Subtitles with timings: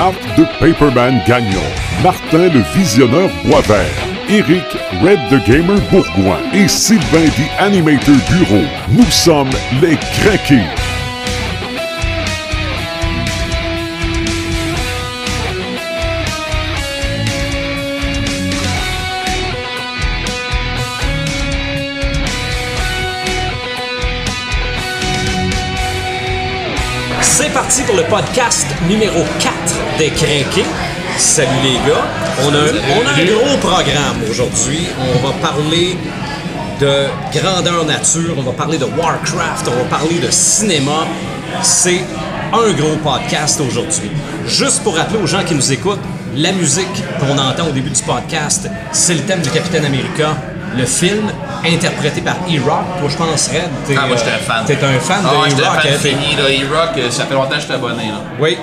[0.00, 1.60] Marc de Paperman Gagnon,
[2.02, 3.84] Martin le Visionneur Boisvert,
[4.30, 4.64] Eric
[5.02, 8.64] Red the Gamer Bourgoin et Sylvain the Animator Bureau.
[8.88, 9.50] Nous sommes
[9.82, 10.89] les Craqués.
[27.90, 30.64] Pour le podcast numéro 4 des Crinqués.
[31.18, 32.04] Salut les gars.
[32.44, 34.86] On a, on a un gros programme aujourd'hui.
[35.12, 35.96] On va parler
[36.80, 37.06] de
[37.36, 41.04] grandeur nature, on va parler de Warcraft, on va parler de cinéma.
[41.62, 42.02] C'est
[42.52, 44.10] un gros podcast aujourd'hui.
[44.46, 45.98] Juste pour rappeler aux gens qui nous écoutent,
[46.36, 46.86] la musique
[47.18, 50.36] qu'on entend au début du podcast, c'est le thème du Capitaine America,
[50.76, 51.32] le film
[51.64, 52.84] interprété par E-Rock.
[53.00, 54.64] Toi, je pense, Red, Ah, moi, j'étais un euh, fan.
[54.66, 55.80] T'es un fan Ah, de un E-Rock.
[55.82, 56.36] fan hein, fini.
[56.64, 58.20] E-Rock, euh, ça fait longtemps que je suis abonné, là.
[58.40, 58.56] oui.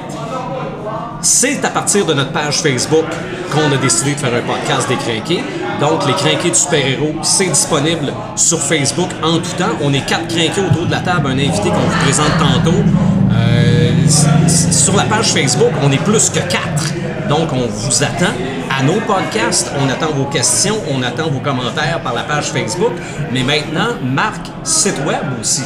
[1.20, 3.06] C'est à partir de notre page Facebook
[3.52, 5.44] qu'on a décidé de faire un podcast des crinqués.
[5.82, 9.76] Donc, les crinqués du super-héros, c'est disponible sur Facebook en tout temps.
[9.82, 12.78] On est quatre crinqués autour de la table, un invité qu'on vous présente tantôt.
[13.34, 13.92] Euh,
[14.72, 16.94] sur la page Facebook, on est plus que quatre.
[17.30, 18.34] Donc, on vous attend
[18.78, 19.72] à nos podcasts.
[19.80, 22.94] On attend vos questions, on attend vos commentaires par la page Facebook.
[23.32, 25.64] Mais maintenant, Marc, site web aussi.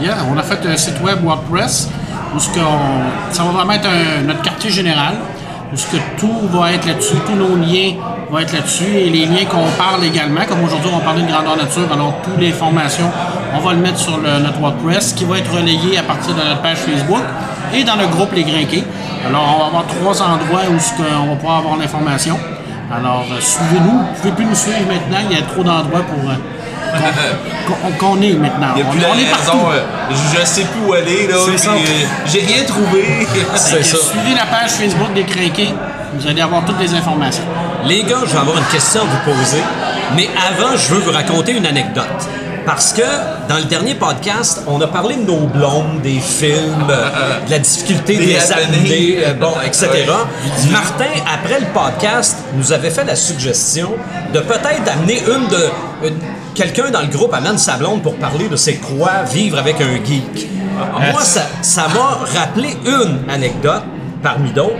[0.00, 1.88] Yeah, on a fait un site web WordPress
[2.34, 2.50] où ce
[3.30, 3.88] ça va vraiment être
[4.26, 5.14] notre quartier général
[5.72, 7.94] où que tout va être là-dessus, tous nos liens
[8.30, 11.56] vont être là-dessus et les liens qu'on parle également, comme aujourd'hui on parlait de grandeur
[11.56, 13.10] nature, alors toutes les formations,
[13.54, 16.62] on va le mettre sur notre WordPress qui va être relayé à partir de notre
[16.62, 17.22] page Facebook
[17.74, 18.84] et dans le groupe Les Grinqués.
[19.28, 22.38] Alors on va avoir trois endroits où ce qu'on va pouvoir avoir l'information.
[22.92, 26.30] Alors euh, suivez-nous, vous pouvez plus nous suivre maintenant, il y a trop d'endroits pour
[26.30, 26.34] euh,
[27.66, 28.68] qu'on- qu'on est maintenant.
[28.76, 29.50] Il n'y a On- plus on est partout.
[29.58, 29.70] raison.
[29.72, 31.34] euh, je, je sais plus où aller, là.
[31.44, 31.70] C'est puis, ça.
[31.70, 33.26] euh, J'ai rien trouvé.
[33.56, 33.96] C'est ça.
[33.96, 35.74] Suivez la page Facebook des Crinqués,
[36.14, 37.42] vous allez avoir toutes les informations.
[37.84, 39.62] Les gars, je vais avoir une question à vous poser,
[40.14, 42.04] mais avant, je veux vous raconter une anecdote.
[42.66, 43.02] Parce que
[43.48, 47.58] dans le dernier podcast, on a parlé de nos blondes, des films, euh, de la
[47.60, 48.74] difficulté de Des les happenings.
[48.80, 49.88] amener, euh, bon, etc.
[49.92, 50.70] Ouais.
[50.72, 53.90] Martin, après le podcast, nous avait fait la suggestion
[54.34, 56.18] de peut-être amener une de une-
[56.54, 60.04] quelqu'un dans le groupe amène sa blonde pour parler de c'est quoi vivre avec un
[60.04, 60.48] geek.
[61.12, 63.82] Moi, ça ça m'a rappelé une anecdote
[64.22, 64.74] parmi d'autres.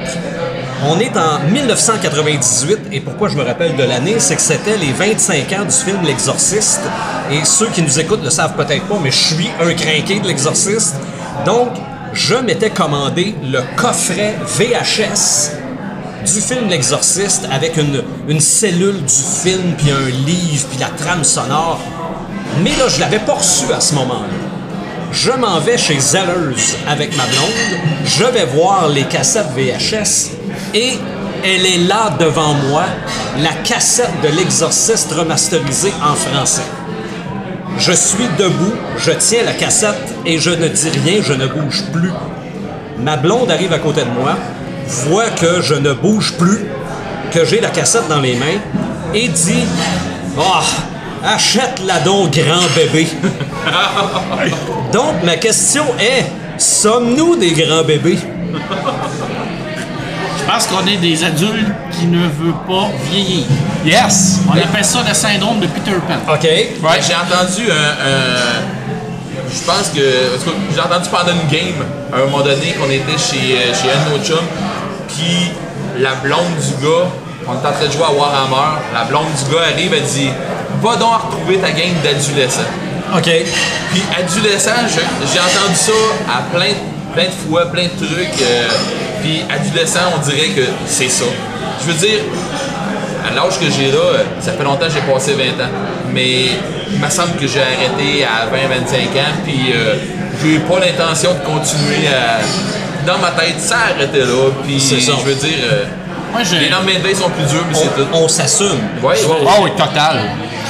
[0.84, 4.92] On est en 1998 et pourquoi je me rappelle de l'année, c'est que c'était les
[4.92, 6.82] 25 ans du film L'Exorciste.
[7.32, 10.26] Et ceux qui nous écoutent le savent peut-être pas, mais je suis un crinqué de
[10.26, 10.96] L'Exorciste.
[11.46, 11.68] Donc,
[12.12, 15.52] je m'étais commandé le coffret VHS
[16.26, 21.80] du film L'Exorciste avec une, cellule du film, puis un livre, puis la trame sonore.
[22.62, 24.28] Mais là, je l'avais pas reçu à ce moment-là.
[25.10, 27.80] Je m'en vais chez Zellers avec ma blonde.
[28.04, 30.35] Je vais voir les cassettes VHS
[30.76, 30.98] et
[31.42, 32.84] elle est là devant moi,
[33.42, 36.66] la cassette de l'exorciste remasterisée en français.
[37.78, 41.84] Je suis debout, je tiens la cassette et je ne dis rien, je ne bouge
[41.92, 42.12] plus.
[42.98, 44.36] Ma blonde arrive à côté de moi,
[44.86, 46.66] voit que je ne bouge plus,
[47.32, 48.60] que j'ai la cassette dans les mains
[49.14, 49.64] et dit
[50.38, 50.62] Ah,
[51.24, 53.06] achète-la donc, grand bébé.
[54.92, 56.26] donc, ma question est
[56.58, 58.18] sommes-nous des grands bébés
[60.46, 63.44] Je pense qu'on est des adultes qui ne veulent pas vieillir.
[63.84, 64.40] Yes!
[64.48, 66.32] On appelle ça le syndrome de Peter Pan.
[66.32, 66.42] OK.
[66.44, 67.74] Ouais, j'ai entendu un.
[67.74, 68.62] un-
[69.52, 70.00] je pense que.
[70.74, 74.08] J'ai entendu pendant une game, à un moment donné, qu'on était chez, euh, chez un
[74.10, 74.46] de nos chums,
[75.08, 75.50] puis
[75.98, 77.06] la blonde du gars,
[77.48, 80.30] on était en train de jouer à Warhammer, la blonde du gars arrive, elle dit
[80.82, 82.60] Va donc retrouver ta game d'adolescent.
[83.16, 83.22] OK.
[83.92, 85.92] Puis adolescent, j'ai entendu ça
[86.28, 86.72] à plein,
[87.14, 88.42] plein de fois, plein de trucs.
[88.42, 88.68] euh,
[89.22, 91.24] puis adolescent, on dirait que c'est ça.
[91.80, 92.20] Je veux dire,
[93.26, 95.70] à l'âge que j'ai là, euh, ça fait longtemps que j'ai passé 20 ans.
[96.12, 96.46] Mais
[96.92, 99.34] il me semble que j'ai arrêté à 20-25 ans.
[99.44, 99.94] Puis euh,
[100.42, 102.40] j'ai pas l'intention de continuer à.
[103.06, 104.50] Dans ma tête, ça a arrêté là.
[104.64, 105.12] Puis C'est ça.
[105.20, 105.84] je veux dire, euh,
[106.32, 108.06] Moi, les lendemains de veille sont plus durs, mais c'est tout.
[108.12, 108.66] On, s'assume.
[109.00, 109.46] Ouais, ouais, ouais.
[109.46, 110.22] Oh oui, total.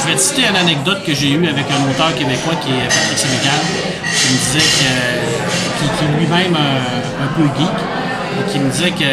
[0.02, 2.88] je vais te citer une anecdote que j'ai eue avec un auteur québécois qui est
[2.88, 3.60] Patrick Sénécal,
[4.04, 7.72] qui me disait que, qui, lui-même un, un peu geek,
[8.50, 9.10] qui me disait que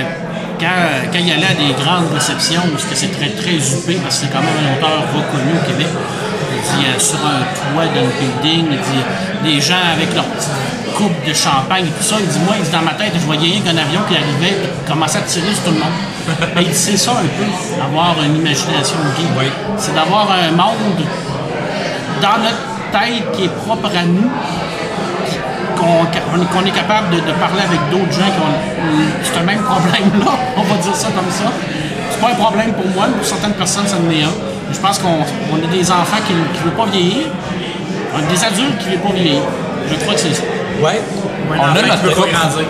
[0.60, 4.20] quand, quand il allait à des grandes réceptions, parce que c'est très très huppé, parce
[4.20, 7.86] que c'est quand même un auteur reconnu au Québec, il dit euh, sur un toit
[7.86, 10.50] d'un building, il dit des gens avec leur petite
[10.96, 13.26] coupe de champagne et tout ça, il dit moi, il dit, dans ma tête, je
[13.26, 15.98] voyais rien qu'un avion qui arrivait et commençait à tirer sur tout le monde.
[16.58, 18.96] Et il dit c'est ça un peu, avoir une imagination.
[19.38, 19.46] Oui.
[19.78, 21.04] C'est d'avoir un monde
[22.22, 24.30] dans notre tête qui est propre à nous,
[25.76, 30.32] qu'on est, capable de, de parler avec d'autres gens qui ont euh, ce même problème-là,
[30.58, 31.52] on va dire ça comme ça.
[32.12, 34.34] C'est pas un problème pour moi, mais pour certaines personnes, ça en est un.
[34.72, 35.20] Je pense qu'on
[35.52, 37.28] on a des enfants qui ne veulent pas vieillir,
[38.16, 39.42] on a des adultes qui ne veulent pas vieillir.
[39.90, 40.44] Je crois que c'est ça.
[40.82, 41.02] Ouais.
[41.52, 42.66] On a notre propre- grandir.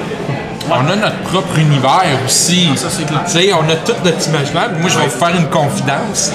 [0.71, 2.69] On a notre propre univers aussi.
[2.75, 3.21] Ça, c'est clair.
[3.25, 4.69] Tu sais, on a tout notre imaginaire.
[4.79, 6.31] Moi, je vais vous faire une confidence.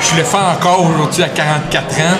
[0.00, 2.18] Je le fais encore aujourd'hui à 44 ans.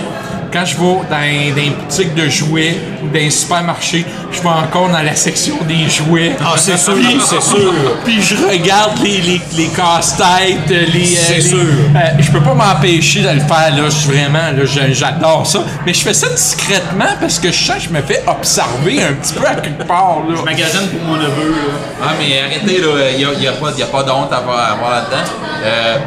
[0.52, 4.49] Quand je vais dans, dans une boutique de jouets ou dans un supermarché, je vais
[4.49, 6.37] encore dans la section des jouets.
[6.44, 7.73] Ah, c'est sûr, Puis- c'est sûr.
[8.05, 11.06] Puis je regarde les, les, les casse-têtes, les.
[11.06, 11.58] C'est les- sûr.
[11.58, 13.85] euh, je peux pas m'empêcher de le faire, là.
[13.85, 15.61] Je suis vraiment, là, je- j'adore ça.
[15.87, 19.12] Mais je fais ça discrètement parce que je sens que je me fais observer un
[19.14, 20.35] petit peu à quelque part, là.
[20.37, 21.50] Je magasine pour mon neveu.
[21.50, 21.75] Là.
[22.02, 24.32] Ah, mais arrêtez, là, il n'y a, y a pas, y a pas de honte
[24.32, 25.31] à avoir, à avoir là-dedans.
[25.64, 25.99] Euh,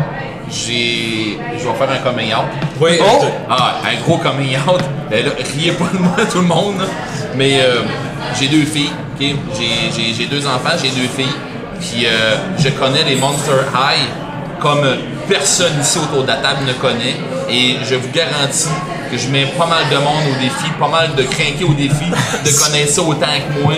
[0.54, 1.38] j'ai.
[1.58, 2.46] Je vais faire un coming out.
[2.80, 3.26] Oui, Oh!
[3.50, 4.82] Ah, un gros coming out.
[5.10, 6.82] Ben là, riez pas de moi, tout le monde.
[7.36, 7.82] Mais euh,
[8.40, 9.28] j'ai deux filles, ok?
[10.18, 11.36] J'ai deux enfants, j'ai deux filles.
[11.80, 14.08] Puis euh, je connais les Monster High
[14.60, 14.86] comme
[15.28, 17.16] personne ici autour de la table ne connaît.
[17.50, 18.70] Et je vous garantis
[19.12, 22.06] que je mets pas mal de monde au défi, pas mal de crinqués au défi
[22.10, 23.74] de connaître ça autant que moi.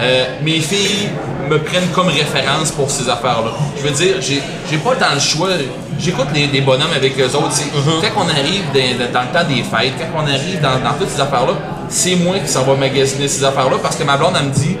[0.00, 1.10] Euh, mes filles
[1.48, 3.52] me prennent comme référence pour ces affaires-là.
[3.76, 5.48] Je veux dire, j'ai pas tant le choix.
[5.98, 7.52] J'écoute les, les bonhommes avec eux autres.
[7.52, 10.94] c'est- Quand on arrive dans, dans le temps des fêtes, quand on arrive dans, dans
[10.98, 11.52] toutes ces affaires-là,
[11.88, 14.76] c'est moi qui s'en va magasiner ces affaires-là parce que ma blonde, elle me dit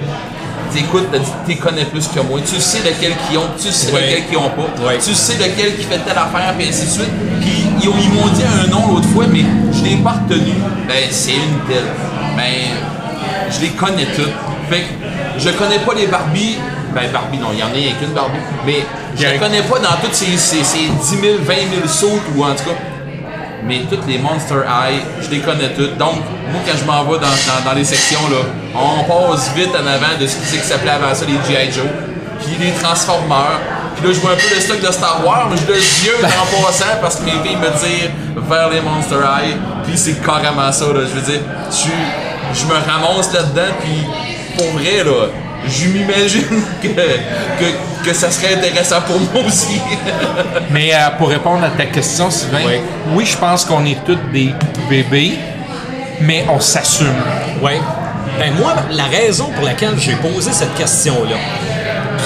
[0.72, 1.06] T'écoutes,
[1.46, 2.40] t'es connais plus que moi.
[2.44, 4.00] Tu sais lequel qui ont, tu sais Ouais.
[4.00, 4.84] lequel qui ont pas.
[4.84, 4.98] Ouais.
[4.98, 7.12] Tu sais lequel qui fait telle affaire, puis ainsi de suite.
[7.40, 10.52] Puis ils, ont- ils m'ont dit un nom l'autre fois, mais je l'ai pas retenu.
[10.88, 11.84] Ben, c'est une telle.
[12.36, 12.74] Ben,
[13.52, 14.32] je les connais toutes.
[14.68, 14.82] Fait
[15.38, 16.58] je connais pas les Barbie.
[16.94, 18.38] Ben, Barbie, non, il y en a rien qu'une Barbie.
[18.64, 18.84] Mais
[19.16, 22.44] je les connais pas dans toutes ces, ces, ces 10 000, 20 000 sautes ou
[22.44, 22.76] en tout cas.
[23.64, 25.96] Mais toutes les Monster High, je les connais toutes.
[25.96, 26.16] Donc,
[26.52, 28.44] moi, quand je m'en vais dans, dans, dans les sections, là,
[28.74, 31.72] on passe vite en avant de ce qui, s'appelait avant ça les G.I.
[31.72, 31.86] Joe,
[32.40, 33.60] puis les Transformers.
[33.96, 36.16] Puis là, je vois un peu le stock de Star Wars, mais je le vieux
[36.22, 38.10] en passant parce que mes filles me tirent
[38.48, 39.56] vers les Monster High.
[39.84, 41.00] Puis c'est carrément ça, là.
[41.00, 41.40] Je veux dire,
[41.70, 44.04] je, je me ramasse là-dedans, puis
[44.56, 45.28] pour vrai, là,
[45.66, 49.80] je m'imagine que, que, que ça serait intéressant pour moi aussi.
[50.70, 52.74] Mais euh, pour répondre à ta question, Sylvain, Oui.
[53.14, 54.54] oui, je pense qu'on est tous des
[54.88, 55.38] bébés,
[56.20, 57.08] mais on s'assume.
[57.62, 57.80] Ouais.
[58.38, 61.36] Ben moi, la raison pour laquelle j'ai posé cette question-là,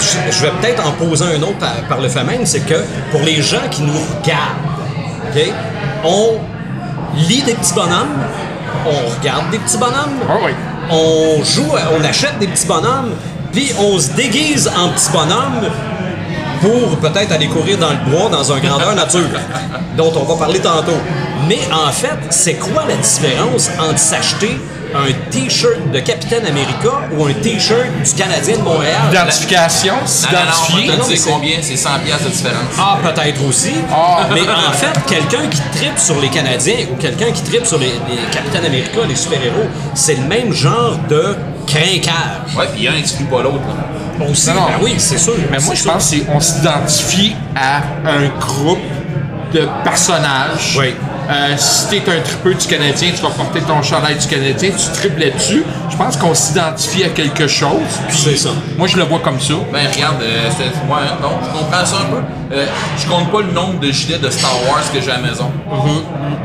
[0.00, 2.75] je, je vais peut-être en poser un autre par, par le fait même, c'est que
[3.10, 5.42] pour les gens qui nous regardent, OK,
[6.04, 6.38] on
[7.16, 8.16] lit des petits bonhommes,
[8.86, 10.52] on regarde des petits bonhommes, Ah oui.
[10.90, 13.14] On joue, on achète des petits bonhommes,
[13.52, 15.69] puis on se déguise en petits bonhommes
[16.61, 19.29] pour peut-être aller courir dans le bois dans un grandeur nature,
[19.96, 20.99] dont on va parler tantôt.
[21.49, 24.58] Mais en fait, c'est quoi la différence entre s'acheter
[24.99, 28.97] un T-shirt de Capitaine America ou un T-shirt du Canadien de Montréal?
[29.11, 30.53] Identification, Non, non, non,
[30.83, 31.17] s'identifier.
[31.17, 32.75] c'est- combien, c'est 100 pièces de différence.
[32.79, 33.73] Ah, peut-être aussi.
[33.93, 34.27] Ah.
[34.35, 37.87] Mais en fait, quelqu'un qui tripe sur les Canadiens ou quelqu'un qui tripe sur les,
[37.87, 41.37] les Capitaine America, les super-héros, c'est le même genre de
[41.67, 42.56] crinquage.
[42.56, 43.61] Ouais, puis un exclut pas l'autre.
[43.69, 44.27] là.
[44.29, 44.61] Aussi, Non, non.
[44.67, 45.35] ben oui, c'est sûr.
[45.50, 45.93] Mais moi, je sûr.
[45.93, 47.77] pense qu'on s'identifie à
[48.09, 48.79] un groupe
[49.55, 50.77] de personnages.
[50.79, 50.95] Oui.
[51.30, 54.98] Euh, si t'es un tripeux du Canadien, tu vas porter ton chandail du Canadien, tu
[54.98, 55.62] triples là-dessus.
[55.90, 57.82] Je pense qu'on s'identifie à quelque chose.
[58.08, 58.48] C'est ça.
[58.78, 59.54] Moi, je le vois comme ça.
[59.70, 62.22] Ben regarde, euh, c'est- ouais, non, je comprends ça un peu.
[62.56, 62.64] Euh,
[62.97, 65.50] je compte pas le nombre de gilets de Star Wars que j'ai à la maison.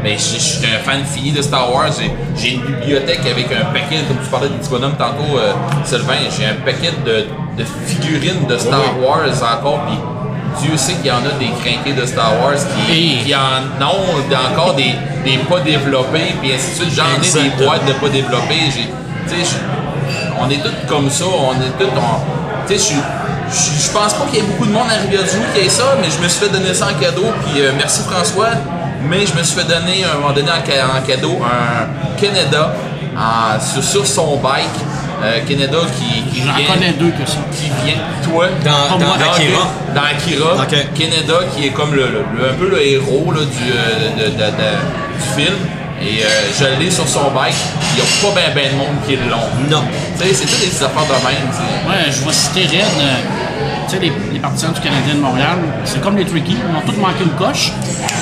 [0.03, 1.89] Mais je je suis un fan fini de Star Wars.
[1.97, 5.53] J'ai- J'ai une bibliothèque avec un paquet, comme tu parlais des petits bonhommes tantôt, euh,
[5.85, 7.25] Sylvain, j'ai un paquet de,
[7.57, 9.85] de figurines de Star Wars encore.
[9.87, 9.97] Puis
[10.61, 12.53] Dieu sait qu'il y en a des crinqués de Star Wars
[12.87, 14.93] qui, Et- qui en ont encore des,
[15.25, 16.93] des pas développés, puis ainsi de suite.
[16.95, 18.59] J'en ai des boîtes de pas développés.
[20.39, 21.25] On est tous comme ça.
[21.25, 21.89] On est tous.
[22.67, 22.93] Tu sais,
[23.51, 26.07] je, pense pas qu'il y ait beaucoup de monde à Rivière-du-Loup qui ait ça, mais
[26.09, 27.25] je me suis fait donner ça en cadeau.
[27.45, 28.49] Puis euh, merci François.
[29.09, 32.19] Mais je me suis fait donner à un moment donné en, ca- en cadeau un
[32.21, 32.73] Canada
[33.17, 34.63] en- sur, sur son bike.
[35.23, 37.37] Euh, Canada qui, qui J'en vient- connais deux que ça.
[37.55, 39.71] qui vient, toi, Dans, dans Akira.
[39.95, 40.75] dans Akira, Ok.
[40.99, 45.15] Canada qui est comme le, un peu le héros là, du, euh, de- de- de-
[45.17, 45.55] du film.
[46.01, 46.27] Et euh,
[46.59, 47.53] je l'ai sur son bike.
[47.95, 49.47] Il n'y a pas bien ben de monde qui est long.
[49.69, 49.83] Non.
[50.19, 51.47] Tu sais, c'est toutes des affaires de même.
[51.87, 52.83] Ouais, je vais citer Red.
[53.87, 56.81] Tu sais, les, les partisans du Canadien de Montréal, c'est comme les Tricky, ils ont
[56.81, 57.71] tous manqué une coche.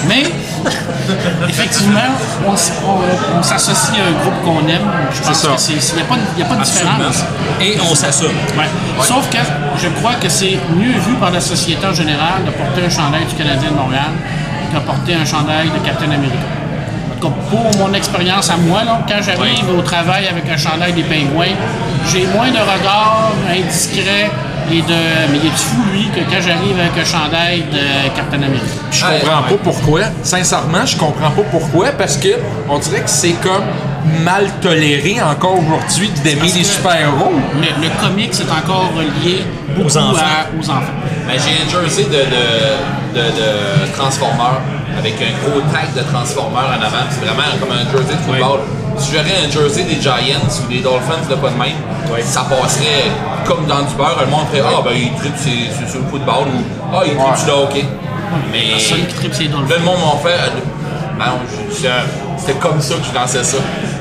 [0.07, 0.23] Mais,
[1.49, 1.99] effectivement,
[2.47, 4.87] on, s- on- on s'associe à un groupe qu'on aime.
[5.13, 5.47] Je pense ça.
[5.49, 5.73] que c'est.
[5.73, 7.23] Il n'y a pas, de- il y a pas de différence.
[7.61, 8.27] Et on s'assume.
[8.57, 8.65] Ouais.
[9.03, 9.37] Sauf que
[9.81, 13.25] je crois que c'est mieux vu par la société en général de porter un chandail
[13.25, 14.11] du Canadien de Montréal
[14.71, 16.35] que de porter un chandail de Captain America.
[17.19, 21.03] comme pour mon expérience à moi, là, quand j'arrive au travail avec un chandail des
[21.03, 21.53] pingouins,
[22.11, 24.31] j'ai moins de regards indiscrets
[24.71, 25.31] et de.
[25.31, 28.65] Mais il est fou, lui, que quand j'arrive avec un chandail de Captain America.
[28.91, 30.01] Je comprends pas pourquoi.
[30.23, 31.87] Sincèrement, je comprends pas pourquoi.
[31.97, 32.29] Parce que
[32.69, 33.63] on dirait que c'est comme
[34.23, 37.31] mal toléré encore aujourd'hui d'aimer les super-héros.
[37.55, 39.43] Le, le comic, c'est encore relié
[39.75, 40.21] beaucoup Aux enfants.
[40.21, 40.93] à- aux enfants.
[41.27, 44.57] Ben, j'ai un jersey de, de, de, de Transformer
[44.97, 47.05] avec un gros tag de Transformer en avant.
[47.09, 48.59] C'est vraiment comme un jersey de football.
[49.11, 53.09] J'aurais un jersey des Giants ou des Dolphins, là, pas de même, ça passerait
[53.45, 54.17] comme dans du beurre.
[54.21, 57.15] Le monde ferait Ah, ben il tripe sur, sur- sur le football ou Ah, il
[57.15, 57.85] tripe sur le hockey.
[58.51, 58.71] Mais.
[58.77, 59.75] Personne qui tripe Là, dolphins.
[59.77, 60.35] le monde m'a fait.
[60.35, 60.49] euh,
[61.19, 61.25] Ben
[61.69, 61.87] je-
[62.39, 63.57] c'était comme ça que je lançais ça.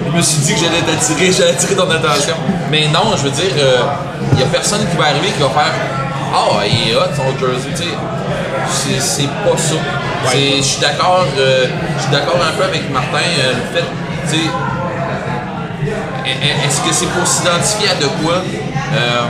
[0.07, 2.35] Je me suis dit que j'allais t'attirer, j'allais attirer ton attention.
[2.71, 3.53] Mais non, je veux dire,
[4.33, 5.73] il n'y a personne qui va arriver qui va faire
[6.33, 7.89] Ah, il est hot son jersey, tu sais.
[8.71, 9.75] C'est- C'est pas ça.
[10.31, 11.67] C'est- Je suis d'accord euh,
[11.97, 13.85] je suis d'accord un peu avec Martin, euh, le fait,
[14.31, 14.51] tu sais,
[16.27, 18.37] est-ce que c'est pour s'identifier à de quoi?
[18.95, 19.23] Euh,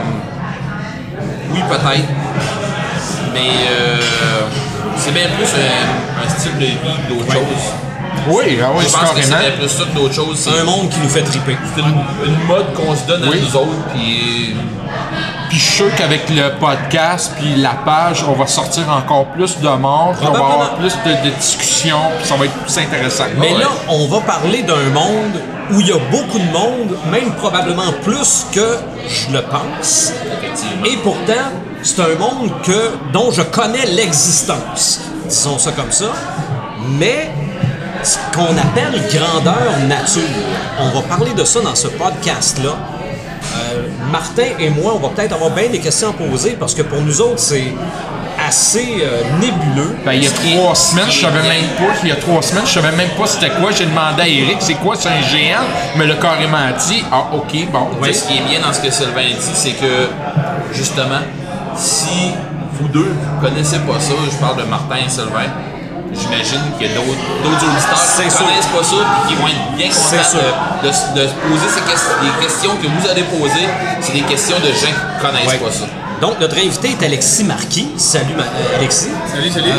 [1.53, 2.09] Oui, peut-être.
[3.33, 4.01] Mais euh,
[4.97, 6.77] c'est bien plus un, un style de vie
[7.09, 7.67] que d'autres choses.
[8.29, 10.39] Oui, ah oui, Je pense que c'est plus ça que d'autres choses.
[10.39, 11.57] C'est Un monde qui nous fait triper.
[11.75, 13.41] c'est une, une mode qu'on se donne à Oui.
[13.43, 13.85] nous autres.
[13.95, 14.55] Puis
[15.51, 19.59] Puis je suis sûr qu'avec le podcast puis la page, on va sortir encore plus
[19.59, 23.25] de puis on va avoir plus de, de discussions, puis ça va être plus intéressant.
[23.37, 25.43] Mais là, on va parler d'un monde
[25.73, 28.79] où il y a beaucoup de monde, même probablement plus que
[29.09, 30.13] je le pense.
[30.87, 31.51] Et pourtant,
[31.83, 35.01] c'est un monde que, dont je connais l'existence.
[35.29, 36.13] Disons ça comme ça.
[36.91, 37.29] Mais
[38.05, 40.23] ce qu'on appelle grandeur nature,
[40.79, 42.77] on va parler de ça dans ce podcast-là.
[44.11, 47.01] Martin et moi, on va peut-être avoir bien des questions à poser parce que pour
[47.01, 47.73] nous autres, c'est
[48.47, 49.97] assez euh, nébuleux.
[50.05, 51.95] Ben, il y a trois semaines, je savais même pas.
[52.03, 53.71] Il y a trois semaines, je savais même pas c'était quoi.
[53.71, 55.65] J'ai demandé à Eric, c'est quoi, c'est un géant?
[55.97, 57.05] Me l'a carrément dit.
[57.13, 57.89] Ah, ok, bon.
[58.01, 60.09] Ouais, ce qui est bien dans ce que Sylvain dit, c'est que
[60.73, 61.21] justement,
[61.77, 62.33] si
[62.81, 65.51] vous deux ne connaissez pas ça, je parle de Martin et Sylvain,
[66.15, 67.11] j'imagine qu'il y a d'autres
[67.45, 70.39] auditeurs qui ne connaissent pas ça et qui vont être bien contents
[70.83, 72.17] de, de, se- de se poser ces questions.
[72.23, 73.67] Les questions que vous allez poser,
[74.01, 75.59] c'est des questions de gens qui ne connaissent Ouais.
[75.59, 75.87] pas ça.
[76.21, 77.89] Donc, notre invité est Alexis Marquis.
[77.97, 79.09] Salut, Ma- euh, Alexis.
[79.33, 79.73] Salut, salut.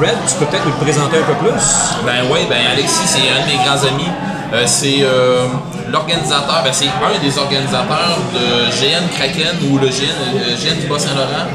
[0.00, 1.60] Red, tu peux peut-être nous le présenter un peu plus?
[2.06, 4.08] Ben oui, ben Alexis, c'est un de mes grands amis.
[4.54, 5.46] Euh, c'est euh,
[5.90, 10.86] l'organisateur, ben c'est un des organisateurs de GN Kraken ou le GN, euh, GN du
[10.86, 11.46] Bas-Saint-Laurent.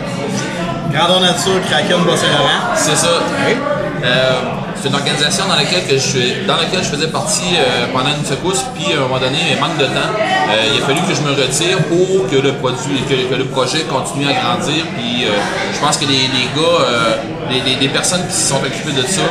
[0.94, 2.74] Grandeur Nature, Kraken, Bas-Saint-Laurent.
[2.76, 3.10] C'est ça.
[4.04, 4.32] Euh,
[4.75, 8.25] c'est une organisation dans laquelle, que je, dans laquelle je faisais partie euh, pendant une
[8.25, 11.22] secousse, puis à un moment donné, manque de temps, euh, il a fallu que je
[11.22, 14.86] me retire pour que le produit, que, le projet continue à grandir.
[14.96, 15.25] Puis
[15.74, 19.22] je pense que les, gars, les, personnes qui se sont occupées de ça,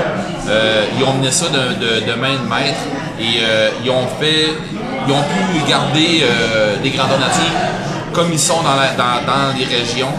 [0.98, 2.80] ils ont mené ça de, de- main de maître
[3.20, 3.40] et
[3.84, 4.48] ils ont fait,
[5.06, 6.24] ils ont pu garder
[6.82, 7.54] des grandeurs nature
[8.12, 10.12] comme ils sont dans, dans- les régions,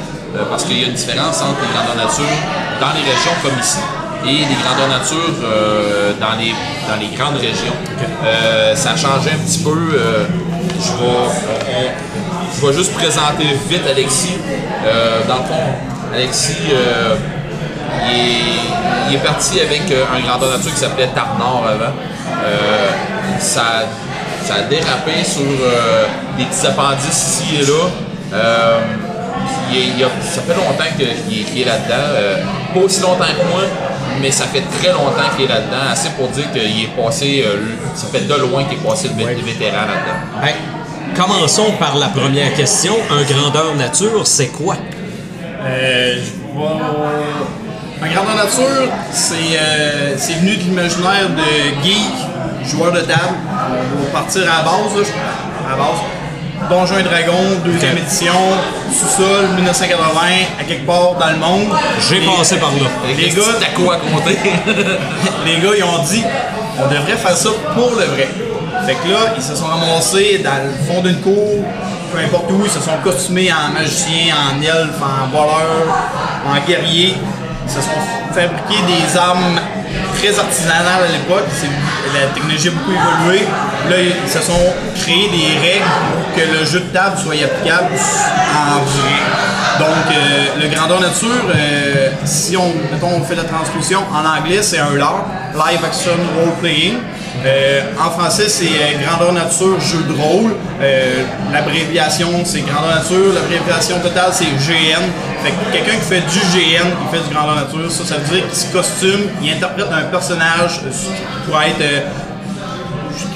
[0.50, 2.38] parce qu'il y a une différence entre les grandeurs nature
[2.80, 3.80] dans les régions comme ici
[4.28, 6.52] et les grandeurs nature euh, dans, les,
[6.88, 7.76] dans les grandes régions.
[8.26, 9.70] Euh, ça a changé un petit peu.
[9.96, 10.26] euh,
[10.80, 11.92] je, vais,
[12.62, 14.38] je vais juste présenter vite Alexis.
[14.86, 16.72] Euh, dans le fond, Alexis, il,
[18.12, 21.94] est, il est parti avec un grandeur nature qui s'appelait Tarnord avant.
[23.40, 23.84] Ça,
[24.46, 25.42] ça a dérapé sur
[26.38, 28.80] des petits appendices ici et là.
[29.70, 32.44] Il est- il a- ça fait longtemps qu'il est, là-dedans.
[32.74, 33.64] Pas aussi longtemps que moi,
[34.22, 35.92] mais ça fait très longtemps qu'il est là-dedans.
[35.92, 37.58] Assez pour dire qu'il est passé, euh,
[37.96, 40.42] ça fait de loin qu'il est passé le, vé- le vétéran là-dedans.
[40.42, 40.54] Ben,
[41.16, 42.94] commençons par la première question.
[43.10, 44.76] Un grandeur nature, c'est quoi?
[45.66, 52.92] Euh, je vais- Ma grandeur nature, c'est euh, c'est venu de l'imaginaire de geek, joueur
[52.92, 53.34] de table.
[54.00, 56.00] On va partir à la base, là, je- à la base.
[56.70, 58.00] Donjons et Dragons, deuxième Ok.
[58.02, 58.34] édition,
[58.92, 60.20] sous-sol, 1980,
[60.60, 61.68] à quelque part dans le monde.
[62.10, 62.90] J'ai passé par là.
[63.16, 64.38] Les gars- petits tacos à compter.
[65.46, 66.24] les gars, ils ont dit,
[66.80, 68.28] on devrait faire ça pour le vrai.
[68.86, 71.64] Fait que là, ils se sont ramassés dans le fond d'une cour,
[72.14, 75.88] peu importe où, ils se sont costumés en magicien, en elfe, en voleur,
[76.46, 77.16] en guerrier.
[77.68, 78.00] Ils se sont
[78.34, 79.60] fabriqués des armes
[80.16, 81.46] très artisanales à l'époque.
[82.14, 83.42] La technologie a beaucoup évolué.
[83.90, 87.90] Là, ils se sont créés des règles pour que le jeu de table soit applicable
[87.94, 89.18] en vrai.
[89.80, 94.62] Donc, euh, le grandeur nature, euh, si on, mettons, on fait la transposition en anglais,
[94.62, 96.96] c'est un LAR, Live Action Role Playing.
[97.46, 100.54] Euh, en français, c'est euh, grandeur nature jeu de rôle.
[100.82, 103.34] Euh, L'abréviation, c'est grandeur nature.
[103.34, 105.04] L'abréviation totale, c'est GN.
[105.44, 107.92] Fait que quelqu'un qui fait du GN, il fait du grandeur nature.
[107.92, 112.02] Ça, ça veut dire qu'il se costume, il interprète un personnage être euh,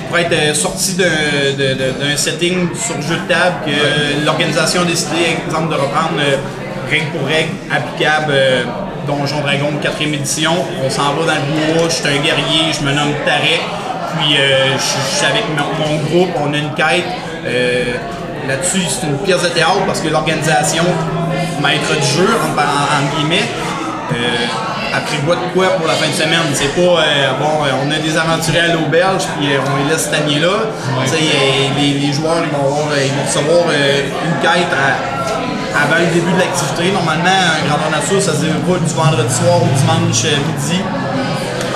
[0.10, 5.76] pourrait être sorti d'un setting sur jeu de table que l'organisation a décidé, exemple, de
[5.76, 6.20] reprendre
[6.90, 8.34] règle pour règle, applicable
[9.08, 10.52] Donjon Dragon 4ème édition.
[10.86, 13.62] On s'en va dans le bois, je suis un guerrier, je me nomme Tarek,
[14.18, 17.06] puis euh, je suis avec mon, mon groupe, on a une quête.
[17.46, 17.94] euh,
[18.48, 20.84] Là-dessus, c'est une pièce de théâtre parce que l'organisation,
[21.62, 23.46] maître du jeu, en, en- en guillemets,
[24.14, 26.42] euh, prévoit de quoi pour la fin de semaine?
[26.54, 30.40] C'est pas, euh, bon, on a des aventuriers à l'auberge, puis on les laisse stagner
[30.40, 30.50] là.
[31.06, 34.98] Tu sais, euh, les, les joueurs, ils vont, avoir, ils vont recevoir une quête à-
[35.86, 36.92] avant le début de l'activité.
[36.92, 40.82] Normalement, un grandeur nature, ça se déroule du vendredi soir au dimanche midi.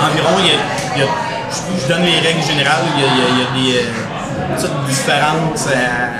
[0.02, 0.58] Environ, il y a,
[0.96, 1.14] il y a-
[1.50, 5.66] je, donne les règles générales, il y a, il y a- des euh, petites différences
[5.68, 6.18] euh,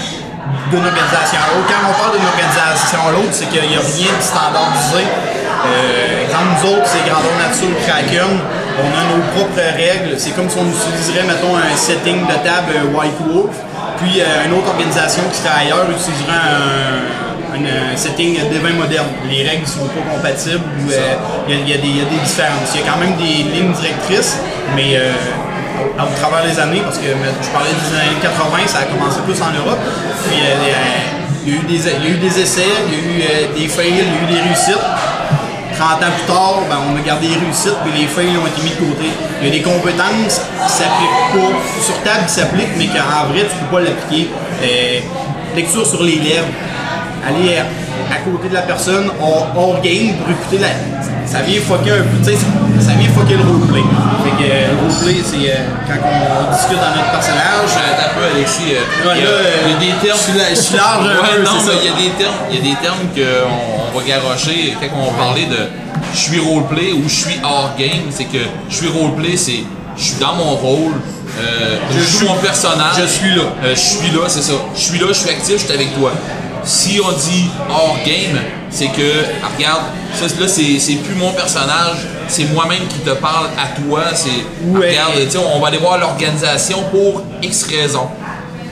[0.71, 1.68] d'une organisation à l'autre.
[1.68, 5.04] Quand on parle d'une organisation à l'autre, c'est qu'il n'y a rien de standardisé.
[5.04, 8.33] Euh, exemple, nous autres, c'est Grandeur Nature Kraken.
[8.78, 10.14] On a nos propres règles.
[10.18, 13.56] C'est comme si on utiliserait, mettons, un setting de table euh, White Wolf.
[13.99, 17.00] Puis une autre organisation qui serait ailleurs utiliserait un,
[17.55, 19.07] un- un setting d'évent moderne.
[19.31, 20.65] Les règles ne sont pas compatibles.
[20.87, 21.15] ou, euh,
[21.49, 22.71] Il y, a- des- différences.
[22.75, 24.38] Il y a quand même des lignes directrices,
[24.75, 25.12] mais euh,
[25.99, 29.41] au, travers des années, parce que je parlais des années 80, ça a commencé plus
[29.41, 29.79] en Europe.
[29.79, 30.33] Euh,
[31.47, 34.00] il y a eu des, essais, il y a eu euh, des fails, il y
[34.00, 34.83] a eu des réussites.
[35.79, 38.62] 30 ans plus tard, ben, on a gardé les réussites, puis les fails ont été
[38.62, 39.09] mis de côté.
[39.43, 41.53] Il y a des compétences qui s'appliquent pas,
[41.85, 44.31] sur table qui s'appliquent, mais qu'en vrai, tu peux pas l'appliquer.
[44.65, 45.00] Euh,
[45.55, 46.49] lecture sur les lèvres,
[47.28, 47.62] aller à,
[48.14, 50.68] à côté de la personne hors, hors game pour écouter la.
[51.26, 52.38] Ça vient fucker un peu, tu sais,
[52.78, 53.83] ça vient fucker le roleplay.
[54.23, 57.71] Fait que euh, le roleplay, c'est euh, quand on discute dans notre personnage.
[57.75, 58.71] Attends un peu, Alexis.
[58.71, 60.18] euh, Ouais, il, y a, là, euh, il y a des termes.
[60.18, 62.56] je suis la- je suis large Ouais, non, mais il y a des termes, il
[62.56, 65.66] y a des termes qu'on on va garrocher quand on parlait de
[66.14, 68.06] je suis roleplay ou je suis hors game.
[68.11, 68.38] C'est que
[68.71, 69.64] je suis roleplay, c'est
[69.99, 70.92] je suis dans mon rôle.
[71.42, 72.97] euh, je, joue suis- mon personnage.
[73.02, 73.42] je suis là.
[73.64, 74.54] Euh, je suis là, c'est ça.
[74.76, 76.12] Je suis là, je suis actif, je suis avec toi.
[76.66, 79.82] Si on dit hors game, c'est que, ah, regarde,
[80.12, 84.02] ça, là, c'est plus mon personnage, c'est moi-même qui te parle à toi.
[84.14, 84.28] C'est,
[84.75, 85.12] ah, regarde,
[85.54, 88.08] on va aller voir l'organisation pour X raisons.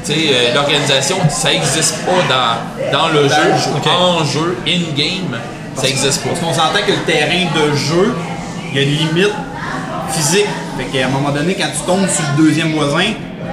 [0.04, 3.86] Tu sais, euh, l'organisation, ça n'existe pas dans, dans le jeu, ok.
[3.86, 5.38] en jeu, in-game,
[5.76, 6.30] ça n'existe pas.
[6.30, 8.12] Parce qu'on s'entend que le terrain de jeu,
[8.72, 9.34] il y a une limite
[10.10, 10.48] physique.
[10.76, 13.12] Fait qu'à un moment donné, quand tu tombes sur le deuxième voisin,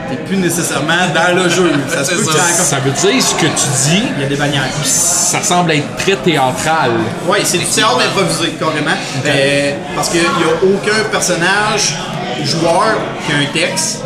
[0.10, 1.72] t'es plus nécessairement dans le jeu.
[1.88, 4.64] Ça se peut veut dire ce que tu dis, Il y a des bannières.
[4.84, 6.92] ça semble être très théâtral.
[7.28, 8.98] Oui, c'est du théâtre improvisé, carrément.
[9.26, 11.96] Euh, parce qu'il n'y a aucun personnage
[12.44, 14.04] joueur qui a un texte.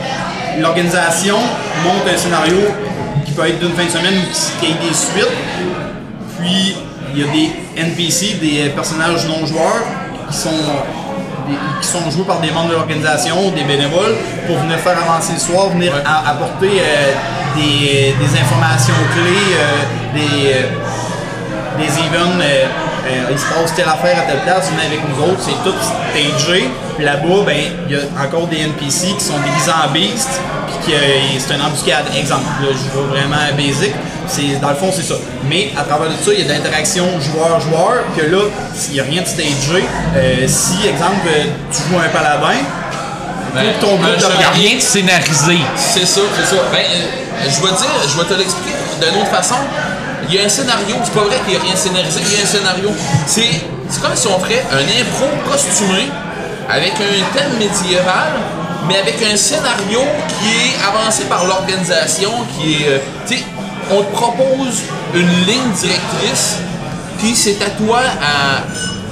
[0.59, 1.37] L'organisation
[1.83, 2.57] monte un scénario
[3.25, 5.27] qui peut être d'une fin de semaine ou qui, ait des suites.
[6.39, 6.75] Puis,
[7.13, 9.83] il y a des NPC, des personnages non joueurs,
[10.29, 10.49] qui sont,
[11.47, 14.15] des- qui sont joués par des membres de l'organisation, des bénévoles,
[14.47, 17.11] pour venir faire avancer l'histoire, venir a- apporter euh,
[17.55, 22.39] des, des informations clés, euh, des, euh, des events,
[23.05, 25.75] euh, il se passe telle affaire à telle place, venez avec nous autres, c'est tout
[25.77, 26.69] stagé.
[26.95, 30.91] Puis là-bas, ben, il y a encore des NPC qui sont déguisés en beast, puis
[30.91, 32.05] que euh, c'est une embuscade.
[32.17, 33.93] Exemple, là, je vais vraiment basic.
[34.27, 35.15] C'est, dans le fond, c'est ça.
[35.47, 38.41] Mais à travers de ça, il y a de l'interaction joueur-joueur, que là,
[38.73, 41.27] s'il n'y a rien de stagé, euh, si, exemple,
[41.71, 42.57] tu joues un paladin,
[43.53, 45.59] Ben, ton groupe un de Il n'y a rien de scénarisé.
[45.77, 46.61] C'est ça, c'est ça.
[46.71, 49.55] Ben, euh, je vais te dire, je vais te l'expliquer d'une autre façon.
[50.27, 52.39] Il y a un scénario, c'est pas vrai qu'il n'y a rien scénarisé, il y
[52.39, 52.89] a un scénario.
[53.27, 56.09] C'est, c'est comme si on ferait un impro costumé
[56.69, 58.33] avec un thème médiéval,
[58.87, 60.01] mais avec un scénario
[60.39, 62.87] qui est avancé par l'organisation, qui est.
[62.87, 63.43] euh, tu sais,
[63.91, 64.81] on te propose
[65.13, 66.57] une ligne directrice,
[67.19, 68.63] puis c'est à toi à,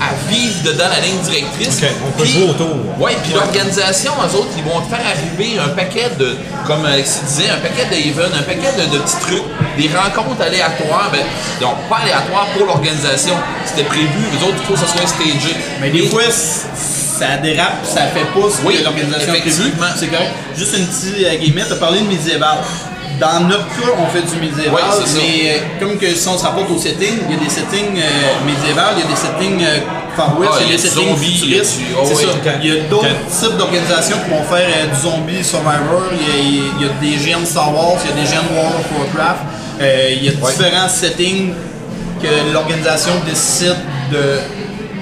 [0.03, 1.81] à vivre dedans la ligne directrice.
[2.05, 2.75] On peut jouer autour.
[2.99, 6.35] Ouais, puis l'organisation, eux autres, ils vont te faire arriver un paquet de,
[6.67, 9.43] comme Alexis disait, un paquet d'events, un paquet de, de petits trucs,
[9.77, 11.21] des rencontres aléatoires, ben,
[11.61, 13.33] donc pas aléatoires pour l'organisation.
[13.65, 15.55] C'était prévu, eux autres, il faut que ça soit stagé.
[15.81, 19.47] Mais des fois, ça dérape, ça fait pas ce Oui, que l'organisation a prévu.
[19.49, 19.87] effectivement.
[19.97, 20.31] C'est correct.
[20.57, 22.57] Juste une petite euh, guillemette, tu as parlé de médiéval.
[23.23, 25.17] Dans notre cas, on fait du médiéval, Oui, c'est ça.
[25.17, 27.95] mais euh, comme que si on se rapporte au setting, il y a des settings
[27.97, 29.79] euh, médiévals, il y a des settings euh,
[30.17, 31.75] Far West, Ah, il y a des settings zombie, futuristes.
[31.79, 32.51] il y a du- oh, oui, ça.
[32.61, 33.07] Il y a d'autres
[33.39, 36.93] types d'organisations qui vont faire euh, du zombie survivor, il y, a, il y a
[37.01, 39.41] des GN Star Wars, il y a des GN World of Warcraft,
[39.81, 41.53] euh, il y a différents settings
[42.21, 43.75] que l'organisation décide
[44.11, 44.39] de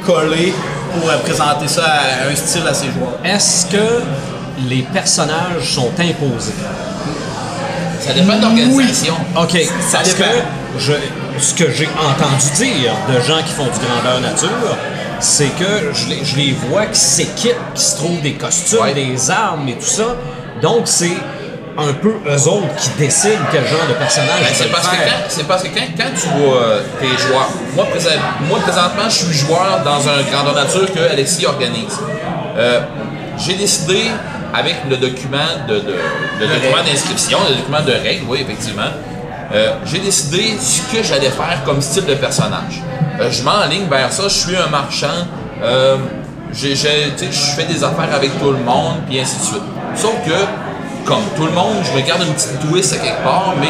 [0.06, 0.54] coller
[0.94, 3.18] pour euh, présenter ça à un style à ses joueurs.
[3.26, 4.02] Est-ce que
[4.70, 6.54] les personnages sont imposés?
[8.02, 9.14] Ça dépend de l'organisation.
[9.38, 9.58] OK.
[9.90, 10.30] Ça parce dépend.
[10.30, 10.94] que je,
[11.40, 14.78] ce que j'ai entendu dire de gens qui font du grandeur nature,
[15.20, 18.94] c'est que je les, je les vois qui s'équipent, qui se trouvent des costumes, Ouais.
[18.94, 20.16] des armes et tout ça.
[20.62, 21.16] Donc, c'est
[21.78, 25.16] un peu eux autres qui décident quel genre de personnage Ben, c'est parce que quand,
[25.30, 28.10] c'est parce que quand, quand tu vois euh, tes joueurs, moi, présent-
[28.50, 31.98] moi présentement je suis joueur dans un grandeur nature que Alexis organise.
[32.58, 32.82] Euh,
[33.38, 34.12] j'ai décidé
[34.54, 35.38] avec le document
[35.68, 35.96] de, de-
[36.40, 38.90] le document d'inscription, le document de règles, oui effectivement,
[39.54, 42.82] euh, j'ai décidé ce que j'allais faire comme style de personnage.
[43.20, 45.08] Euh, je m'enligne vers ça, je suis un marchand.
[45.64, 45.98] euh,
[46.54, 46.76] je
[47.56, 49.64] fais des affaires avec tout le monde, puis ainsi de suite.
[49.96, 50.32] Sauf que
[51.06, 53.68] comme tout le monde, je me garde une petite twist à quelque part, mais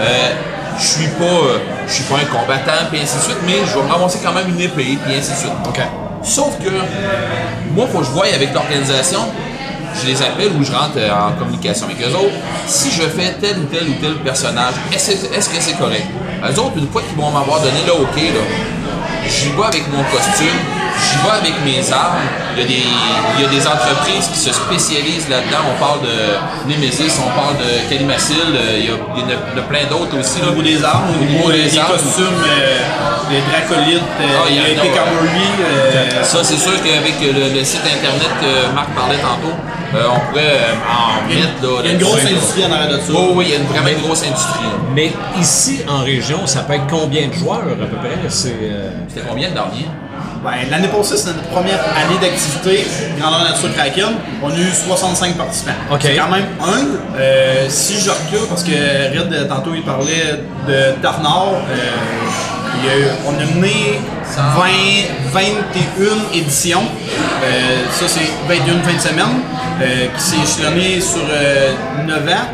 [0.00, 0.30] euh,
[0.78, 1.40] je suis pas,
[1.86, 4.32] je suis pas un combattant, puis ainsi de suite, mais je vais me ramasser quand
[4.32, 5.52] même une épée, puis ainsi de suite.
[6.22, 6.70] Sauf que
[7.74, 9.20] moi, faut que je voie avec l'organisation,
[10.02, 12.34] je les appelle ou je rentre euh, en communication avec eux autres.
[12.66, 16.06] Si je fais tel ou tel ou tel personnage, est-ce est-ce que c'est correct?
[16.42, 18.42] Eux autres, une fois qu'ils vont m'avoir donné le OK, là,
[19.28, 20.58] j'y vais avec mon costume,
[21.00, 22.18] j'y vais avec mes armes.
[22.56, 22.84] Il y, a des,
[23.38, 25.64] il y a des entreprises qui se spécialisent là-dedans.
[25.74, 29.62] On parle de Nemesis, on parle de Calimacil, euh, il y a, il y a-
[29.62, 30.40] plein d'autres aussi.
[30.42, 31.92] Au niveau des armes, au niveau des des, armes.
[31.92, 32.78] costumes, euh,
[33.30, 34.98] des dracolites, euh, Ah, il y en a, Epic ouais.
[34.98, 39.54] Armory, euh, Ça, c'est sûr qu'avec le, le site internet que Marc parlait tantôt,
[39.94, 41.80] euh, on pourrait en mettre là.
[41.80, 43.12] il y a une grosse industrie en arrière de ça.
[43.14, 44.64] Oh oui, il y a une, vraiment une grosse industrie.
[44.64, 44.78] là.
[44.94, 48.18] Mais ici, en région, ça peut être combien de joueurs à peu près?
[48.28, 48.56] C'est.
[48.62, 49.86] euh, C'était combien le dernier?
[50.42, 52.84] Ben, L'année passée, c'était notre première année d'activité
[53.18, 54.14] Grandeur Nature Kraken.
[54.42, 55.70] On a eu 65 participants.
[55.92, 56.00] OK.
[56.02, 56.98] C'est quand même humble.
[57.16, 62.98] Euh, si je recule, parce que Red, euh, tantôt, il parlait de Tarnard, euh, a
[62.98, 64.00] eu- on a mené
[64.56, 64.66] 20,
[65.32, 66.82] 21 éditions.
[67.44, 69.42] Euh, ça, c'est 21 fin de semaine,
[70.16, 71.70] qui s'est échelonné sur euh,
[72.04, 72.48] 9 ans.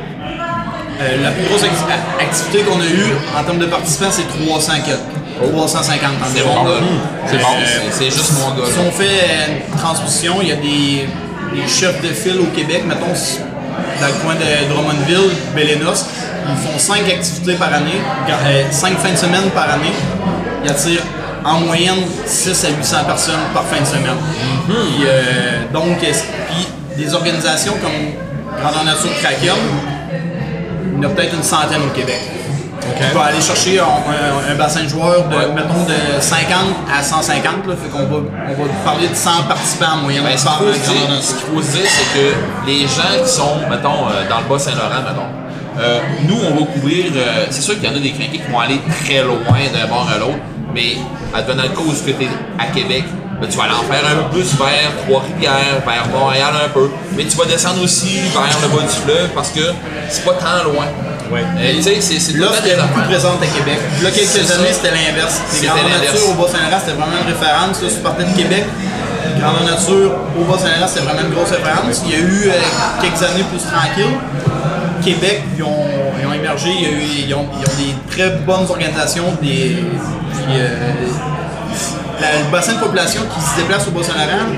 [1.23, 4.99] La plus grosse acti- activité qu'on a eue en termes de participants, c'est 300 quelques.
[5.47, 6.55] 350 C'est environ.
[6.55, 6.81] mon gars.
[7.27, 7.47] C'est bon.
[7.65, 8.67] C'est- C'est juste mon gars.
[8.71, 11.09] Si on fait euh, une transmission, il y a des,
[11.61, 13.07] des chefs de file au Québec, mettons
[14.01, 16.07] dans le coin de Drummondville, Bélénos,
[16.49, 18.01] ils font 5 activités par année,
[18.71, 19.93] 5 fins de semaine par année.
[20.65, 21.03] Ils attirent
[21.45, 24.17] en moyenne 6 à 800 personnes par fin de semaine.
[24.69, 29.55] Puis, euh, donc, puis des organisations comme Grandeur Nature Kraken,
[30.97, 32.19] il y en a peut-être une centaine au Québec.
[33.15, 36.59] On va aller chercher un, un- un bassin de joueurs de, mettons, de 50
[36.93, 37.67] à 150.
[37.67, 40.53] Là, fait qu'on va, on va parler de 100 participants en moyenne Ben, ce qu'il
[40.59, 40.65] faut
[41.35, 42.35] qu'il faut dire, c'est que
[42.67, 47.07] les gens qui sont, mettons, euh, dans le Bas-Saint-Laurent, mettons, euh, nous, on va couvrir.
[47.15, 49.37] euh, c'est sûr qu'il y en a des crinqués qui vont aller très loin
[49.73, 50.39] d'un bord à l'autre,
[50.75, 50.97] mais
[51.35, 53.05] advenant le cause que tu es à Québec,
[53.41, 56.91] là, tu vas aller en faire un peu plus vers Trois-Rivières, vers Montréal un peu,
[57.17, 59.61] mais tu vas descendre aussi vers le bas du fleuve parce que
[60.09, 60.87] c'est pas tant loin.
[61.33, 61.43] Ouais.
[61.59, 63.79] Euh, tu sais, c'est L'offre était beaucoup présente à Québec.
[64.03, 65.41] Là, quelques années, c'était l'inverse.
[65.85, 66.13] L'inverse.
[66.15, 67.83] Nature au Bas-Saint-Laurent, c'était vraiment une référence.
[67.83, 68.65] Là, si tu partais de Québec,
[69.41, 70.11] Grandeur Nature
[70.41, 72.03] au Bas-Saint-Laurent, c'était vraiment une grosse référence.
[72.07, 72.53] Il y a eu euh,
[73.03, 74.17] quelques années plus tranquilles.
[75.05, 75.87] Québec, ils ont,
[76.21, 79.25] ils ont émergé, il y a eu- ils, ont, ils ont des très bonnes organisations,
[79.41, 80.69] des, puis, euh,
[82.21, 84.51] la- le bassin de population qui se déplace au Bas-Saint-Laurent,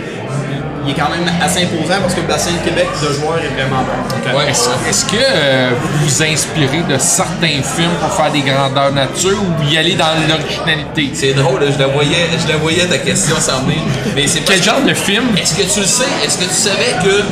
[0.85, 3.53] il est quand même assez imposant parce que le bassin de Québec de joueurs est
[3.55, 4.39] vraiment bon.
[4.39, 9.37] Ouais, Est-ce que euh, vous vous inspirez de certains films pour faire des grandeurs nature
[9.43, 11.11] ou y aller dans l'originalité?
[11.15, 13.61] C'est drôle, je la voyais, je la voyais ta question s'en
[14.15, 15.25] mais c'est pas Quel genre de film?
[15.37, 16.05] Est-ce que tu le sais?
[16.25, 17.23] Est-ce que tu savais que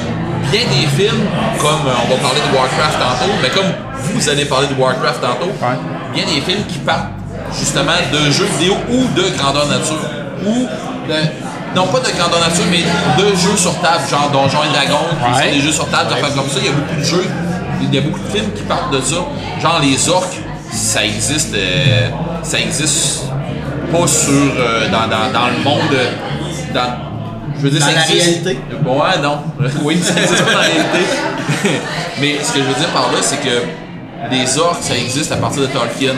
[0.50, 1.24] bien des films,
[1.60, 3.72] comme euh, on va parler de Warcraft tantôt, mais comme
[4.14, 5.76] vous allez parler de Warcraft tantôt, Ouais.
[6.14, 7.10] bien des films qui partent
[7.58, 10.00] justement de jeux vidéo ou de grandeur nature,
[10.46, 10.66] ou
[11.08, 11.14] de,
[11.74, 12.82] non pas de grandeur nature, mais
[13.22, 15.44] de jeux sur table, genre Donjons et Dragons, Ouais.
[15.44, 16.58] sont des jeux sur table, affaires comme ça.
[16.60, 17.26] Il y a beaucoup de jeux,
[17.82, 19.16] il y a beaucoup de films qui partent de ça,
[19.62, 20.38] genre les orques,
[20.72, 22.08] ça existe, euh,
[22.42, 23.24] ça existe
[23.92, 25.96] pas sur euh, dans, dans, dans le monde,
[26.74, 27.08] dans
[27.56, 28.44] je veux dire, Dans ça la existe.
[28.44, 28.58] réalité?
[28.82, 29.38] Bon, ouais, non.
[29.82, 31.06] oui, ça existe pas dans la réalité.
[32.20, 35.36] Mais ce que je veux dire par là, c'est que des orques, ça existe à
[35.36, 36.12] partir de Tolkien.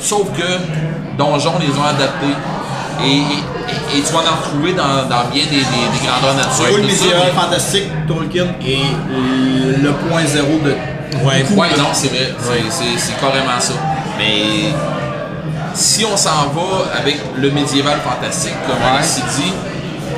[0.00, 2.34] Sauf que Donjons les ont adaptés.
[3.04, 5.60] Et, et- et tu vas en retrouver dans, dans bien des, des,
[5.92, 6.64] des grandeurs nature.
[6.74, 10.70] Oui, le fantastique, Tolkien est le point zéro de.
[11.24, 11.44] Ouais.
[11.54, 12.34] Ouais, non, c'est vrai.
[12.70, 13.74] C'est- carrément ça.
[14.18, 14.72] Mais
[15.74, 18.96] si on s'en va avec le médiéval fantastique, comme Ouais.
[18.96, 19.52] Alexis dit,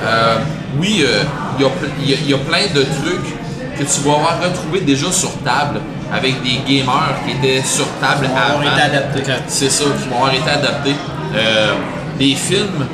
[0.05, 0.37] euh,
[0.79, 1.23] oui, euh,
[1.59, 3.35] il y, a ple- il y a- il y a plein de trucs
[3.79, 5.81] que tu vas avoir retrouvé déjà sur table
[6.13, 8.63] avec des gamers qui étaient sur table avoir avant.
[8.63, 9.23] été adaptés.
[9.49, 10.95] C'est ça, qui vont avoir été adaptés.
[11.35, 11.75] Euh,
[12.19, 12.87] les films,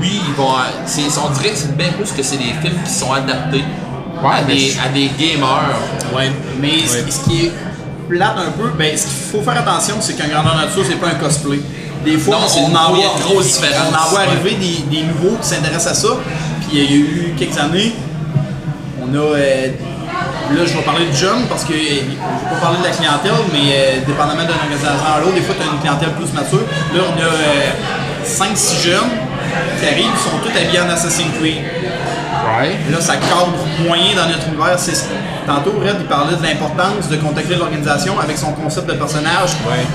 [0.00, 0.48] oui, ils vont.
[0.86, 3.64] c'est- On dirait que c'est bien plus que c'est des films qui sont adaptés
[4.22, 5.76] Ouais, à, des, je- à des gamers.
[6.14, 6.30] Ouais.
[6.60, 7.52] Mais ce- ce qui est
[8.08, 11.08] plate un peu, ben, ce qu'il faut faire attention, c'est qu'un grandeur nature, c'est pas
[11.08, 11.60] un cosplay.
[12.04, 13.88] Des fois, Non, c'est on, une en voit, différence.
[13.90, 14.26] on en voit Ouais.
[14.26, 16.08] arriver des, des nouveaux qui s'intéressent à ça.
[16.60, 17.94] Puis il y a eu quelques années,
[19.02, 19.68] on a euh,
[20.54, 22.90] Là, je vais parler de jeunes parce que euh, je vais pas parler de la
[22.90, 26.30] clientèle, mais euh, dépendamment d'une organisation à l'autre, des fois, tu as une clientèle plus
[26.36, 26.60] mature.
[26.94, 27.32] Là, on a
[28.24, 29.10] 5-6 jeunes
[29.80, 31.62] qui arrivent, ils sont tous habillés en Assassin's Creed.
[32.90, 33.52] Là, ça cadre
[33.86, 34.78] moyen dans notre univers.
[35.46, 39.50] Tantôt, Red, il parlait de l'importance de contacter l'organisation avec son concept de personnage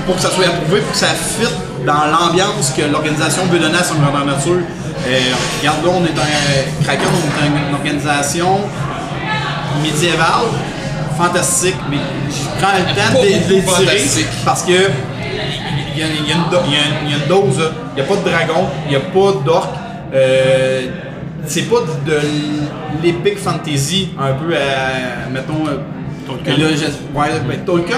[0.06, 3.78] pour que ça soit approuvé, pour que ça fitte dans l'ambiance que l'organisation veut donner
[3.80, 4.62] à son grandeur nature.
[5.08, 5.20] Euh,
[5.60, 8.60] regarde là, on est un Kraken, on est une- une organisation
[9.82, 10.50] médiévale,
[11.18, 11.98] fantastique, mais
[12.30, 14.28] je prends le temps de fantastique.
[14.46, 14.89] parce que
[15.99, 18.67] y, a, il y a une y a dose, il n'y a pas de dragon,
[18.85, 19.75] il n'y a pas d'orque.
[20.13, 20.88] Euh,
[21.45, 22.19] c'est pas de, de
[23.03, 25.77] l'épic fantasy, un peu à, mettons, euh,
[26.27, 26.57] Tolkien.
[26.57, 27.97] là, je- ouais, ben, Tolkien,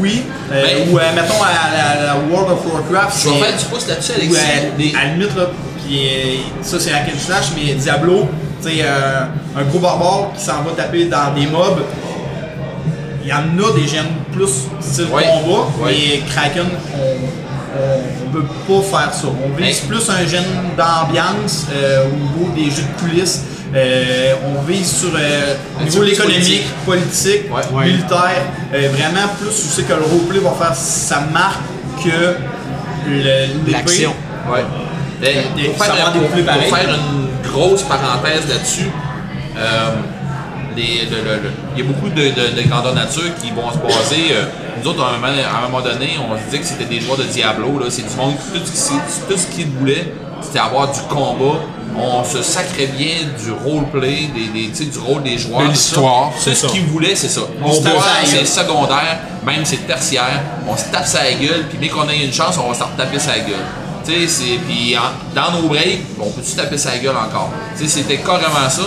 [0.00, 0.22] oui.
[0.52, 3.18] Euh, Ben- ou euh, mettons à, la- la World of Warcraft.
[3.22, 4.36] Je vais c'est- faire du pouce là-dessus, Alexis.
[4.38, 5.44] à, Des- à la limite, là,
[6.62, 8.28] ça c'est and slash, mais Diablo,
[8.62, 9.20] tu sais, euh,
[9.58, 11.82] un gros barbare qui s'en va taper dans des mobs.
[13.26, 15.24] Il y en a des gemmes plus style Ouais.
[15.24, 19.26] combat, mais Kraken, on ne veut pas faire ça.
[19.44, 19.88] On vise Hey.
[19.88, 20.44] plus un gène
[20.76, 23.42] d'ambiance euh, au niveau des jeux de coulisses.
[23.74, 27.42] Euh, on vise sur euh, au niveau économique, politique.
[27.50, 27.84] Ouais.
[27.86, 28.42] militaire.
[28.72, 31.62] Euh, vraiment plus, je sais que le roleplay va faire sa marque
[32.04, 32.36] que.
[33.72, 34.14] L'action.
[34.48, 34.62] Ouais.
[35.66, 36.70] Pour faire, pour- pour pareils.
[36.70, 38.90] faire une grosse parenthèse là-dessus,
[40.82, 44.28] il y a beaucoup de, de, de grandeur nature qui vont se baser.
[44.32, 44.44] euh,
[44.82, 47.00] nous autres, à un, moment, à un moment donné, on se disait que c'était des
[47.00, 47.80] joueurs de Diablo.
[47.88, 50.12] C'est du monde, tout ce, qui- tout ce qu'ils voulaient,
[50.42, 51.60] c'était avoir du combat.
[51.98, 55.60] On se sacrait bien du roleplay, des, du rôle des joueurs.
[55.60, 57.40] De tout l'histoire, c'est Tout ce qu'ils voulaient, c'est ça.
[57.64, 57.72] On
[58.26, 60.42] c'est secondaire, même c'est tertiaire.
[60.68, 63.18] On se tape sa gueule, puis dès qu'on a une chance, on va se retaper
[63.18, 63.64] sa gueule.
[64.04, 64.94] Puis
[65.34, 67.50] dans nos breaks, on peut-tu taper sa gueule encore?
[67.74, 68.82] C'était carrément ça.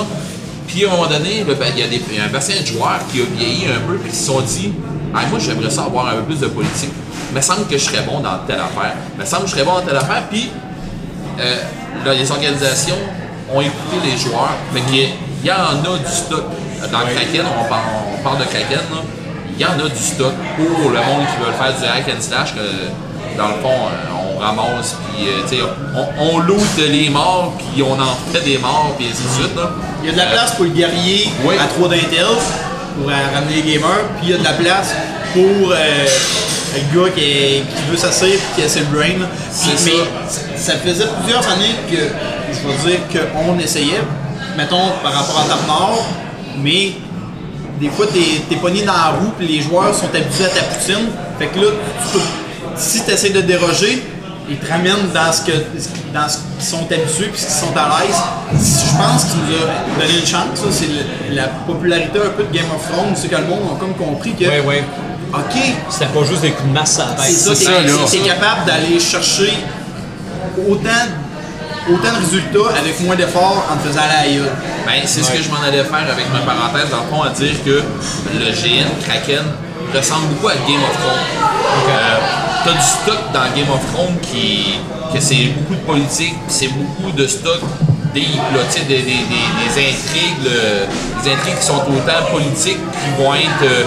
[0.70, 3.00] Puis à un moment donné, là, ben, il y y a un bassin de joueurs
[3.12, 4.72] qui a vieilli un peu, puis qui se sont dit
[5.16, 6.92] Ah, Moi, j'aimerais ça avoir un peu plus de politique.
[7.32, 8.94] Il me semble que je serais bon dans telle affaire.
[9.16, 10.24] Il me semble que je serais bon dans telle affaire.
[10.30, 10.50] Puis
[11.40, 11.56] euh,
[12.06, 12.96] là, les organisations
[13.52, 14.54] ont écouté les joueurs.
[14.74, 15.10] Fait qu'il y a-
[15.44, 15.56] il y en
[15.94, 16.44] a du stock.
[16.92, 17.82] Dans Kraken, on parle,
[18.18, 18.80] on parle de Kraken,
[19.56, 22.22] il y en a du stock pour le monde qui veut faire du hack and
[22.22, 22.54] slash.
[22.56, 25.28] Que, dans le fond, euh, on ramasse, puis
[25.60, 29.44] euh, on, on loot les morts, puis on en fait des morts, puis ainsi de
[29.44, 29.56] suite.
[29.56, 29.72] Là.
[30.02, 31.56] Il y a de la place pour le guerrier Oui.
[31.60, 32.26] à 3 d'intel
[32.98, 34.94] pour euh, ramener les gamers, puis il y a de la place
[35.34, 36.06] pour euh,
[36.76, 39.06] le gars qui, est- qui veut s'asseoir et qui a ses brain.
[39.10, 39.98] Puis- C'est mais
[40.28, 40.42] ça.
[40.74, 43.00] ça faisait plusieurs années que je vais dire
[43.34, 44.02] qu'on essayait,
[44.58, 46.06] mettons par rapport à Tap Nord,
[46.58, 46.94] mais
[47.80, 50.62] des fois t'es es pogné dans la roue puis les joueurs sont habitués à ta
[50.64, 51.08] poutine.
[51.38, 51.68] Fait que là,
[52.04, 52.26] tu peux-
[52.76, 54.04] si tu essaies de déroger,
[54.50, 55.52] ils te ramènent dans ce que
[56.14, 58.16] dans ce qu'ils sont habitués puis ce qu'ils sont à l'aise.
[58.54, 62.44] Je pense qu'il nous a donné une chance, ça, c'est le- la popularité un peu
[62.44, 64.84] de Game of Thrones, c'est que le monde a comme compris que Ouais, ouais.
[65.32, 65.56] OK,
[65.90, 67.38] C'était pas juste des coups de masse à la c'est tête.
[67.38, 69.54] ça, c'est t'es ça, t'es capable d'aller chercher
[70.68, 70.90] autant,
[71.92, 74.50] autant de résultats avec moins d'efforts en te faisant la gueule.
[74.88, 77.30] Ben, c'est ce que je m'en allais faire avec ma parenthèse, dans le fond, à
[77.30, 77.84] dire que
[78.34, 79.46] le GN Kraken
[79.96, 81.28] ressemble beaucoup à Game of Thrones.
[81.90, 82.18] Euh,
[82.64, 84.80] T'as du stock dans Game of Thrones qui
[85.14, 87.60] que c'est beaucoup de politique, c'est beaucoup de stock
[88.14, 90.44] des, là, des, des- des- intrigues,
[91.24, 93.86] des intrigues qui sont autant politiques, qui vont être euh,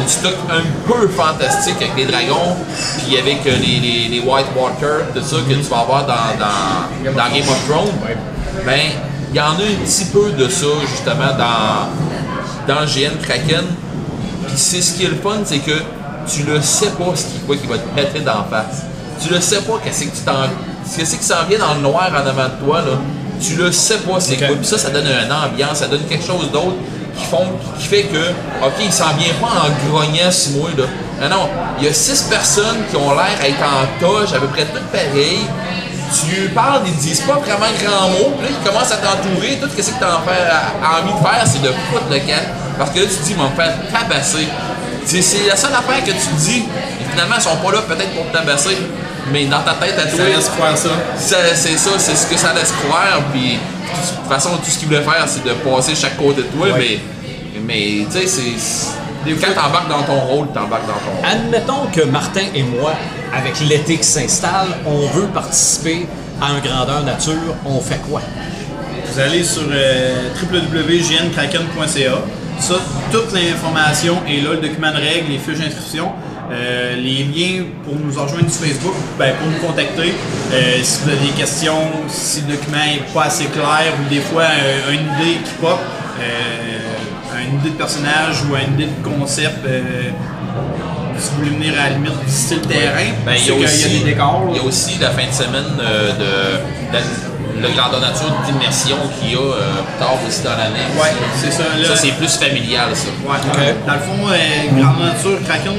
[0.00, 2.56] du stock un peu fantastique avec les dragons,
[3.04, 7.12] puis avec euh, les, les, White Walkers, tout ça que tu vas avoir dans, dans,
[7.12, 7.92] dans Game of Thrones.
[8.64, 8.80] Ben,
[9.30, 13.64] il y en a un petit peu de ça justement dans, dans GN Kraken.
[14.46, 15.72] Puis c'est ce qui est le fun, c'est que
[16.26, 18.82] tu le sais pas ce qui, quoi qui va te péter d'en face.
[19.22, 20.48] Tu le sais pas qu'est-ce que tu t'en.
[20.96, 22.98] Qu'est-ce qui s'en vient dans le noir en avant de toi, là.
[23.40, 24.48] Tu le sais pas c'est quoi.
[24.56, 26.76] Puis ça, ça donne une ambiance, ça donne quelque chose d'autre
[27.16, 27.46] qui font
[27.78, 28.30] qui fait que,
[28.64, 30.84] OK, il s'en vient pas en grognant sur moi, là.
[31.22, 31.48] Non, non.
[31.78, 34.86] Il y a six personnes qui ont l'air d'être en toge, à peu près toutes
[34.86, 35.46] pareilles.
[36.12, 39.58] Tu parles, ils disent pas vraiment grand mot, puis là, ils commencent à t'entourer.
[39.60, 42.44] Tout ce que tu as envie de faire, c'est de foutre le camp.
[42.78, 44.48] Parce que là, tu te dis, ils vont me faire tabasser.
[45.04, 46.64] C'est la seule affaire que tu dis.
[47.00, 48.76] Et finalement, ils sont pas là peut-être pour te tabasser,
[49.32, 50.88] mais dans ta tête à Ça toi, laisse croire ça.
[51.18, 53.20] ça- c'est ça, c'est ce que ça laisse croire.
[53.32, 56.46] Puis, de toute façon, tout ce qu'ils voulaient faire, c'est de passer chaque côté de
[56.48, 56.98] toi, mais,
[57.66, 59.34] mais tu sais, c'est.
[59.40, 61.24] Quand t'embarques dans ton rôle, t'embarques dans ton rôle.
[61.30, 62.92] Admettons que Martin et moi,
[63.34, 66.06] avec l'été qui s'installe, on veut participer
[66.42, 68.20] à un grandeur nature, on fait quoi?
[69.06, 72.18] Vous allez sur euh, www.gnkraken.ca.
[72.58, 72.74] Ça,
[73.12, 76.12] toute l'information est là, le document de règles, les fiches d'inscription.
[76.52, 80.12] Euh, les liens pour nous rejoindre sur Facebook, ben, pour nous contacter.
[80.52, 84.20] Euh, si vous avez des questions, si le document n'est pas assez clair ou des
[84.20, 85.78] fois euh, une idée qui pop,
[87.50, 89.58] une idée de personnage ou une idée de concept.
[91.18, 93.98] si vous voulez venir à la limite visiter le terrain, Ben, il y, a y
[94.00, 94.46] des décors.
[94.50, 99.32] il y a aussi la fin de semaine de, de- le grandeur nature d'immersion qu'il
[99.32, 100.86] y a euh, plus tard aussi dans l'année.
[100.98, 101.62] Ouais, c'est ça.
[101.78, 103.08] Là, Ça, c'est plus familial, ça.
[103.24, 103.74] Ouais.
[103.86, 105.72] Dans le fond, euh, Grande Nature, Kraken,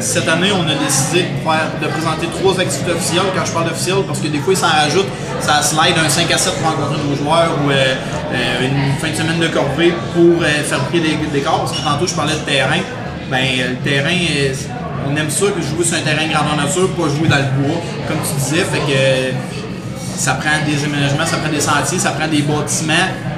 [0.00, 3.30] cette année, on a décidé de, faire, de présenter trois activités officielles.
[3.36, 5.12] Quand je parle d'officiel, parce que des fois, ils s'en rajoutent.
[5.40, 7.94] Ça slide un 5 à 7 pour rencontrer nos joueurs ou euh,
[8.32, 11.60] euh, une fin de semaine de corvée pour fabriquer des décors.
[11.60, 12.80] Parce que tantôt, je parlais de terrain.
[13.30, 14.16] Ben, le terrain,
[15.08, 17.80] on aime ça que jouer sur un terrain grandeur nature, pas jouer dans le bois,
[18.08, 18.64] comme tu disais.
[18.64, 19.63] Fait que
[20.16, 22.94] ça prend des aménagements, ça prend des sentiers, ça prend des bâtiments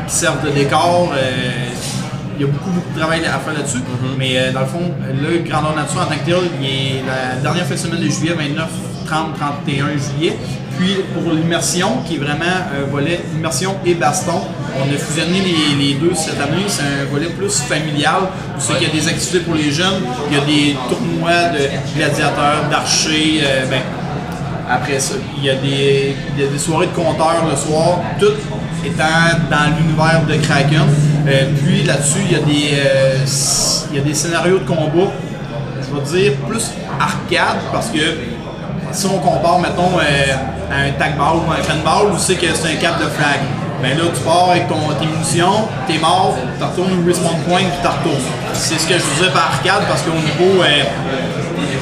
[0.09, 1.13] qui servent de décor.
[1.17, 1.69] euh,
[2.39, 3.79] il y a beaucoup, beaucoup de travail à faire là-dessus.
[4.19, 7.41] Mais euh, dans le fond, le Grandeur Nature en tant que tel, il est la
[7.41, 8.69] dernière fin de semaine de juillet, 29,
[9.07, 10.37] 30, 31 juillet.
[10.77, 14.43] Puis pour l'immersion, qui est vraiment un volet immersion et baston,
[14.79, 16.65] on a fusionné les, les deux cette année.
[16.69, 18.25] C'est un volet plus familial.
[18.25, 21.49] Où c'est qu'il y a des activités pour les jeunes, il y a des tournois
[21.57, 23.41] de gladiateurs, d'archers.
[23.43, 23.81] euh, ben,
[24.69, 28.01] après ça, il y, a des, il y a des soirées de compteurs le soir,
[28.19, 28.35] tout
[28.85, 29.05] étant
[29.51, 30.89] dans l'univers de Kraken.
[31.29, 35.13] Euh, puis là-dessus, il y, a des, euh, y a des scénarios de combat,
[35.81, 37.99] je vais dire plus arcade, parce que
[38.93, 42.47] si on compare, mettons, euh, à un tag ball ou un fanball, où c'est que
[42.55, 43.41] c'est un cap de flag.
[43.83, 47.59] Ben là, tu pars avec ton, tes munitions, t'es mort, tu retournes au respawn point,
[47.59, 48.25] puis tu retournes.
[48.53, 50.63] C'est ce que je disais par arcade, parce qu'au niveau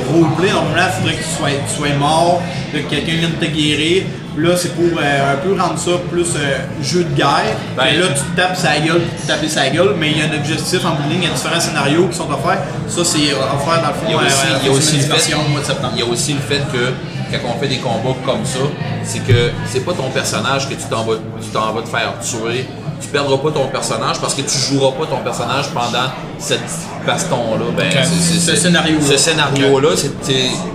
[0.06, 3.46] euh, roleplay, normalement, il faudrait que tu sois, tu sois mort, que quelqu'un vienne te
[3.46, 4.04] guérir.
[4.34, 7.54] Puis Là, c'est pour euh, un peu rendre ça plus euh, jeu de guerre.
[7.76, 10.18] Ben, Et là, tu te tapes sa gueule, tu te tapes sa gueule, mais il
[10.18, 12.28] y a un objectif en bout de ligne, il y a différents scénarios qui sont
[12.30, 12.58] offerts.
[12.88, 14.68] Ça, c'est offert dans le fond Il y a euh, aussi, à la il y
[14.68, 15.92] a aussi le fait, diversion au mois de septembre.
[15.94, 16.92] il y a aussi le fait que
[17.30, 18.60] quand on fait des combats comme ça,
[19.04, 22.14] c'est que c'est pas ton personnage que tu t'en vas, tu t'en vas te faire
[22.20, 22.66] tuer.
[23.00, 26.60] Tu perdras pas ton personnage parce que tu joueras pas ton personnage pendant cette
[27.06, 27.66] baston-là.
[27.76, 29.04] Ben, c'est- c'est- Ce scénario-là.
[29.06, 29.88] Ce scénario-là,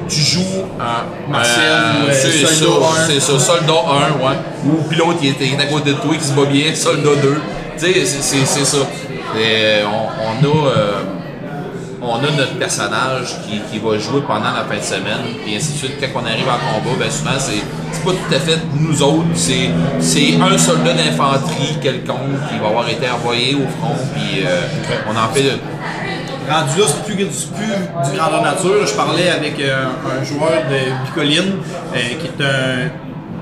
[0.10, 3.08] tu joues un Martial euh, c'est ça, soldat un.
[3.08, 4.36] C'est ça, soldat 1, ouais.
[4.66, 7.36] Ou pilote qui est, à côté de toi qui se bat bien, soldat 2.
[7.80, 8.78] Tu sais, c'est, ça.
[9.40, 10.68] Et on, on a.
[10.68, 10.92] euh,
[12.02, 15.74] on a notre personnage qui, qui va jouer pendant la fin de semaine, et ainsi
[15.74, 15.94] de suite.
[16.02, 19.26] Quand on arrive en combat, ben souvent, c'est, c'est pas tout à fait nous autres,
[19.36, 24.62] c'est, c'est un soldat d'infanterie quelconque qui va avoir été envoyé au front, puis euh,
[25.08, 25.60] on en fait.
[26.50, 27.32] Rendu là, c'est plus, plus
[28.12, 28.88] du grandeur nature.
[28.88, 29.86] Je parlais avec euh,
[30.20, 31.58] un joueur de Bicoline,
[31.96, 32.90] euh, qui est un,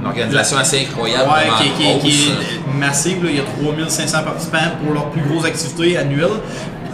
[0.01, 3.23] Une organisation assez incroyable, Ouais, qui, qui- qui est massive.
[3.23, 3.29] là.
[3.31, 6.37] Il y a 3500 participants pour leur plus grosse activité annuelle,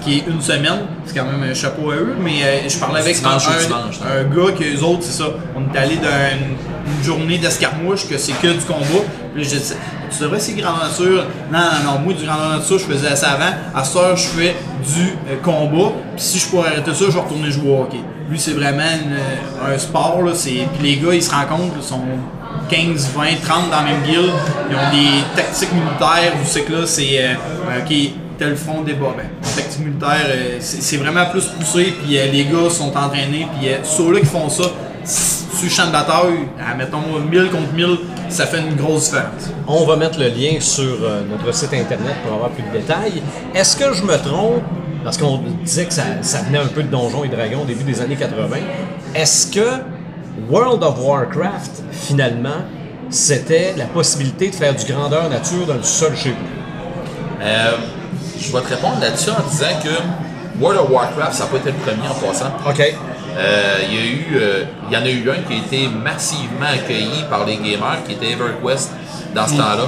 [0.03, 0.85] qui est une semaine.
[1.05, 2.15] C'est quand même un chapeau à eux.
[2.19, 4.21] Mais euh, je parlais avec Dimanche un, dimanche, hein.
[4.21, 5.29] un gars que les autres, c'est ça.
[5.55, 9.05] On est allé d'une une journée d'escarmouche, que c'est que du combat.
[9.33, 9.73] Puis je dis,
[10.11, 11.23] tu devrais essayer grandeur nature.
[11.51, 11.99] Non, non, non.
[11.99, 13.55] Moi, du grandeur nature, je faisais ça avant.
[13.73, 14.55] À ce heure, je fais
[14.93, 15.93] du euh, combat.
[16.15, 17.99] Puis si je pourrais arrêter ça, je vais retourner jouer au hockey.
[18.29, 20.21] Lui, c'est vraiment une- un sport.
[20.23, 20.33] Là.
[20.35, 22.01] C'est- Puis les gars, ils se rencontrent, ils sont
[22.69, 24.31] 15, 20, 30 dans la même guilde.
[24.69, 27.33] Ils ont des tactiques militaires où c'est que là, c'est euh,
[28.43, 29.13] Tel front débat.
[29.15, 33.69] Ben, tactique militaire, euh, c'est vraiment plus poussé, puis euh, les gars sont entraînés, puis
[33.69, 34.63] euh, ceux-là qui font ça,
[35.05, 39.49] sur le champ de bataille, à, mettons 1000 contre 1000, ça fait une grosse différence.
[39.65, 40.97] On va mettre le lien sur
[41.29, 43.21] notre site internet pour avoir plus de détails.
[43.55, 44.63] Est-ce que je me trompe?
[45.05, 47.83] Parce qu'on disait que ça, ça venait un peu de Donjons et Dragons au début
[47.83, 48.57] des années 80.
[49.15, 49.83] Est-ce que
[50.49, 52.61] World of Warcraft, finalement,
[53.09, 57.41] c'était la possibilité de faire du grandeur nature dans le sol chez vous?
[57.41, 57.71] Euh,
[58.43, 61.71] je vais te répondre là-dessus en disant que World of Warcraft, ça n'a pas été
[61.71, 62.51] le premier en passant.
[62.67, 62.81] OK.
[63.35, 65.87] Euh, il, y a eu, euh, il y en a eu un qui a été
[65.87, 68.91] massivement accueilli par les gamers, qui était EverQuest
[69.33, 69.87] dans ce temps-là.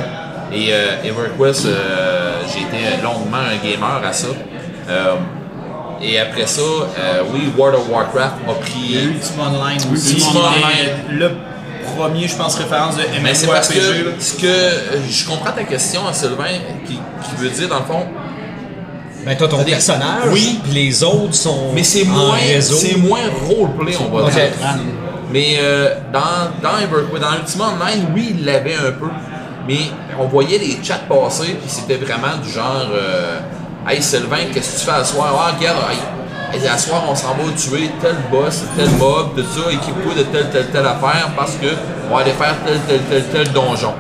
[0.52, 4.28] Et euh, EverQuest, euh, j'ai été longuement un gamer à ça.
[4.90, 5.16] Euh,
[6.02, 9.16] et après ça, euh, oui, World of Warcraft a Il y a eu pris.
[9.16, 10.24] Ultima Online aussi.
[10.28, 11.20] Online.
[11.20, 11.32] Le
[11.96, 14.16] premier, je pense, référence de Mais c'est parce MMORPG.
[14.16, 18.06] que, ce que je comprends ta question, Sylvain, qui, qui veut dire dans le fond,
[19.26, 20.60] Ben, t'as ton personnage, Oui.
[20.64, 24.52] puis les autres sont Mais c'est en moins, c'est moins roleplay, on va dire.
[25.32, 26.20] Mais euh, dans,
[26.62, 26.78] dans
[27.20, 29.08] dans Ultima Online, oui, il l'avait un peu.
[29.68, 29.80] Mais
[30.20, 33.40] on voyait les chats passer, puis c'était vraiment du genre euh,
[33.88, 35.34] Hey Sylvain, qu'est-ce que tu fais à soir?
[35.36, 35.80] Ah, regarde,
[36.54, 40.14] hey, hey, à soir, on s'en va tuer tel boss, tel mob, tout ça, équipe-toi
[40.16, 41.68] de telle, telle, telle affaire parce que
[42.10, 43.94] on va aller faire tel, tel, tel, tel donjon.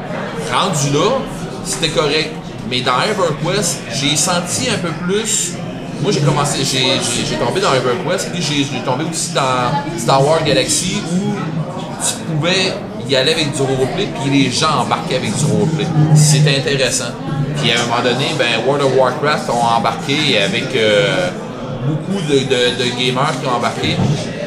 [0.54, 1.18] Rendu là,
[1.66, 2.32] c'était correct.
[2.70, 5.53] Mais dans EverQuest, j'ai senti un peu plus
[6.01, 11.01] moi, j'ai commencé, j'ai, tombé dans EverQuest, puis j'ai, tombé aussi dans Star Wars Galaxy
[11.13, 11.36] où
[12.05, 12.74] tu pouvais
[13.07, 15.86] il allait avec du roleplay, puis les gens embarquaient avec du roleplay.
[16.16, 17.13] C'était intéressant.
[17.61, 21.30] Puis à un moment donné, ben, World of Warcraft ont embarqué avec euh,
[21.86, 23.95] beaucoup de, de- gamers qui ont embarqué.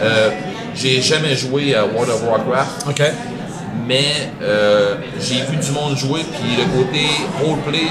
[0.02, 0.30] Euh,
[0.74, 3.02] j'ai jamais joué à World of Warcraft, OK.
[3.89, 7.07] Mais euh, j'ai vu du monde jouer, puis le côté
[7.43, 7.86] roleplay,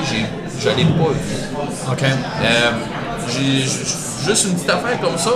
[0.61, 1.91] je l'ai pas vu.
[1.91, 2.03] OK.
[2.03, 2.71] Euh,
[3.27, 5.31] j'ai juste une petite affaire comme ça.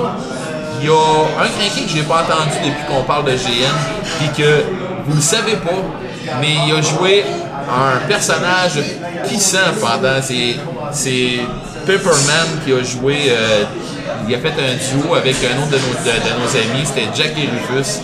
[0.79, 3.75] Il y a un crinqué que j'ai pas entendu depuis qu'on parle de GN,
[4.19, 4.63] puis que
[5.07, 5.81] vous le savez pas,
[6.39, 7.25] mais il a joué
[7.67, 8.79] un personnage
[9.27, 10.21] puissant pendant.
[10.21, 10.55] C'est,
[10.91, 11.39] c'est
[11.87, 13.15] Pepperman qui a joué.
[13.29, 13.63] euh,
[14.27, 17.07] il a fait un duo avec un autre de nos, de, de nos amis, c'était
[17.15, 18.01] Jack et Rufus.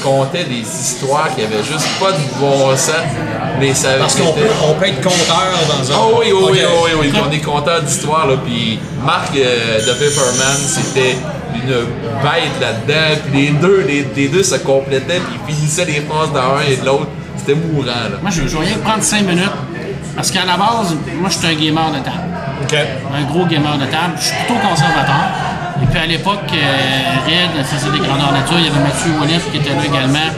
[0.00, 2.94] Qui contait des histoires qui avaient juste pas de bon sens,
[3.58, 5.96] mais ça Parce qu'on peut, on peut être compteur dans un.
[5.98, 7.20] Oh oui, oui, oui, oui, oui, oui.
[7.28, 8.36] On est content d'histoire, là.
[8.44, 11.16] Puis Marc euh, de Pepperman, c'était
[11.54, 11.70] une
[12.22, 13.20] bête là-dedans.
[13.30, 16.76] Puis les deux, les, les deux se complétaient, puis ils finissaient les phrases d'un et
[16.76, 17.08] de l'autre.
[17.36, 18.18] C'était mourant, là.
[18.20, 19.50] Moi, je, je vais rien prendre 5 minutes.
[20.16, 22.24] Parce qu'à la base, moi, je suis un gamer de table.
[22.62, 22.76] OK.
[23.14, 24.14] Un gros gamer de table.
[24.18, 25.30] Je suis plutôt conservateur.
[25.82, 28.56] Et puis à l'époque, euh, Red faisait des grandeurs nature.
[28.58, 30.28] Il y avait Mathieu Wallet qui était là également.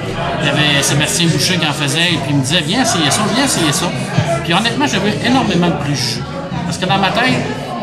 [0.41, 2.13] Il y avait Sébastien Boucher qui en faisait.
[2.13, 3.87] Et puis il me disait Viens essayer ça, viens essayer ça.
[4.45, 6.23] Puis honnêtement, j'avais énormément de préjugés.
[6.65, 7.35] Parce que dans ma tête,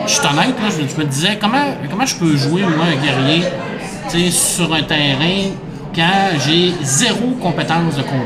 [0.05, 2.95] je suis honnête, là, je, je me disais comment, comment je peux jouer, moi, un
[2.95, 5.51] guerrier, sur un terrain
[5.93, 8.24] quand j'ai zéro compétence de combat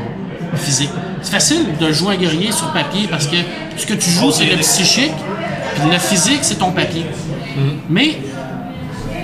[0.56, 0.90] physique?
[1.22, 3.36] C'est facile de jouer un guerrier sur papier parce que
[3.76, 5.12] ce que tu joues, c'est le psychique,
[5.74, 7.06] puis le physique, c'est ton papier.
[7.88, 8.18] Mais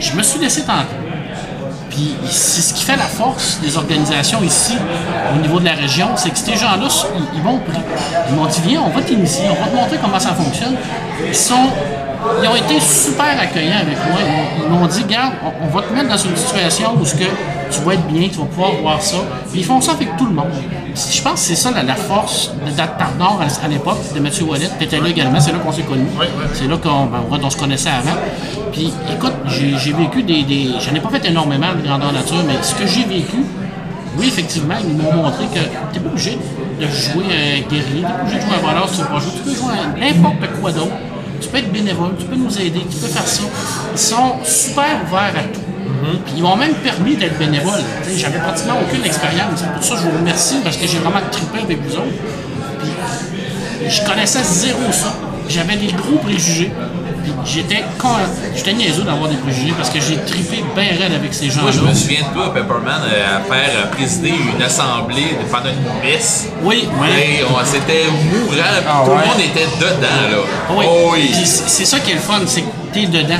[0.01, 0.97] je me suis laissé tenter.
[1.91, 4.77] Puis c'est ce qui fait la force des organisations ici,
[5.35, 6.89] au niveau de la région, c'est que ces gens-là,
[7.35, 7.81] ils, m'ont pris.
[8.29, 10.77] Ils m'ont dit, viens, on va t'initier, on va te montrer comment ça fonctionne.
[11.27, 11.69] Ils sont...
[12.43, 14.21] Ils ont été super accueillants avec moi.
[14.63, 17.25] Ils, m'ont dit, regarde, on, on va te mettre dans une situation où ce que
[17.71, 19.17] tu vas être bien, tu vas pouvoir voir ça.
[19.51, 20.51] Puis ils font ça avec tout le monde.
[20.95, 24.29] Je pense que c'est ça la, la force de Nord à, à l'époque, de M.
[24.49, 24.69] Wallet.
[24.79, 26.09] Tu étais là également, c'est là qu'on s'est connus.
[26.55, 28.17] C'est là qu'on ben, on se connaissait avant.
[28.73, 30.43] Puis écoute, j'ai vécu des.
[30.43, 33.45] des J'en ai pas fait énormément de grandeur nature, mais ce que j'ai vécu,
[34.17, 36.39] oui, effectivement, ils m'ont montré que tu n'es pas obligé
[36.81, 39.21] de jouer un guerrier, tu pas obligé de jouer un voleur si tu veux pas
[39.21, 39.33] jouer.
[39.37, 40.93] Tu peux jouer à n'importe quoi d'autre.
[41.41, 43.43] Tu peux être bénévole, tu peux nous aider, tu peux faire ça.
[43.93, 45.61] Ils sont super ouverts à tout.
[46.25, 47.81] Puis ils m'ont même permis d'être bénévole.
[48.17, 49.63] J'avais pratiquement aucune expérience.
[49.75, 52.19] Pour ça je vous remercie parce que j'ai vraiment trippé avec vous autres.
[52.81, 55.13] Puis je connaissais zéro ça.
[55.49, 56.71] J'avais des gros préjugés.
[57.23, 58.09] Puis j'étais con...
[58.57, 61.65] j'étais niaiseux d'avoir des préjugés parce que j'ai trippé bien raide avec ces gens-là.
[61.65, 65.45] Moi, je me souviens de toi, Pepperman, euh, à faire euh, présider une assemblée de-
[65.51, 66.47] pendant une messe.
[66.63, 67.09] Oui, oui.
[67.19, 69.17] Et on- C'était mourant, puis Ah tout ouais?
[69.19, 70.39] le monde était dedans, là.
[70.71, 70.85] Oui.
[70.89, 71.31] Oh oui.
[71.33, 73.35] Puis c'est c'est ça qui est le fun, c'est que t'es dedans.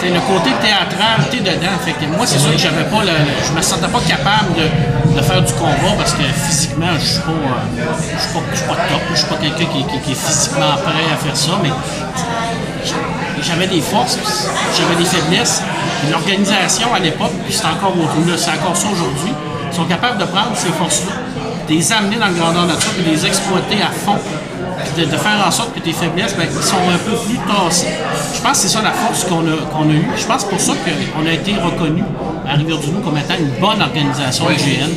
[0.00, 1.74] Le côté théâtral, t'es dedans.
[2.16, 3.10] Moi, c'est sûr que j'avais pas le,
[3.44, 7.32] je me sentais pas capable de, faire du combat parce que physiquement, je suis pas,
[7.32, 9.00] euh, je suis pas, suis pas top.
[9.10, 11.70] Je suis pas quelqu'un qui, est physiquement prêt à faire ça, mais
[13.42, 14.18] j'avais des forces,
[14.76, 15.62] j'avais des faiblesses.
[16.10, 17.94] L'organisation à l'époque, puis c'est encore
[18.36, 19.32] c'est encore ça aujourd'hui,
[19.72, 21.14] sont capables de prendre ces forces-là,
[21.68, 24.18] de les amener dans le grandeur nature, puis de les exploiter à fond,
[24.96, 27.88] de, de faire en sorte que tes faiblesses, ben, ils sont un peu plus tassées.
[28.34, 30.08] Je pense que c'est ça la force qu'on a, qu'on a eue.
[30.16, 32.02] Je pense pour ça qu'on a été reconnu
[32.46, 34.90] à Rivière-du-Loup comme étant une bonne organisation de GN.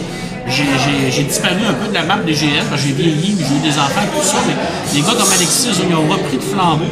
[0.51, 3.59] J'ai- disparu un peu de la map des GN, parce que j'ai vieilli, j'ai eu
[3.71, 4.53] des enfants, tout ça, mais
[4.93, 6.85] les gars comme Alexis, ils ont repris le flambeau.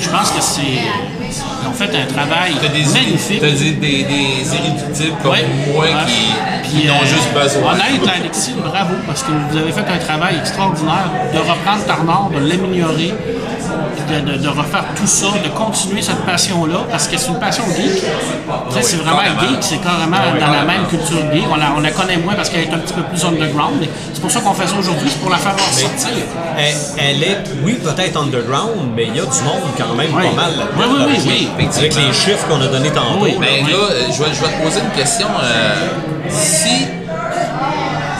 [0.00, 0.60] Je pense que c'est.
[0.62, 3.40] Ils ont fait un travail des, magnifique.
[3.40, 5.44] t'as des, des, des irréductibles comme Ouais.
[5.72, 5.90] moi Ouais.
[6.06, 7.72] qui, qui n'ont euh, juste besoin.
[7.72, 12.38] Honnête, Alexis, bravo, parce que vous avez fait un travail extraordinaire de reprendre Tarnord, de
[12.48, 13.12] l'améliorer,
[14.08, 17.64] de, de- de refaire tout ça, de continuer cette passion-là, parce que c'est une passion
[17.76, 18.02] geek.
[18.82, 21.44] C'est vraiment geek, c'est carrément dans la même culture geek.
[21.50, 23.88] On la, on la connaît moins parce qu'elle est un petit peu plus underground, mais
[24.12, 26.24] c'est pour ça qu'on fait ça aujourd'hui, c'est pour la faire ressortir.
[26.58, 30.24] Elle, elle est, oui, peut-être underground, mais il y a du monde quand même Oui.
[30.30, 30.52] pas mal.
[30.76, 31.68] Oui, oui, oui, oui.
[31.76, 33.18] Avec les chiffres qu'on a donnés tantôt.
[33.22, 33.32] Oui.
[33.32, 33.38] là.
[33.40, 33.72] Ben Oui.
[33.72, 35.26] là, euh, je vais, je vais te poser une question.
[35.42, 35.74] euh,
[36.28, 36.86] si,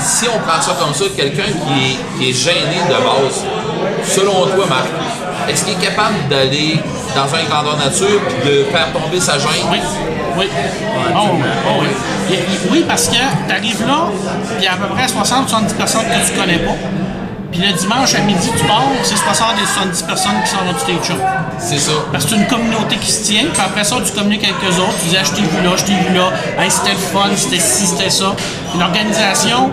[0.01, 3.45] si on prend ça comme ça, quelqu'un qui est, qui est gêné de base,
[4.05, 4.87] selon toi, Marc,
[5.49, 6.81] est-ce qu'il est capable d'aller
[7.15, 9.67] dans un grandeur nature et de faire tomber sa gêne?
[9.71, 9.79] Oui,
[10.37, 10.47] oui.
[11.15, 11.19] Oh,
[11.69, 11.89] oh, oui.
[12.71, 14.09] Oui, parce que tu arrives là,
[14.49, 16.75] puis il y a à peu près 60-70 personnes que tu connais pas.
[17.53, 20.73] Puis le dimanche à midi, tu pars, c'est 60 et 70 personnes qui sont dans
[20.73, 21.23] du stage show.
[21.59, 21.93] C'est ça.
[22.13, 24.81] Parce que c'est une communauté qui se tient, puis après ça, tu communiques avec eux
[24.81, 27.31] autres, tu dis, je t'ai vu là, je t'ai vu là, hey, c'était le fun,
[27.37, 28.35] c'était ci, c'était ça.
[28.71, 29.71] Puis l'organisation,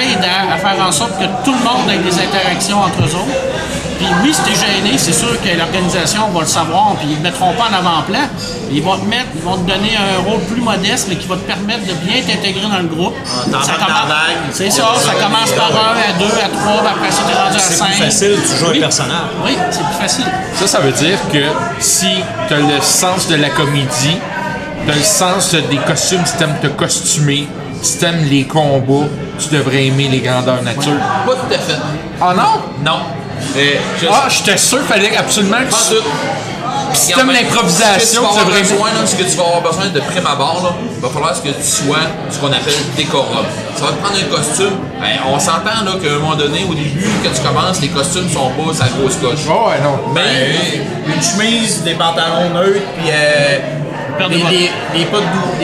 [0.00, 3.14] aide à, à faire en sorte que tout le monde ait des interactions entre eux
[3.14, 3.38] autres.
[3.98, 7.22] Puis oui, si t'es gêné, c'est sûr que l'organisation va le savoir, puis ils ne
[7.22, 8.28] mettront pas en avant-plan.
[8.70, 11.34] Ils vont te mettre, ils vont te donner un rôle plus modeste, mais qui va
[11.34, 13.16] te permettre de bien t'intégrer dans le groupe.
[13.46, 14.52] t'embarques Ça dans commence-.
[14.52, 17.56] C'est ça, ça commence par un, à deux, à trois, puis après ça, t'es rendu
[17.56, 17.86] à C'est cinq.
[17.88, 18.76] plus facile, tu joues Oui.
[18.78, 19.16] un personnage.
[19.44, 20.24] Oui, c'est plus facile.
[20.54, 21.42] Ça, ça veut dire que
[21.80, 22.06] si
[22.46, 24.16] tu as le sens de la comédie,
[24.86, 27.48] tu as le sens des costumes, si tu aimes te costumer,
[27.82, 29.06] si tu aimes les combats,
[29.38, 30.92] tu devrais aimer les grandeurs nature.
[31.26, 31.78] Pas tout à fait.
[32.20, 32.62] Ah non?
[32.84, 32.98] Non.
[33.56, 33.60] Euh,
[34.00, 35.94] je- Ah, j'étais sûr, fallait absolument que tu...
[35.96, 36.02] tout.
[36.92, 39.60] si t'aimes l'improvisation, tu vas tu avoir devrais- besoin, là, ce que tu vas avoir
[39.62, 41.98] besoin de prime abord, là, il va falloir que tu sois
[42.30, 43.46] ce qu'on appelle décorable.
[43.76, 44.74] Ça va te prendre un costume.
[45.00, 48.28] Ben, on s'entend là qu'à un moment donné, au début, quand tu commences, les costumes
[48.28, 49.46] sont pas sa grosse coche.
[49.48, 50.12] Oh, ouais, non.
[50.12, 50.20] Mais
[51.06, 53.58] Ben, une chemise, des pantalons neutres, puis euh,
[54.18, 55.04] Paire de des,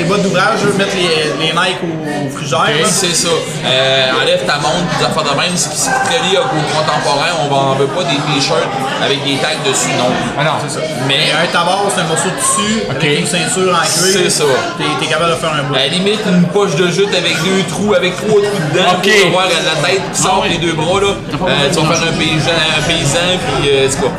[0.06, 0.22] bottes.
[0.22, 2.64] d'ouvrage, mettre les, les Nike au, au frigère.
[2.86, 3.28] c'est ça.
[3.28, 5.56] Euh, enlève ta montre, des affaires de même.
[5.56, 8.68] Ce qui est très lié au contemporain, on on veut pas des t-shirts
[9.04, 10.10] avec des tags dessus non.
[10.38, 10.80] Ah non, c'est ça.
[11.06, 12.96] Mais Un tabac, c'est un morceau de tissu, Ok.
[12.96, 14.20] avec une ceinture en cuir.
[14.24, 14.44] C'est ça.
[14.78, 15.74] T'es, t'es capable de faire un bout.
[15.74, 19.10] à la limite, une poche de jute avec deux trous, avec trois trous dedans Ok.
[19.30, 21.00] pour avoir la tête qui sort, Ah les deux bras.
[21.00, 21.08] Là.
[21.38, 24.10] Pas Euh, tu vas faire un paysan, un paysan puis euh, c'est quoi?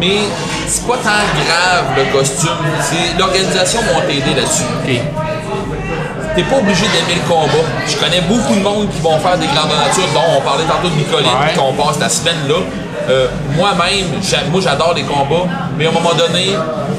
[0.00, 0.18] Mais
[0.68, 2.50] c'est pas tant grave le costume.
[2.82, 4.62] C'est l'organisation va t'aider là-dessus.
[4.84, 5.00] OK.
[6.34, 7.64] T'es pas obligé d'aimer le combat.
[7.88, 10.88] Je connais beaucoup de monde qui vont faire des grandes natures, dont on parlait tantôt
[10.90, 11.54] de Nicoline, Ouais.
[11.56, 12.56] qu'on passe la semaine là.
[13.08, 14.06] Euh, Moi-même,
[14.50, 15.46] moi j'adore les combats,
[15.78, 16.48] mais à un moment donné,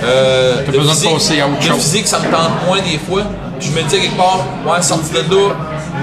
[0.04, 1.76] euh, le besoin de physique- à autre le chose.
[1.84, 3.24] physique, ça me tente moins des fois.
[3.60, 5.54] Je me dis quelque part, ouais, sorti de là,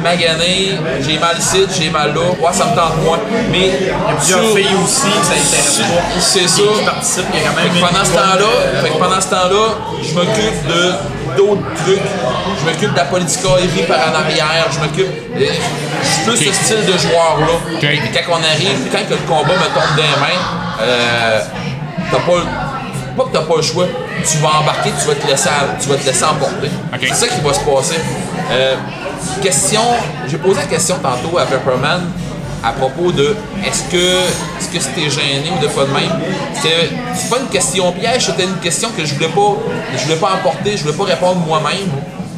[0.03, 3.19] magané, j'ai mal ici, j'ai mal là, ouais, ça me tente moins.
[3.51, 6.21] Mais Il y a plusieurs sur- filles aussi que ça intéresse pas.
[6.21, 6.63] C'est ça.
[6.63, 9.29] Qui, qui participent, il y a quand même Fait que pendant ce temps-là, pendant ce
[9.29, 9.67] temps-là,
[10.03, 10.93] je m'occupe de
[11.37, 12.01] d'autres trucs.
[12.61, 14.67] Je m'occupe de la politicaillerie par en arrière.
[14.73, 15.09] Je m'occupe.
[15.37, 15.45] Je
[16.09, 17.55] suis plus ce style de joueur-là.
[17.75, 17.83] Ok.
[17.85, 20.43] Et Quand on arrive, quand que le combat me tombe des mains,
[20.83, 21.41] euh,
[22.11, 22.37] t'as pas.
[22.39, 22.75] le-
[23.17, 23.87] Pas que t'as pas le choix,
[24.29, 25.49] tu vas embarquer, tu vas te laisser,
[25.81, 26.69] tu vas te laisser emporter.
[27.01, 28.01] C'est ça qui va se passer.
[28.51, 28.75] Euh,
[29.43, 29.83] question,
[30.29, 32.03] j'ai posé la question tantôt à Pepperman
[32.63, 33.97] à propos de est-ce que
[34.59, 36.11] est-ce que c'était gêné ou de pas de même.
[36.55, 39.57] C'est pas une question piège, c'était une question que je voulais pas
[39.97, 41.91] je voulais pas emporter, je voulais pas répondre moi-même.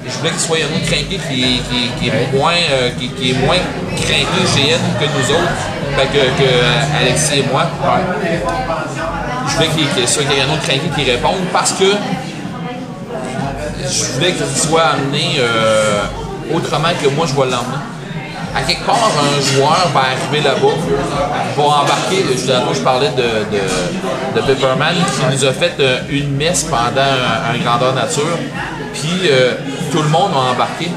[0.08, 2.90] Je voulais qu'il soit un autre craqué qui, est- qui, est- qui est moins euh,
[2.98, 3.56] qui, qui est moins
[3.96, 4.24] craqué
[5.00, 5.62] que nous autres,
[5.96, 6.48] fait que, que
[7.00, 7.64] Alexis et moi.
[9.48, 11.84] Je voulais qu'il soit un autre craqué qui réponde parce que
[13.88, 16.02] je voulais qu'il soit amené euh,
[16.54, 17.82] autrement que moi je vais l'emmener.
[18.54, 20.74] À quelque part, un joueur va arriver là-bas,
[21.56, 22.24] va embarquer.
[22.36, 23.22] Je, parlais de,
[23.54, 28.38] de, de Pepperman qui nous a fait euh, une messe pendant un, grandeur nature.
[28.94, 29.52] Puis euh,
[29.92, 30.90] tout le monde a embarqué.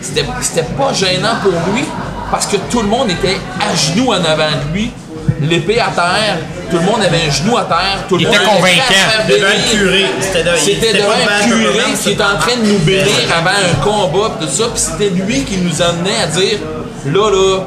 [0.00, 1.84] C'était pas gênant pour lui
[2.30, 4.92] parce que tout le monde était à genoux en avant de lui,
[5.40, 6.38] l'épée à terre.
[6.70, 8.04] Tout le monde avait un genou à terre.
[8.08, 9.28] Tout le Il monde était avait convaincant.
[9.28, 10.04] Devant le curé.
[10.20, 13.12] C'était de- C'était c'était devant pas un curé qui était en train de nous bénir
[13.36, 16.58] avant un combat tout ça, puis c'était lui qui nous amenait à dire
[17.06, 17.60] là là,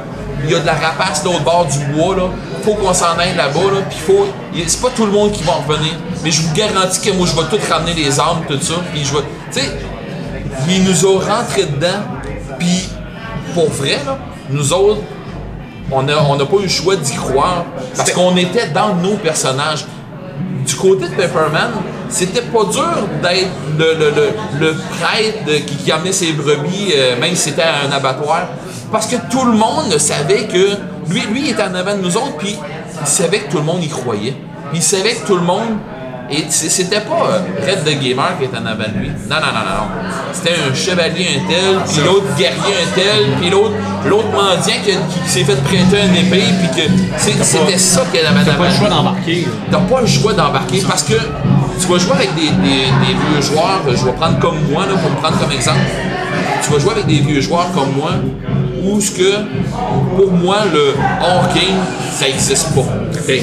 [0.44, 2.24] il y a de la rapace de l'autre bord du bois là,
[2.64, 4.28] faut qu'on s'en aille là-bas là, puis faut
[4.68, 5.94] c'est pas tout le monde qui va en revenir,
[6.24, 9.04] mais je vous garantis que moi je vais tout ramener les armes tout ça, puis
[9.06, 9.72] je vais tu sais
[10.70, 12.02] il nous a rentré dedans,
[12.60, 12.90] puis
[13.54, 14.18] pour vrai là,
[14.50, 15.02] nous autres
[15.92, 17.66] on n'a on pas eu le choix d'y croire
[17.96, 19.86] parce qu'on était dans nos personnages
[20.66, 21.72] du côté de Pepperman,
[22.10, 24.30] c'était pas dur d'être le, le, le,
[24.60, 28.48] le prêtre qui, qui amenait ses brebis, euh, même si c'était à un abattoir.
[28.92, 30.76] Parce que tout le monde savait que.
[31.10, 32.58] Lui, lui il était en avant de nous autres, puis
[33.00, 34.36] il savait que tout le monde y croyait.
[34.74, 35.78] Il savait que tout le monde.
[36.30, 39.10] Et c'était pas euh, Red the Gamer qui était en avant de lui.
[39.30, 40.12] Non, non, non, non.
[40.34, 43.74] C'était un chevalier un tel, puis l'autre guerrier un tel, puis l'autre
[44.06, 44.92] l'autre mendiant qui,
[45.24, 48.76] qui s'est fait prêter une épée, puis que c'était ça qu'elle avait en Pas le
[48.76, 49.48] choix d'embarquer.
[49.72, 53.42] t'as pas le choix d'embarquer parce que tu vas jouer avec des, des- des vieux
[53.42, 55.80] joueurs, je vais prendre comme moi, là, pour me prendre comme exemple,
[56.64, 58.12] tu vas jouer avec des vieux joueurs comme moi,
[58.84, 59.34] où ce que,
[60.16, 61.80] pour moi, le hors game,
[62.14, 62.82] ça n'existe pas.
[63.28, 63.34] Que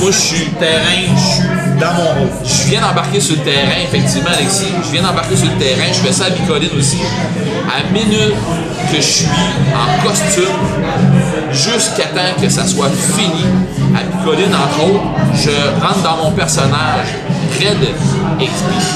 [0.00, 1.48] moi, je suis terrain, je suis
[2.44, 4.72] je viens d'embarquer sur le terrain, effectivement, Alexis.
[4.84, 5.88] Je viens d'embarquer sur le terrain.
[5.92, 6.98] Je fais ça à Bicoline aussi.
[7.68, 8.34] À minute
[8.90, 10.44] que je suis en costume,
[11.52, 13.44] jusqu'à temps que ça soit fini,
[13.96, 15.04] à Bicoline, entre autres,
[15.34, 15.50] je
[15.84, 17.08] rentre dans mon personnage.
[17.60, 17.78] Red.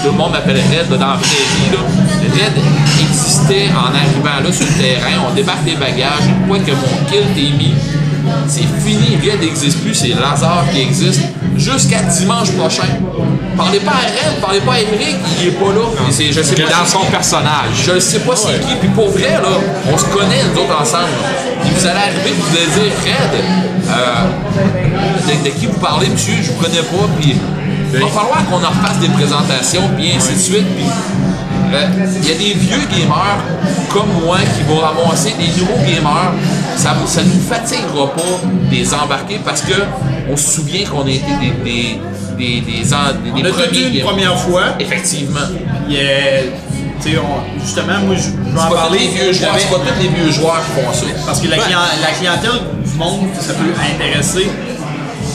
[0.02, 1.76] Tout le monde m'appelle Red dans la vraie vie.
[2.34, 2.52] Red
[3.00, 5.24] existait en arrivant là sur le terrain.
[5.30, 6.26] On débarque les bagages.
[6.28, 7.74] Une fois que mon kilt est mis,
[8.48, 11.20] c'est fini, Red n'existe plus, c'est Lazare qui existe
[11.56, 12.88] jusqu'à dimanche prochain.
[13.56, 15.80] Parlez pas à Red, parlez pas à Eric, il est pas là.
[16.08, 17.06] Et c'est- je sais est pas dans son qui.
[17.06, 17.72] personnage.
[17.86, 19.48] Je ne sais pas c'est qui, puis pour vrai, là,
[19.92, 21.08] on se connaît, nous autres, ensemble.
[21.62, 23.40] Puis vous allez arriver, vous allez dire, Red,
[23.88, 27.34] euh, de, de qui vous parlez, monsieur, je vous connais pas, puis
[27.94, 30.84] il va falloir qu'on en refasse des présentations, puis ainsi de suite, puis
[31.72, 31.86] euh,
[32.22, 33.38] il y a des vieux gamers
[33.88, 36.32] comme moi qui vont ramasser des nouveaux gamers.
[36.76, 38.22] Ça ne nous fatiguera pas
[38.70, 39.72] de les embarquer parce que
[40.30, 42.00] on se souvient qu'on a été des, des,
[42.36, 44.62] des, des, des- On des a premiers une première fois.
[44.78, 45.40] Effectivement.
[45.90, 46.40] Euh,
[47.00, 48.98] sais, on- justement, moi, je vais en parler.
[48.98, 51.06] les vieux joueurs, c'est pas tous les vieux joueurs qui font ça.
[51.26, 54.50] Parce que la, clien- la clientèle du monde, ça peut intéresser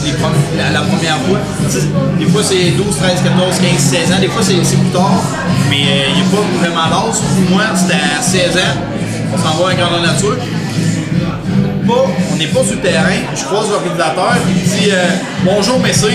[0.04, 0.10] les
[0.58, 1.38] la, la première fois.
[1.64, 1.86] Tu sais,
[2.18, 4.20] Des fois, c'est 12, 13, 14, 15, 16 ans.
[4.20, 5.22] Des fois, c'est plus tard.
[5.70, 7.16] Mais euh, il n'y a pas vraiment d'âge.
[7.20, 8.74] Pour moi, c'était à 16 ans.
[9.34, 10.36] On s'en va à grandeur nature.
[11.86, 13.18] Pas, on n'est pas sur le terrain.
[13.34, 14.34] Je croise l'organisateur.
[14.48, 15.04] Il me dit euh,
[15.44, 16.10] Bonjour, messieurs.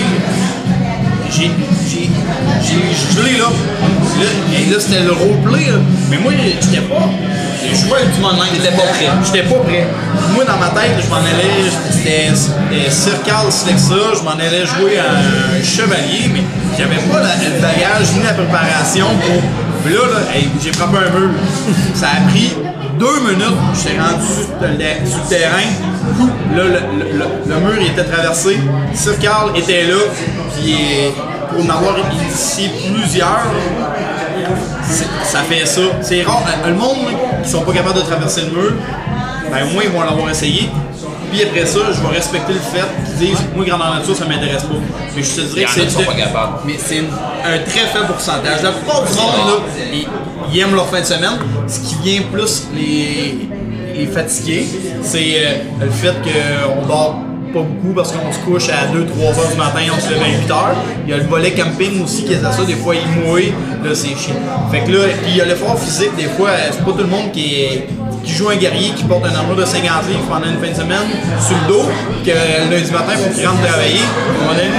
[1.30, 1.50] J'ai.
[1.88, 2.08] J'ai.
[2.62, 3.44] J'ai gelé là.
[3.46, 4.26] Là,
[4.58, 5.66] et là, c'était le roleplay.
[5.66, 5.78] là.
[6.10, 7.08] Mais moi, j'étais pas.
[7.60, 8.48] Je avec du monde online.
[8.54, 9.08] T'étais pas prêt.
[9.26, 9.86] J'étais pas prêt.
[10.34, 11.68] Moi, dans ma tête, je m'en allais.
[11.90, 13.94] C'était Circal Slexa.
[14.18, 16.42] Je m'en allais jouer à un chevalier, mais
[16.78, 19.42] j'avais pas la- le bagage ni la préparation pour.
[19.84, 21.30] Puis là, là j'ai frappé un mur.
[21.94, 22.54] Ça a pris
[22.98, 23.58] deux minutes.
[23.74, 25.68] J'étais rendu sur le, terrain.
[26.56, 26.62] Là,
[27.46, 28.58] le, mur était traversé.
[28.94, 29.98] Circal était là.
[30.56, 30.74] Puis
[31.50, 33.46] pour en avoir initié plusieurs,
[35.24, 35.80] ça fait ça.
[36.02, 36.42] C'est rare.
[36.66, 37.08] Le monde
[37.42, 38.72] qui sont pas capables de traverser le mur,
[39.50, 40.70] ben au moins ils vont l'avoir essayé.
[41.30, 44.62] Puis après ça, je vais respecter le fait qu'ils disent Moi, grandeur nature, ça m'intéresse
[44.64, 44.74] pas.
[45.16, 45.80] Mais je te dirais que c'est.
[45.86, 46.52] qui sont pas capables.
[46.66, 48.62] Mais c'est un très faible pourcentage.
[48.62, 49.54] La plupart du monde, là,
[49.92, 50.06] ils,
[50.52, 51.38] ils aiment leur fin de semaine.
[51.66, 53.48] Ce qui vient plus les,
[53.96, 54.66] les fatiguer,
[55.02, 55.52] c'est euh,
[55.84, 57.20] le fait qu'on dort
[57.52, 60.28] pas beaucoup parce qu'on se couche à 2-3 heures du matin, on se lève à
[60.44, 60.76] 8 heures.
[61.06, 63.54] Il y a le volet camping aussi qui est à ça, des fois il mouille,
[63.82, 64.34] là c'est chiant.
[64.70, 66.98] Fait que là, puis il y a l'effort physique, des fois, euh, c'est pas tout
[66.98, 67.88] le monde qui, est-
[68.28, 70.76] qui joue un guerrier qui porte un armure de 50 livres pendant une fin de
[70.76, 71.08] semaine
[71.40, 71.88] sur le dos,
[72.24, 74.04] que le lundi matin, il faut qu'il rentre travailler.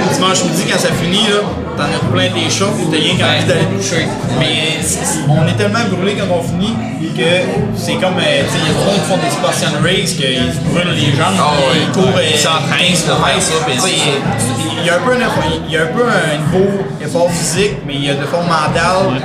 [0.06, 1.42] Le dimanche midi, quand ça finit, là,
[1.76, 4.06] t'en as plein tes chocs, t'as rien qu'à envie d'aller te coucher.
[4.38, 6.76] Mais c'est- c'est- on est tellement brûlé quand on finit
[7.10, 7.30] que
[7.76, 10.54] c'est comme, euh, tu sais, il y a trop qui font des Spartan Race, qu'ils
[10.54, 11.82] se brûlent les jambes, Ah ouais.
[11.82, 12.14] ils courent.
[12.16, 12.94] euh, Ils s'entraînent
[14.80, 16.70] il y a un peu un effort- il y a un peu un niveau
[17.02, 19.20] effort physique, mais il y a de l'effort mental.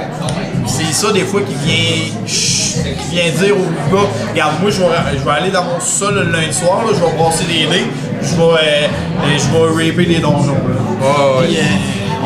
[0.66, 4.88] C'est ça des fois qui vient qui vient dire au gars, regarde moi je vais,
[5.20, 7.86] je vais aller dans mon sol le lundi soir, là, je vais brasser des dés,
[8.22, 10.54] je vais euh, euh, je vais raper des donjons.
[10.54, 11.42] là.
[11.46, 11.62] Puis, euh,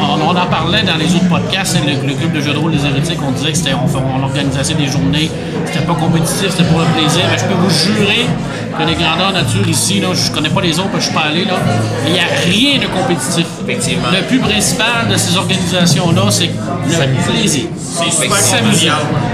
[0.02, 2.58] On, on en parlait dans les autres podcasts, hein, le, le club de jeux de
[2.58, 5.30] rôle des hérétiques, on disait que c'était, on, organisait des journées,
[5.66, 7.24] c'était pas compétitif, c'était pour le plaisir.
[7.30, 8.26] Mais je peux vous jurer
[8.78, 11.44] que les grandeurs nature ici, là, je connais pas les autres, je suis pas allé
[11.46, 11.56] là,
[12.08, 13.46] il n'y a rien de compétitif.
[13.64, 14.08] Effectivement.
[14.14, 17.64] Le but principal de ces organisations-là, c'est le plaisir.
[17.78, 18.88] c'est super s'amuser.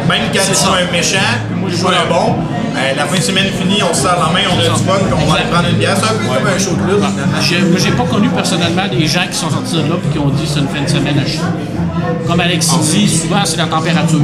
[0.10, 1.18] Même quand tu joues un méchant,
[1.58, 2.36] moi je joue un bon,
[2.76, 5.00] euh, la fin de semaine finie, on se serre la main, on a du fun,
[5.00, 5.96] puis on va aller prendre une bière.
[5.98, 7.06] C'est un peu comme un show de lutte.
[7.06, 7.42] finalement.
[7.42, 10.20] J'ai, moi, j'ai pas connu personnellement des gens qui sont sortis de là et qui
[10.20, 11.40] ont dit c'est une fin de semaine à chier.
[12.28, 14.20] Comme Alexis dit, souvent c'est la température.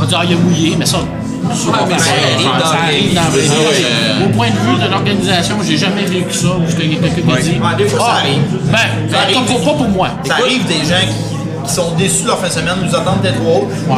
[0.00, 0.98] On dit ah, il a mouillé, mais ça.
[1.42, 6.04] mais ça arrive dans ça arrive euh, Au point de vue de l'organisation, j'ai jamais
[6.04, 8.42] vécu ça où il y a quelqu'un qui dit Ah, des fois, ça arrive.
[8.70, 8.78] Ben,
[9.10, 9.36] Ça arrive.
[9.64, 10.08] pas pour moi.
[10.24, 11.29] Ça arrive des gens qui,
[11.70, 13.68] qui sont déçus leur fin de semaine, nous attendent d'être trop haut.
[13.88, 13.96] Ouais.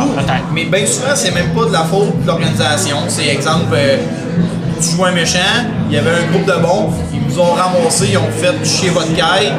[0.52, 2.98] Mais bien souvent, c'est même pas de la faute de l'organisation.
[3.08, 3.96] C'est exemple, euh,
[4.80, 5.38] tu joues un méchant,
[5.88, 8.90] il y avait un groupe de bons, ils nous ont ramassés, ils ont fait chier
[8.90, 9.52] votre quête.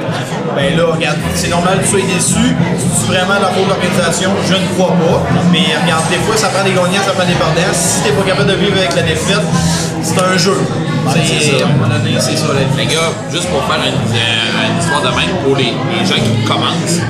[0.56, 2.56] Ben là, regarde, c'est normal que tu sois déçu.
[2.96, 5.24] C'est vraiment de la faute de l'organisation, je ne crois pas.
[5.52, 7.74] Mais regarde, des fois, ça prend des gagnants, ça prend des perdants.
[7.74, 9.42] Si t'es pas capable de vivre avec la défaite,
[10.04, 10.58] c'est un jeu.
[11.12, 11.66] C'est ça.
[11.66, 12.78] À un moment donné, c'est ça la vie.
[12.78, 16.16] Les gars, juste pour faire une, euh, une histoire de même pour les, les gens
[16.22, 17.02] qui commencent,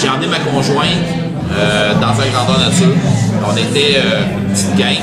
[0.00, 1.06] j'ai emmené ma conjointe
[1.52, 2.94] euh, dans un grandeur nature.
[3.48, 4.96] On était euh, une petite gang.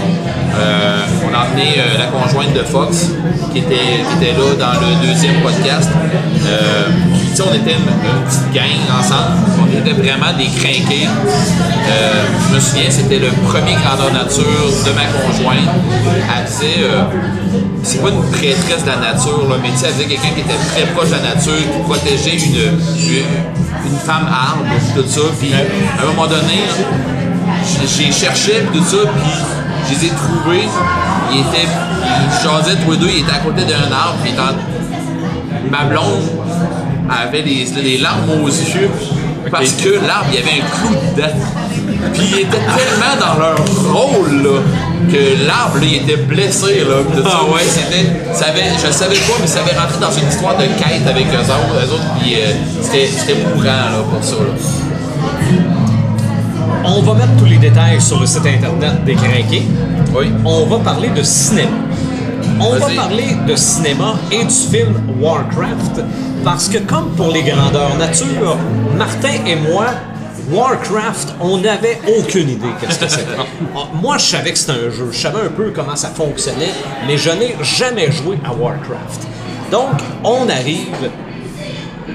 [0.55, 3.09] Euh, on a emmené euh, la conjointe de Fox
[3.51, 5.89] qui était, qui était là dans le deuxième podcast.
[5.93, 9.37] Puis, on était une, petite gang ensemble.
[9.63, 11.07] On était vraiment des crinqués.
[12.49, 15.69] Je me souviens, c'était le premier grandeur nature de ma conjointe.
[16.05, 16.85] Elle disait.
[17.81, 20.85] c'est pas une prêtresse de la nature, mais tu elle disait quelqu'un qui était très
[20.93, 24.65] proche de la nature, qui protégeait une, une, une femme arbre,
[24.95, 25.21] tout ça.
[25.39, 26.67] Puis à un moment donné,
[27.97, 29.31] j'ai cherché, tout ça, puis
[29.89, 30.67] je les ai trouvés.
[31.31, 31.67] Ils étaient.
[31.67, 34.33] Ils jasaient tous les deux, ils étaient à côté d'un arbre, puis
[35.71, 36.23] ma blonde
[37.09, 38.89] avait des, des larmes aux yeux
[39.51, 41.33] parce que l'arbre, il y avait un clou dedans.
[42.13, 43.57] Puis ils étaient tellement dans leur
[43.93, 44.59] rôle, là.
[45.11, 47.03] que l'arbre, il était blessé, là.
[47.11, 47.21] pis.
[47.25, 47.61] Ah ouais?
[47.67, 50.63] C'était, ça avait, je le savais pas, mais ça avait rentré dans une histoire de
[50.63, 51.85] quête avec eux autres.
[51.85, 52.51] Eux autres puis euh,
[52.81, 54.82] c'était, c'était mourant, là, pour ça, là.
[56.85, 59.63] On va mettre tous les détails sur le site internet des Crinqués.
[60.13, 60.31] Oui.
[60.43, 61.71] On va parler de cinéma.
[62.59, 66.01] On va parler de cinéma et du film Warcraft
[66.43, 68.57] parce que comme pour les grandeurs nature,
[68.97, 69.87] Martin et moi,
[70.51, 73.31] Warcraft, on n'avait aucune idée qu'est-ce que c'était.
[74.01, 76.73] moi, je savais que c'était un jeu, je savais un peu comment ça fonctionnait,
[77.07, 79.21] mais je n'ai jamais joué à Warcraft.
[79.71, 81.09] Donc, on arrive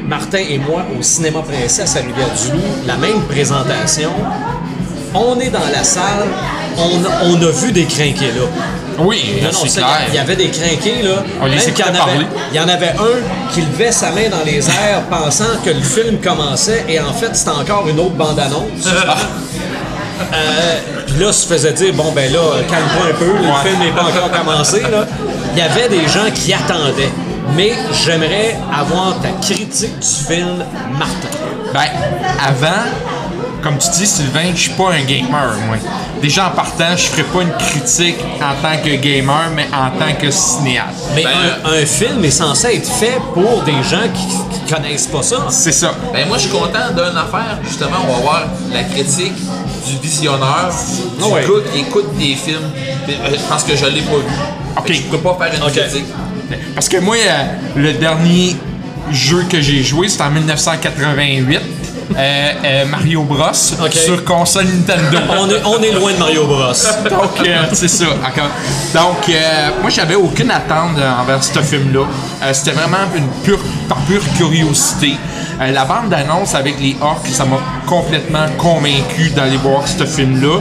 [0.09, 4.11] Martin et moi au cinéma Princesse à Rivière-du-Loup, la même présentation.
[5.15, 6.27] On est dans la salle,
[6.79, 8.47] on a, on a vu des crinqués là.
[9.01, 9.97] Oui, Non, non, c'est ça, clair.
[10.09, 11.23] Il y avait des crinqués, là.
[11.41, 12.27] On les qu'il y en avait-.
[12.51, 15.81] Il y en avait un qui levait sa main dans les airs pensant que le
[15.83, 18.65] film commençait et en fait, c'était encore une autre bande-annonce.
[20.35, 23.63] Euh, Puis là, se faisait dire, bon, ben là, calme-toi un peu, le Ouais.
[23.71, 24.81] film n'est pas encore commencé.
[24.81, 25.07] Là.
[25.53, 27.09] Il y avait des gens qui attendaient.
[27.59, 27.73] Mais
[28.05, 31.29] j'aimerais avoir ta critique du film, Martin.
[31.75, 31.89] Ben,
[32.41, 32.85] avant,
[33.65, 35.77] comme tu dis, Sylvain, je suis pas un gamer, moi.
[36.23, 40.15] Déjà en partant, je ferais pas une critique en tant que gamer, mais en tant
[40.21, 41.11] que cinéaste.
[41.17, 41.31] Mais Ben,
[41.65, 44.27] un, un film est censé être fait pour des gens qui,
[44.61, 45.47] qui connaissent pas ça.
[45.51, 45.93] C'est ça.
[46.13, 48.43] Ben moi je suis content d'une affaire, justement, on va voir
[48.73, 51.43] la critique du visionneur, du Ah ouais.
[51.43, 52.71] gars qui écoute des films,
[53.09, 54.77] euh, parce que je l'ai pas vu.
[54.77, 54.93] Ok.
[54.93, 56.05] Je peux pas faire une critique.
[56.75, 57.45] Parce que moi, euh,
[57.77, 58.57] le dernier
[59.13, 61.61] jeu que j'ai joué, c'était en 1988.
[62.17, 63.53] Euh, euh, Mario Bros.
[63.53, 65.19] Sur console Nintendo.
[65.31, 66.73] On est, on est loin de Mario Bros.
[67.11, 68.07] Donc, euh, c'est ça.
[68.95, 72.07] Donc, euh, moi, j'avais aucune attente envers ce film-là.
[72.53, 75.17] C'était vraiment une pure, par pure curiosité.
[75.61, 80.61] La bande d'annonce avec les orques, ça m'a complètement convaincu d'aller voir ce film-là.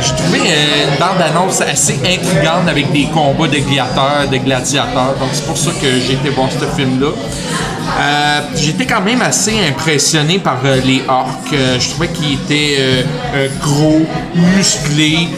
[0.00, 5.14] J'ai trouvé euh, une bande d'annonce assez intrigante avec des combats de gladiateurs, de gladiateurs.
[5.18, 7.08] Donc, c'est pour ça que j'ai été voir ce film-là.
[8.00, 11.52] Euh, J'étais quand même assez impressionné par euh, les orques.
[11.52, 13.04] Euh, je trouvais qu'ils étaient
[13.60, 14.02] gros,
[14.34, 15.28] musclés.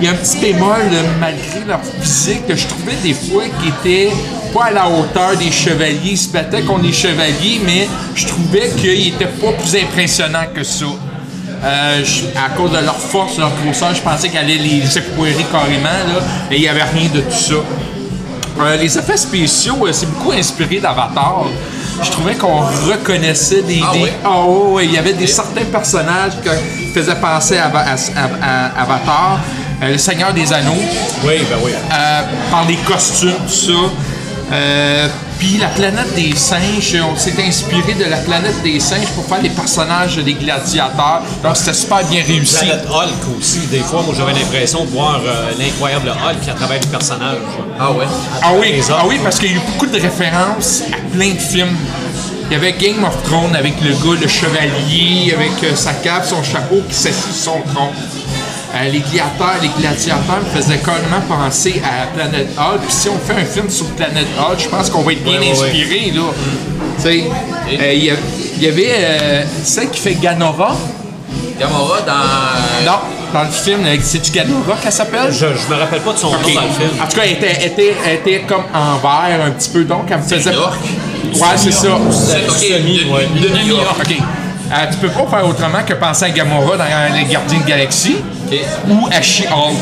[0.00, 0.82] Il y a un petit bémol,
[1.20, 4.12] malgré leur physique, que je trouvais des fois qu'ils étaient
[4.52, 6.12] pas à la hauteur des chevaliers.
[6.12, 10.62] Ils se battaient contre les chevaliers, mais je trouvais qu'ils étaient pas plus impressionnants que
[10.62, 10.86] ça.
[11.62, 16.20] À cause de leur force, leur grosseur, je pensais qu'elle allait les époirer carrément, là,
[16.50, 17.54] et il n'y avait rien de tout ça.
[18.60, 21.44] Euh, les effets spéciaux, euh, c'est beaucoup inspiré d'Avatar.
[22.02, 23.80] Je trouvais qu'on reconnaissait des.
[23.82, 24.10] Ah des- oui?
[24.24, 28.82] Ah ouais, il y avait des certains personnages qui faisaient penser à, à- à- à
[28.82, 29.40] Avatar.
[29.82, 30.72] Euh, le Seigneur des Anneaux,
[31.24, 31.72] Oui, ben oui.
[32.50, 33.72] par les costumes, tout ça.
[35.38, 39.42] Puis la planète des singes, on s'est inspiré de la planète des singes pour faire
[39.42, 41.22] les personnages des gladiateurs.
[41.42, 42.64] Donc c'était super bien réussi.
[42.64, 46.80] Planète Hulk aussi, des fois, moi j'avais l'impression de voir euh, l'incroyable Hulk à travers
[46.80, 47.38] les personnages.
[47.78, 48.06] Ah ouais?
[48.42, 51.38] Ah oui, ah oui, parce qu'il y a eu beaucoup de références à plein de
[51.38, 51.76] films.
[52.50, 56.26] Il y avait Game of Thrones avec le gars, le chevalier, avec euh, sa cape,
[56.26, 57.90] son chapeau qui s'assit son tronc.
[58.74, 62.80] Euh, les gladiateurs, les gladiateurs me faisaient carrément penser à Planète Hulk.
[62.82, 65.34] Puis si on fait un film sur Planète Hulk, je pense qu'on va être bien
[65.34, 65.66] Ouais, ouais, ouais.
[65.66, 66.22] inspiré là.
[66.96, 67.24] Tu sais,
[67.80, 68.12] euh, il y
[68.56, 70.76] il y avait euh, celle qui fait Ganora.
[71.58, 72.84] Gamora dans.
[72.90, 72.98] Non,
[73.32, 75.30] dans le film, euh, c'est-tu Ganora qu'elle s'appelle?
[75.30, 76.90] Je, je me rappelle pas de son nom dans le film.
[77.02, 79.84] En tout cas, elle était, elle était, elle était comme en vert un petit peu,
[79.84, 80.50] donc elle me faisait.
[80.50, 81.88] Ouais, c'est ça.
[82.10, 83.28] C'est ok, Semi, une ouais.
[83.40, 83.98] demi-orque.
[84.00, 84.16] Ok.
[84.72, 88.16] Euh, tu peux pas faire autrement que penser à Gamora dans Les Gardiens de Galaxie.
[88.88, 89.76] Ou à She-Hulk.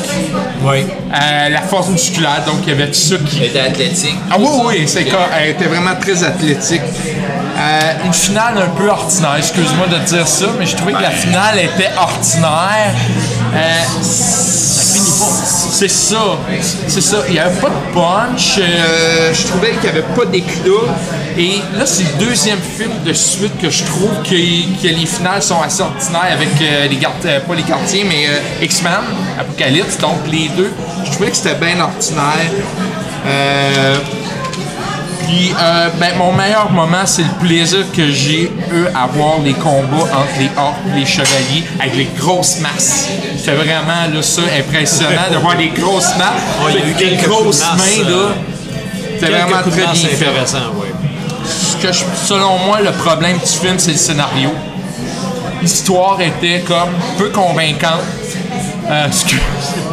[0.64, 0.84] Oui.
[1.12, 3.38] Euh, la force musculaire, donc il y avait tout ça qui.
[3.38, 4.16] Elle était athlétique.
[4.30, 5.28] Ah oui, oui, c'est quoi.
[5.38, 6.82] Elle était vraiment très athlétique.
[6.82, 11.10] Euh, une finale un peu ordinaire, excuse-moi de dire ça, mais je trouvais que la
[11.10, 12.94] finale était ordinaire.
[13.54, 13.82] Euh.
[15.72, 16.38] C'est ça.
[16.86, 17.18] C'est ça.
[17.28, 18.58] Il n'y avait pas de punch.
[18.58, 20.94] euh, je trouvais qu'il n'y avait pas d'éclat.
[21.36, 25.60] Et là, c'est le deuxième film de suite que je trouve que, les finales sont
[25.60, 28.92] assez ordinaires avec euh, les gardiens, pas les gardiens, mais euh, X-Men,
[29.38, 29.98] Apocalypse.
[29.98, 30.72] Donc les deux,
[31.04, 32.50] je trouvais que c'était bien ordinaire.
[35.26, 39.54] Puis, euh, ben, mon meilleur moment, c'est le plaisir que j'ai eu à voir les
[39.54, 43.08] combats entre les orques et les chevaliers avec les grosses masses.
[43.36, 46.94] C'était vraiment là, ça impressionnant de voir les grosses masses, Ouais, il y a eu
[46.94, 48.10] quelques grosses coups de masse, mains.
[48.10, 48.16] là.
[48.16, 48.30] euh,
[49.20, 50.26] Quelques vraiment très bien fait.
[50.26, 50.88] intéressants, oui.
[51.46, 54.50] Ce que je- selon moi, le problème du film, c'est le scénario.
[55.60, 58.02] L'histoire était comme peu convaincante.
[58.90, 59.40] Euh, ce que-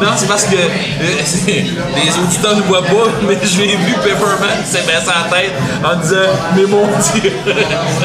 [0.00, 0.66] Non, c'est parce que euh,
[1.46, 5.52] les auditeurs ne voient pas, mais je l'ai vu Pepperman s'est baissé la tête
[5.84, 7.32] en disant Mais mon Dieu!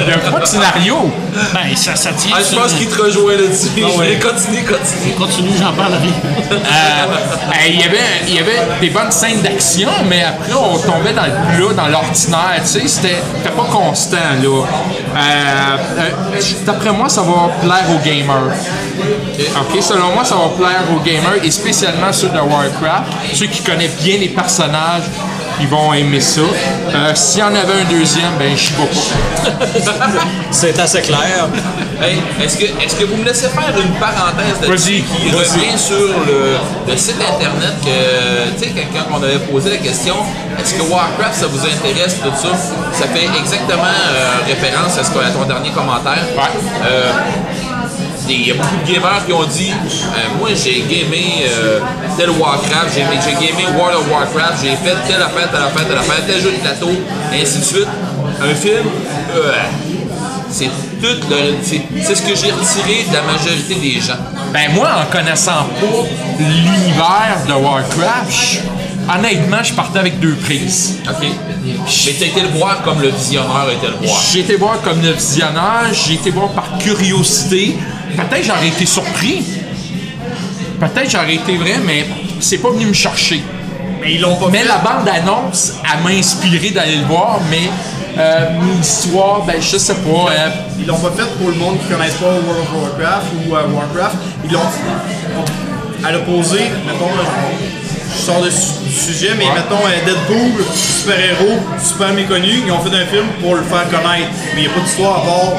[0.02, 1.12] Il y a pas de scénario.
[1.54, 2.36] Ben, ça, ça tient.
[2.36, 3.70] Ah, je pense qu'il te rejoint là-dessus.
[3.78, 4.20] Ah ouais.
[4.20, 5.14] continuer, continuer.
[5.18, 6.10] Continue, j'en parlerai.
[6.52, 11.14] Euh, il, y avait, il y avait des bonnes scènes d'action, mais après, on tombait
[11.14, 12.62] dans le plat, dans l'ordinaire.
[12.62, 14.64] Tu sais, c'était c'était pas constant, là.
[15.16, 18.54] Euh, euh, D'après moi, ça va plaire aux gamers.
[19.38, 23.12] OK, selon moi, ça va plaire aux gamers, et spécialement ceux de Warcraft.
[23.34, 25.04] Ceux qui connaissent bien les personnages,
[25.60, 26.42] ils vont aimer ça.
[26.42, 29.62] Euh, S'il y en avait un deuxième, ben, je sais pas.
[30.52, 31.48] C'est assez clair.
[32.02, 35.78] Hey, est-ce que, est-ce que vous me laissez faire une parenthèse de Vas-y, qui revient
[35.78, 35.96] sur
[36.28, 36.58] le,
[36.92, 40.16] le site internet que, tu sais, quand on avait posé la question,
[40.60, 42.50] est-ce que Warcraft ça vous intéresse, tout ça,
[42.94, 46.24] ça fait exactement euh, référence à, ce à ton dernier commentaire.
[46.86, 47.12] Euh,
[48.34, 51.80] il y a beaucoup de gamers qui ont dit euh, Moi j'ai gamé euh,
[52.18, 55.98] tel Warcraft, j'ai j'ai gamé World of Warcraft, j'ai fait telle affaire, telle affaire, telle
[55.98, 56.92] affaire, tel jeu de plateau,
[57.34, 57.88] et ainsi de suite.
[58.42, 58.86] Un film,
[59.36, 59.54] euh,
[60.50, 60.66] c'est
[61.02, 64.18] tout le- c'est c'est ce que j'ai retiré de la majorité des gens.
[64.54, 66.08] Ben moi, en connaissant pas
[66.40, 68.62] l'univers de Warcraft,
[69.14, 70.98] honnêtement, je partais avec deux prises.
[71.08, 71.28] OK?
[72.06, 74.22] Mais t'as été le voir comme le visionneur était le voir.
[74.32, 77.76] J'ai été voir comme le visionnaire, j'ai été voir par curiosité.
[78.16, 79.44] Peut-être j'aurais été surpris.
[80.80, 82.06] Peut-être j'aurais été vrai, mais
[82.40, 83.42] c'est pas venu me chercher.
[84.02, 84.68] Mais ils l'ont pas Mais fait.
[84.68, 87.70] la bande-annonce, elle m'a inspiré d'aller le voir, mais
[88.18, 90.32] euh, l'histoire, ben je sais pas.
[90.32, 90.50] euh,
[90.80, 93.56] Ils l'ont pas fait pour le monde qui ne connaisse pas World of Warcraft ou
[93.56, 94.16] euh, Warcraft.
[94.46, 94.60] Ils l'ont
[96.04, 97.10] à l'opposé, mettons,
[98.16, 102.80] je sors de su- du sujet, mais mettons euh, Deadpool, super-héros, super méconnu, ils ont
[102.80, 104.30] fait un film pour le faire connaître.
[104.56, 105.54] Mais il n'y a pas d'histoire à part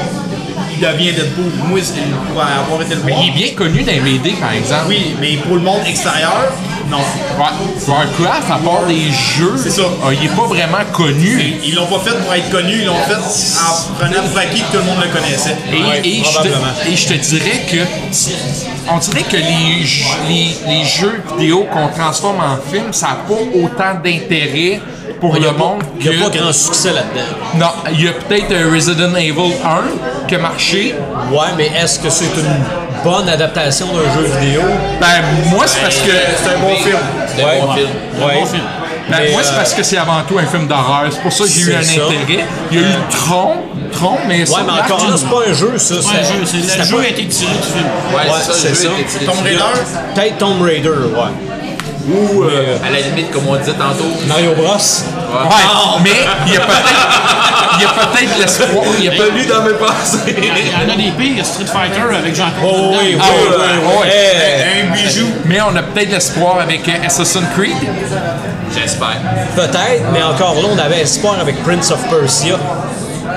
[0.79, 1.51] devient Deadpool.
[1.69, 1.93] Moi, c'est
[2.31, 3.19] pour avoir été le voir.
[3.21, 4.85] il est bien connu dans les BD, par exemple.
[4.89, 6.51] Oui, mais pour le monde extérieur,
[6.89, 6.97] non.
[6.97, 7.43] Ouais.
[7.87, 9.81] Warcraft, à part les jeux, C'est ça.
[9.81, 11.55] euh, il est pas vraiment connu.
[11.63, 14.71] Ils l'ont pas fait pour être connu, ils l'ont fait en prenant pour acquis que
[14.71, 15.57] tout le monde le connaissait.
[16.03, 16.47] Et, et je te,
[16.91, 17.77] et je te dirais que
[18.89, 23.99] on dirait que les, les jeux vidéo qu'on transforme en film, ça n'a pas autant
[24.03, 24.79] d'intérêt
[25.19, 27.25] pour n'y le monde il y a pas grand succès là-dedans.
[27.55, 30.95] Non, il y a peut-être un Resident Evil 1 qui a marché.
[31.31, 34.61] Ouais, mais est-ce que c'est une bonne adaptation d'un jeu vidéo?
[34.99, 35.07] Ben,
[35.49, 36.11] moi, c'est parce que...
[36.11, 36.97] C'est un bon film.
[37.27, 37.87] C'était un bon film.
[38.19, 38.39] Ouais.
[38.39, 38.63] Bon film.
[39.09, 41.05] Ben, Mais, moi, c'est euh, parce que c'est avant tout un film d'horreur.
[41.11, 42.05] C'est pour ça que j'ai eu c'est un ça.
[42.07, 42.45] intérêt.
[42.71, 43.53] Il y a eu Tron,
[43.93, 45.95] Tron, mais ça Ouais, mais encore là, c'est pas un jeu, ça.
[46.01, 47.85] C'est- le jeu, c'est- le jeu a été tiré du film.
[48.13, 49.35] Ouais, c'est ça, c'est Tomb.
[49.41, 49.59] Raider,
[50.13, 51.46] Peut-être Tomb Raider, ouais.
[52.09, 54.05] Ou euh, À la limite, comme on disait tantôt.
[54.27, 54.65] Mario Bros.
[54.67, 56.09] Ouais, mais
[56.47, 57.07] il y a peut-être
[57.79, 58.85] il y a peut-être l'espoir.
[58.97, 60.35] Il y a peut- lu dans mes pensées.
[60.37, 62.99] Il y en a des pires, Street Fighter avec Jean-Claude Oh Van Damme.
[63.01, 64.07] oui, oui, Ah, oui, ouais, oui.
[64.09, 65.27] Eh, un bijou.
[65.45, 67.75] Mais on a peut-être l'espoir avec euh, Assassin's Creed.
[68.73, 69.17] J'espère.
[69.55, 72.55] Peut-être, mais encore là, on avait espoir avec Prince of Persia.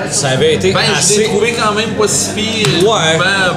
[0.09, 1.23] Ça avait été Ben, je l'ai assez...
[1.25, 2.67] trouvé quand même pas si pire.
[2.83, 3.17] Ouais.
[3.19, 3.53] Ben,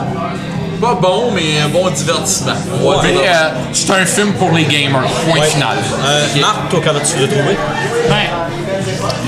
[0.80, 2.52] pas bon, mais un bon divertissement.
[2.82, 2.96] Ouais.
[3.02, 5.02] Mais, euh, c'est un film pour les gamers.
[5.28, 5.46] Point Ouais.
[5.46, 5.76] final.
[6.04, 7.56] Euh, Marc, toi, comment tu l'as trouvé?
[8.08, 8.26] Ben,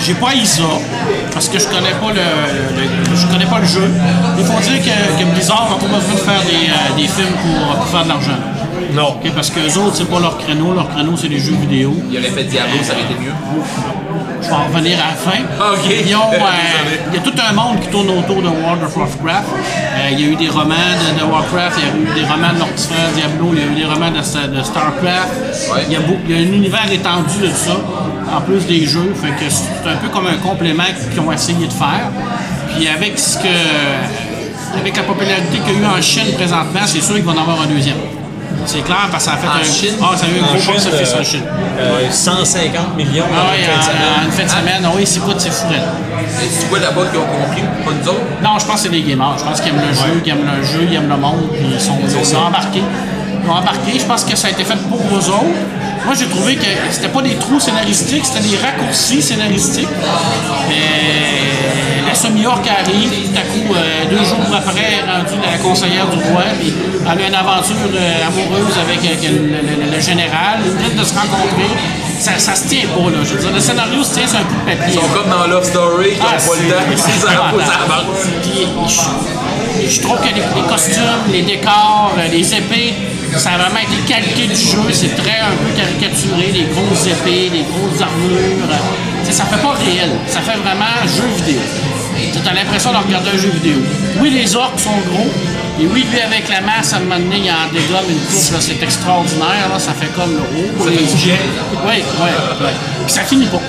[0.05, 0.63] j'ai pas eu ça
[1.33, 3.89] parce que je connais pas le, le- je connais pas le jeu.
[4.39, 7.35] Il faut dire que, que Blizzard n'a pas besoin de faire des, euh, des films
[7.43, 8.39] pour, pour faire de l'argent.
[8.95, 9.17] Non.
[9.35, 10.73] Parce que les autres, c'est pas leur créneau.
[10.75, 11.95] Leur créneau, c'est les jeux vidéo.
[12.11, 13.33] Il aurait fait Diablo, ça aurait été mieux.
[14.43, 15.43] Je vais en revenir à la fin.
[15.61, 15.91] Ah, ok.
[16.07, 16.37] Ils ont, euh,
[17.09, 19.49] il y a tout un monde qui tourne autour de World of Warcraft.
[19.53, 22.27] Euh, il y a eu des romans de, de Warcraft, il y a eu des
[22.31, 25.73] romans de frère Diablo, il y a eu des romans de, Sta- de Starcraft.
[25.73, 25.83] Ouais.
[25.89, 27.77] Il, y a beau- il y a un univers étendu de ça,
[28.37, 29.13] en plus des jeux.
[29.21, 32.11] Fait que c'est un peu comme un complément qu'ils ont essayé de faire.
[32.77, 33.49] Puis avec ce que.
[34.79, 37.41] Avec la popularité qu'il y a eu en Chine présentement, c'est sûr qu'ils vont en
[37.41, 37.97] avoir un deuxième.
[38.67, 39.65] C'est clair parce que ça a fait En un.
[39.65, 39.95] Chine?
[40.03, 41.43] Ah, ça a eu un En gros Chine, box office euh, en Chine.
[41.79, 45.21] Euh, 150 millions Ah oui, en en, en une fin de semaine, ah oui, c'est
[45.25, 45.69] pas de c'est fou.
[45.69, 45.83] raide.
[46.43, 48.21] Et c'est quoi là-bas qui ont compris, pas nous autres?
[48.43, 49.37] Non, je pense que c'est des gamers.
[49.39, 51.67] Je pense qu'ils aiment le jeu, qu'ils aiment le jeu, ils aiment le monde, puis
[51.73, 52.83] ils sont, ils sont embarqués.
[53.45, 53.99] Ils ont embarqué.
[53.99, 55.61] Je pense que ça a été fait pour eux autres.
[56.05, 59.89] Moi, j'ai trouvé que c'était pas des trous scénaristiques, c'était des raccourcis scénaristiques.
[60.69, 66.17] Mais la semi-orc arrive, tout à coup, euh, deux jours après, rendue la conseillère du
[66.31, 70.61] roi, puis elle a une aventure euh, amoureuse avec, le, le- le général.
[70.65, 71.69] Ils viennent de se rencontrer.
[72.19, 73.19] ça, ça se tient pas, là.
[73.23, 74.95] Je veux dire, le scénario se tient sur un bout de papier.
[74.95, 77.03] Ils sont comme dans Love Story, qui Ah, n'ont pas le temps,
[77.69, 78.25] ça avance.
[78.43, 82.95] Puis, je, trouve que les, les costumes, les décors, euh, les épées,
[83.37, 84.81] ça a vraiment été calqué du jeu.
[84.91, 88.73] C'est très un peu caricaturé, les grosses épées, les grosses armures.
[89.25, 90.13] sais, ça fait pas réel.
[90.27, 91.61] Ça fait vraiment jeu vidéo.
[92.33, 93.79] Tu as l'impression de regarder un jeu vidéo.
[94.21, 95.29] Oui, les orques sont gros.
[95.79, 98.57] Et oui, lui, avec la masse, à un moment donné, il en dégomme une coupe.
[98.61, 99.69] C'est extraordinaire.
[99.71, 100.85] Là, ça fait comme le haut.
[100.85, 101.37] Ça fait du bien.
[101.87, 102.69] Oui, oui.
[103.05, 103.61] Puis ça finit pas.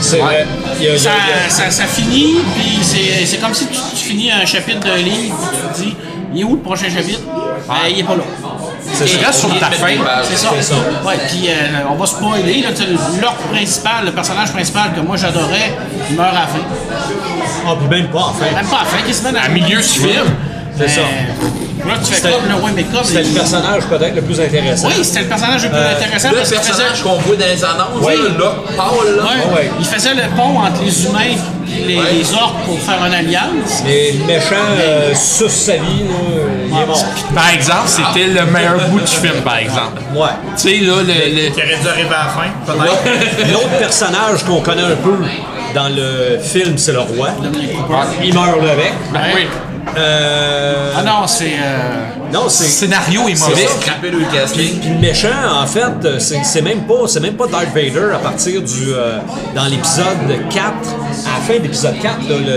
[0.00, 0.44] C'est vrai.
[0.44, 4.44] A- a- Ça, a- ça, ça finit, puis c'est comme si tu, tu finis un
[4.44, 5.94] chapitre d'un livre, tu te dis,
[6.34, 7.20] il est où le prochain chapitre?
[7.68, 8.24] Ben, il est pas là.
[8.98, 9.26] Ça.
[9.26, 9.88] restes sur ta fin.
[10.24, 10.50] C'est ça.
[11.04, 11.52] Ouais, puis euh,
[11.90, 12.64] on va spoiler,
[13.20, 15.72] l'orque principal, le personnage principal que moi j'adorais,
[16.10, 16.58] il meurt à la fin.
[17.68, 18.54] Ah, puis même pas, en fait.
[18.54, 20.24] Même pas à la fin, qui se met À milieu du film.
[20.78, 21.00] C'est ça.
[21.00, 23.04] Là, tu fais C'était- comme le ouais, mais comme.
[23.04, 24.88] C'était le personnage peut-être le plus intéressant.
[24.88, 27.02] Oui, c'était le personnage le plus Euh, intéressant Le parce personnage faisait.
[27.02, 28.14] qu'on voit dans les annonces, Oui.
[28.38, 29.22] là, Paul, là.
[29.22, 29.70] Ouais, ouais.
[29.78, 31.36] Il faisait le pont entre les humains
[31.66, 32.12] les, Ouais.
[32.12, 33.82] les orques pour faire une alliance.
[33.86, 36.14] Les méchants euh, sa vie, là,
[36.68, 37.04] il est mort.
[37.34, 40.00] Par exemple, c'était le meilleur bout du film, par exemple.
[40.14, 40.28] Ouais.
[40.56, 43.48] Tu sais, là, le, le- Qui aurait dû arriver à la fin, peut-être.
[43.52, 45.16] L'autre personnage qu'on connaît un peu
[45.74, 47.28] dans le film, c'est le roi.
[48.22, 48.92] Il meurt avec.
[49.12, 49.46] Ben oui.
[49.96, 51.52] Euh, Ah Ah non, c'est.
[51.62, 52.64] euh, non, c'est.
[52.64, 53.66] scénario est C'est mauvais.
[53.66, 54.80] ça, scraper le casting.
[54.80, 55.28] Puis le méchant,
[55.62, 59.18] en fait, c'est même pas, c'est même pas Darth Vader à partir du euh,
[59.54, 62.56] dans l'épisode 4, à la fin de l'épisode 4, là, le-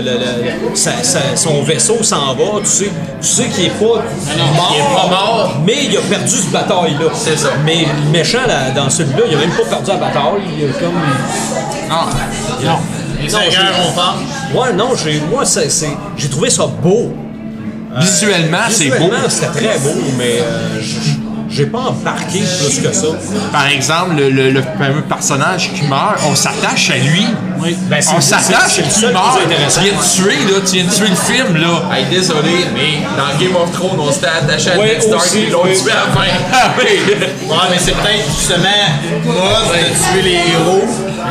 [0.70, 4.02] le- sa- sa- son vaisseau s'en va, tu sais, tu sais qu'il est pas mort,
[4.74, 5.52] il est pas mort.
[5.64, 7.06] mais il a perdu cette bataille là.
[7.14, 7.50] C'est ça.
[7.64, 10.72] Mais le méchant là, dans celui-là, il a même pas perdu la bataille, il a
[10.72, 10.94] comme
[11.88, 12.66] Non.
[12.70, 12.78] non.
[13.22, 13.38] Les Non,
[13.86, 14.16] on parle.
[14.54, 15.68] Ouais, non, j'ai moi c'est-
[16.16, 17.12] j'ai trouvé ça beau.
[17.98, 18.94] Visuellement, c'est beau.
[18.94, 20.80] Visuellement, c'était très beau, mais euh,
[21.48, 23.06] j'ai pas embarqué plus que ça.
[23.52, 27.26] Par exemple, le, le- le fameux personnage qui meurt, on s'attache à lui.
[27.58, 27.76] Oui.
[27.90, 29.40] Ben, c'est- On s'attache à qui meurt.
[29.42, 30.60] Tu viens de tuer, là.
[30.64, 31.82] Tu viens de tuer le film, là.
[31.96, 35.38] Hey, désolé, mais dans Game of Thrones, on s'était attaché à Ouais, Ned Stark aussi,
[35.40, 35.82] et l'autre oui.
[35.82, 36.30] tué à la fin.
[36.52, 37.14] Ah oui.
[37.50, 38.86] Ouais, mais c'est peut-être justement
[39.24, 39.34] mode
[39.74, 40.84] de tuer les héros.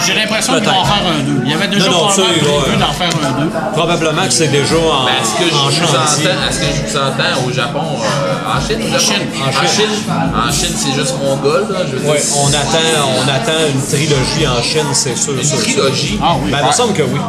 [0.05, 1.41] J'ai l'impression qu'ils vont en faire un 2.
[1.45, 3.49] Il y avait déjà Non, non, probablement prévu d'en faire un 2.
[3.73, 6.03] Probablement que c'est déjà en, Ben, est-ce que je vous entends,
[6.49, 8.99] est-ce que je vous entends au Japon, euh, en Chine, au Japon?
[8.99, 9.27] Chine.
[9.45, 10.13] En Chine,
[10.47, 12.37] en Chine, c'est juste mongol, là, je veux Ouais, dire.
[12.37, 15.33] on attend, on attend une trilogie en Chine, c'est sûr.
[15.33, 15.63] Une sûr, sûr.
[15.73, 16.19] trilogie?
[16.23, 16.51] Ah oui.
[16.51, 17.19] Ben, il me semble que oui.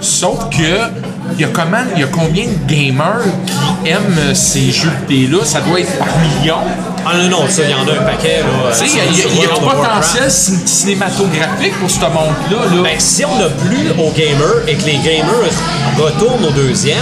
[0.00, 0.78] Sauf que,
[1.34, 3.24] il y a comment, il y a combien de gamers
[3.82, 5.44] qui aiment ces jeux vidéo-là?
[5.44, 6.56] Ça doit être par millions.
[7.10, 8.40] Ah non, non, ça, il y en a un paquet.
[8.40, 11.90] Là, il y a- il y a, il y a du potentiel cin- cinématographique pour
[11.90, 12.58] ce monde-là.
[12.76, 12.82] Là.
[12.82, 15.52] Ben, si on n'a plus aux gamers et que les gamers
[15.98, 16.98] retournent au deuxième,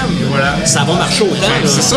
[0.65, 1.35] ça va marcher autant.
[1.49, 1.59] là.
[1.63, 1.97] Ben, c'est ça.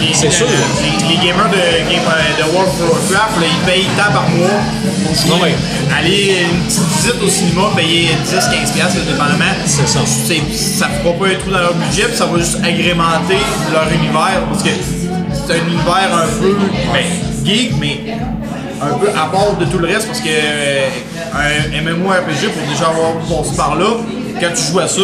[0.00, 0.46] Les- C'est sûr.
[0.82, 4.28] Les, les gamers de, game, euh, de World of Warcraft, là, ils payent tant par
[4.28, 4.60] mois
[5.06, 5.36] pour.
[5.36, 5.54] Non, ouais.
[5.96, 9.54] Aller une petite visite au cinéma, payer 10-15$, piastres, dépendamment.
[9.64, 10.00] C'est ça.
[10.04, 10.42] C'est-
[10.78, 13.38] Ça ne fera pas un trou dans leur budget, puis ça va juste agrémenter
[13.72, 14.42] leur univers.
[14.50, 16.54] Parce que c'est un univers un peu
[16.92, 17.04] ben,
[17.48, 18.00] geek, mais
[18.80, 20.06] un peu à part de tout le reste.
[20.06, 20.88] Parce que euh,
[21.34, 23.86] un MMORPG, pour déjà avoir passé par là,
[24.40, 25.00] quand tu joues à ça,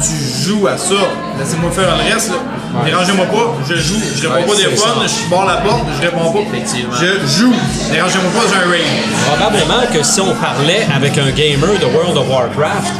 [0.00, 0.94] tu joues à ça.
[1.38, 2.30] Laissez-moi faire le reste.
[2.30, 2.36] là.
[2.86, 4.00] Dérangez-moi pas, je joue.
[4.16, 5.14] Je réponds Ouais, pas des fois, ça.
[5.24, 6.38] je barre la porte, je réponds pas.
[6.40, 6.94] Effectivement.
[6.98, 7.54] Je joue.
[7.92, 8.82] Dérangez-moi pas, j'ai un raid.
[9.26, 12.92] Probablement que si on parlait avec un gamer de World of Warcraft,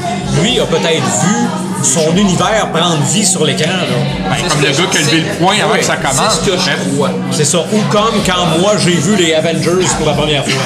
[0.42, 1.36] lui a peut-être vu
[1.82, 3.70] son univers prendre vie sur l'écran.
[3.70, 4.30] là.
[4.30, 6.40] Ben, comme le gars qui a levé le poing avant que ça commence.
[6.44, 7.10] C'est ce que je crois.
[7.30, 7.58] C'est ça.
[7.72, 10.62] Ou comme quand moi j'ai vu les Avengers pour la première fois.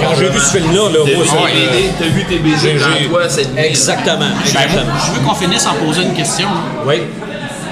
[0.00, 3.28] Quand j'ai vu ce film-là, là, T'as moi, euh, t'as vu tes BD j'ai- toi
[3.28, 3.60] cette nuit.
[3.64, 4.82] Exactement, Ben, exactement.
[5.04, 6.46] je veux qu'on finisse en posant une question.
[6.48, 6.82] là.
[6.86, 7.02] Oui.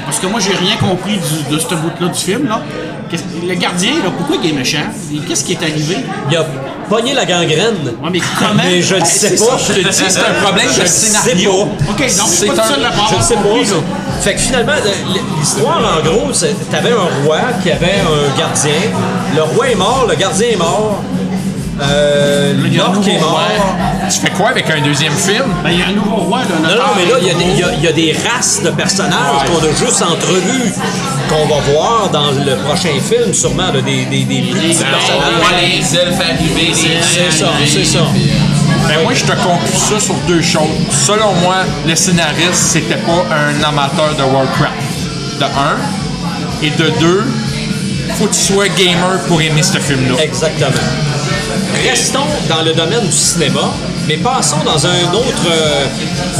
[0.05, 2.49] Parce que moi, j'ai rien compris du- de ce bout-là du film.
[2.49, 2.61] Là.
[3.47, 4.79] Le gardien, là, pourquoi il est méchant?
[5.27, 5.97] Qu'est-ce qui est arrivé?
[6.31, 6.45] Il a
[6.89, 7.77] pogné la gangrène.
[8.03, 8.51] Ouais, mais comment?
[8.57, 9.59] Mais je ne Ben, sais c'est pas.
[9.59, 11.53] ça, Je te dis, c'est un problème Je de sais scénario.
[11.53, 11.93] pas.
[11.93, 13.09] OK, donc c'est C'est pas tout un- seul la part.
[13.13, 13.81] Je ne sais pas.
[14.23, 18.73] Fait que finalement, le- l'histoire, en gros, c'est t'avais un roi qui avait un gardien.
[19.37, 21.03] Le roi est mort, le gardien est mort.
[21.81, 23.31] Euh, Il y a un l'orque est nouveau mort.
[23.39, 24.09] roi.
[24.11, 25.45] Tu fais quoi avec un deuxième film?
[25.63, 26.57] Ben, il y a un nouveau roi, là.
[26.63, 28.17] Non, non, mais là, il y, a des- il y a- il y a des
[28.29, 30.73] races de personnages qu'on a juste entrevus,
[31.29, 34.91] qu'on va voir dans le prochain film, sûrement, là, des, des, des plus petits On
[34.91, 35.41] personnages.
[35.41, 37.99] voit les elfes arriver, les C'est ça, c'est ça.
[38.13, 40.63] puis, euh, Ben moi, je te conclue ça sur deux choses.
[40.91, 41.57] Selon moi,
[41.87, 44.73] le scénariste, c'était pas un amateur de Warcraft.
[45.39, 45.77] De un.
[46.63, 47.25] Et de deux,
[48.19, 50.21] faut que tu sois gamer pour aimer ce film-là.
[50.23, 50.71] Exactement.
[51.83, 53.71] Restons dans le domaine du cinéma,
[54.07, 55.87] mais passons dans un autre euh,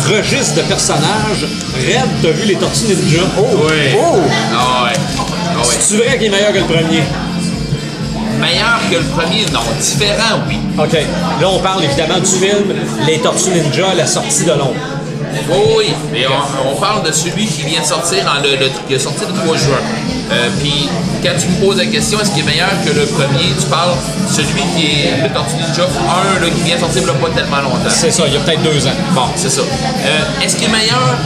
[0.09, 1.47] registre de personnages.
[1.77, 3.23] Red, t'as vu les Tortues Ninja?
[3.39, 3.67] Oh!
[3.67, 3.97] Ouais.
[3.97, 4.19] Oh!
[4.53, 4.93] Ah ouais.
[5.25, 5.77] Ah ouais.
[5.79, 7.03] C'est vrai qu'il est meilleur que le premier?
[8.41, 9.61] Meilleur que le premier, non.
[9.81, 10.59] Différent, oui.
[10.79, 10.93] OK.
[11.41, 12.75] Là, on parle évidemment du film
[13.07, 14.75] Les Tortues Ninja, la sortie de l'ombre.
[15.51, 18.71] Oui, oui, mais on, on parle de celui qui vient de sortir en le, le-
[18.87, 19.77] qui est sorti le 3 juin.
[20.33, 20.89] Euh, Puis
[21.23, 23.95] quand tu me poses la question, est-ce qu'il est meilleur que le premier, tu parles
[24.29, 25.85] celui qui est le Tortue Ninja
[26.37, 27.89] 1 là, qui vient de sortir il a pas tellement longtemps.
[27.89, 28.93] C'est ça, il y a peut-être deux ans.
[29.15, 29.63] Bon, c'est ça.
[29.63, 31.17] Euh, est-ce qu'il est meilleur?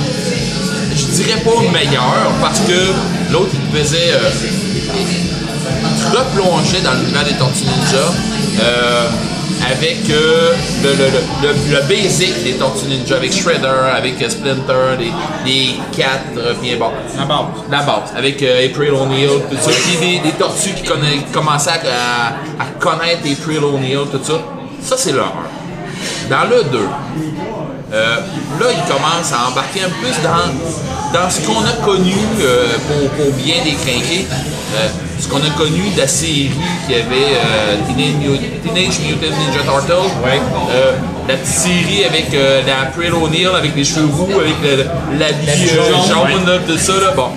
[0.94, 2.92] Je dirais pas meilleur parce que
[3.32, 4.12] l'autre il faisait.
[4.12, 4.30] Euh,
[4.94, 8.12] il replongeait dans l'univers des Tortues Ninja.
[8.62, 9.06] euh,
[9.60, 11.06] avec euh, le, le,
[11.42, 15.12] le, le, basic des Tortues Ninja, avec Shredder, avec euh, Splinter, les,
[15.44, 17.38] les quatre, euh, puis bon, La base.
[17.70, 19.70] la base, avec euh, April O'Neil, tout ça.
[19.70, 20.82] Puis des, des tortues qui,
[21.32, 24.34] commençaient à connaître April O'Neil, tout ça.
[24.82, 25.24] Ça, c'est le 1.
[26.30, 26.78] Dans le 2,
[27.92, 28.16] euh,
[28.60, 32.66] là, il commence à embarquer un peu plus dans, dans ce qu'on a connu euh,
[32.88, 34.26] pour, pour bien décrinquer.
[34.30, 34.88] euh,
[35.20, 36.50] ce qu'on a connu de la série
[36.88, 40.10] qui avait euh, Teenage, Mut- Teenage Mutant Ninja Turtles.
[40.74, 40.92] Euh,
[41.28, 44.84] la petite série avec la April O'Neil avec les cheveux roux, avec le,
[45.20, 46.92] la vie euh, jaune, là, tout ça.
[46.94, 47.12] Là.
[47.14, 47.28] Bon,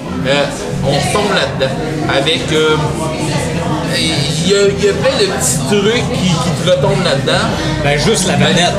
[0.84, 1.74] on tombe là-dedans.
[2.10, 2.42] Avec.
[3.98, 7.46] il y, a, il y a plein de petits trucs qui, qui te retombent là-dedans.
[7.84, 8.74] Ben, juste la vanette.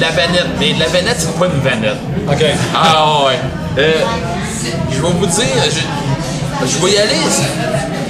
[0.00, 1.98] La vanette, mais la vanette, c'est pas une vanette.
[2.28, 2.44] OK.
[2.74, 3.38] Ah ouais.
[3.78, 3.92] Euh,
[4.90, 7.14] je vais vous dire, je, je vais y aller.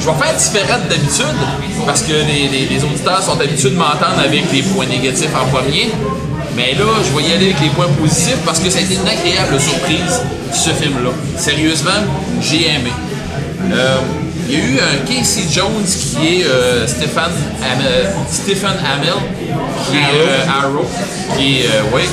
[0.00, 1.36] Je vais faire différent d'habitude
[1.86, 5.46] parce que les, les- les auditeurs sont habitués de m'entendre avec les points négatifs en
[5.54, 5.90] premier.
[6.56, 8.94] Mais là, je vais y aller avec les points positifs parce que ça a été
[8.94, 10.20] une agréable surprise,
[10.52, 11.10] ce film-là.
[11.36, 11.90] Sérieusement,
[12.40, 12.92] j'ai aimé.
[13.72, 13.96] Euh,
[14.48, 17.30] il y a eu un Casey Jones qui est euh, Stephen,
[17.62, 19.14] Amell,
[19.88, 20.86] qui est euh, Arrow,
[21.36, 22.08] qui est, euh, ouais,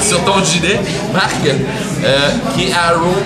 [0.02, 0.80] sur ton gilet,
[1.12, 3.16] Marc, euh, qui est Arrow.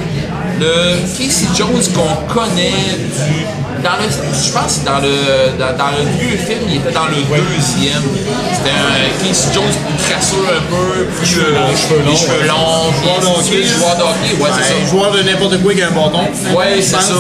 [0.60, 3.46] Le Casey Jones qu'on connaît du.
[3.82, 7.04] Dans le, je pense que dans le, dans, dans le vieux film, il était dans
[7.04, 8.02] le deuxième.
[8.54, 11.38] C'était un Casey Jones plus crasseux un peu, plus.
[11.38, 13.68] Euh, cheveux les cheveux longs, Joueur de puis hockey.
[13.68, 14.90] Joueur de hockey, ouais, c'est ça.
[14.90, 16.24] Joueur de n'importe quoi avec un bâton.
[16.56, 17.14] Ouais, c'est ça.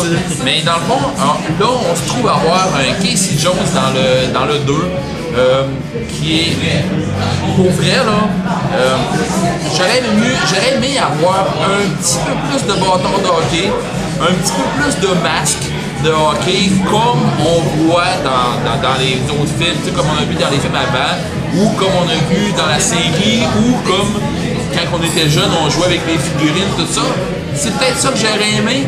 [0.44, 3.92] Mais dans le fond, alors, là, on se trouve à avoir un Casey Jones dans
[3.92, 4.74] le, dans le 2,
[5.36, 5.64] euh,
[6.10, 6.84] qui est,
[7.56, 8.28] pour vrai, là,
[8.74, 8.96] euh,
[9.76, 13.70] j'aurais aimé, avoir un petit peu plus de bâton de hockey,
[14.20, 15.64] un petit peu plus de masque
[16.04, 20.22] de hockey, comme on voit dans, dans, dans les autres films, tu sais, comme on
[20.22, 21.18] a vu dans les films avant,
[21.56, 24.20] ou comme on a vu dans la série, ou comme
[24.74, 27.02] quand on était jeune, on jouait avec les figurines, tout ça.
[27.54, 28.86] C'est peut-être ça que j'aurais aimé,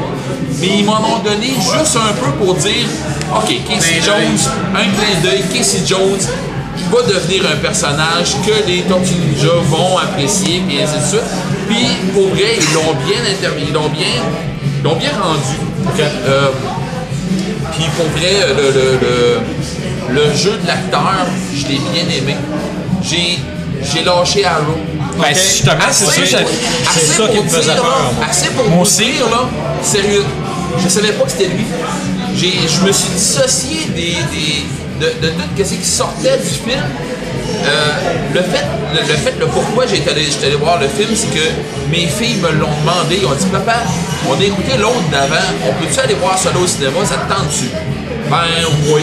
[0.60, 2.86] mais ils m'en ont donné juste un peu pour dire
[3.34, 6.20] OK, Casey Clin Jones, un clin d'œil, Casey Jones
[6.90, 11.20] va devenir un personnage que les Tortues Ninja vont apprécier, et ainsi de suite.
[11.68, 14.06] Puis, pour vrai, ils l'ont bien intermis, ils l'ont bien,
[14.78, 15.56] ils l'ont bien rendu.
[15.98, 16.48] Euh,
[17.72, 22.36] puis pour vrai, le, le, le, le jeu de l'acteur, je l'ai bien aimé.
[23.02, 23.38] J'ai,
[23.82, 24.76] j'ai lâché Arrow.
[25.18, 26.38] Ben, justement, c'est ça,
[26.92, 28.12] c'est ça qui me faisait peur.
[28.28, 29.04] Assez pour Moi aussi.
[29.04, 29.48] dire, là,
[29.82, 30.24] sérieux,
[30.82, 31.64] je savais pas que c'était lui.
[32.36, 34.66] J'ai, je me suis dissocié des, des,
[35.00, 36.82] de, tout ce qui sortait du film.
[37.64, 37.92] Euh,
[38.34, 41.46] le fait, le, fait, le pourquoi j'étais allé, allé voir le film, c'est que
[41.90, 43.18] mes filles me l'ont demandé.
[43.22, 43.76] Ils ont dit, papa,
[44.28, 45.34] on a écouté l'autre d'avant,
[45.66, 47.70] on peut-tu aller voir là au cinéma, ça te tente-tu?
[48.30, 49.02] Ben oui.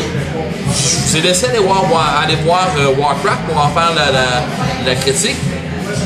[0.67, 1.83] Je vous ai laissé aller voir,
[2.23, 4.45] aller voir euh, Warcraft pour en faire la, la,
[4.85, 5.37] la critique.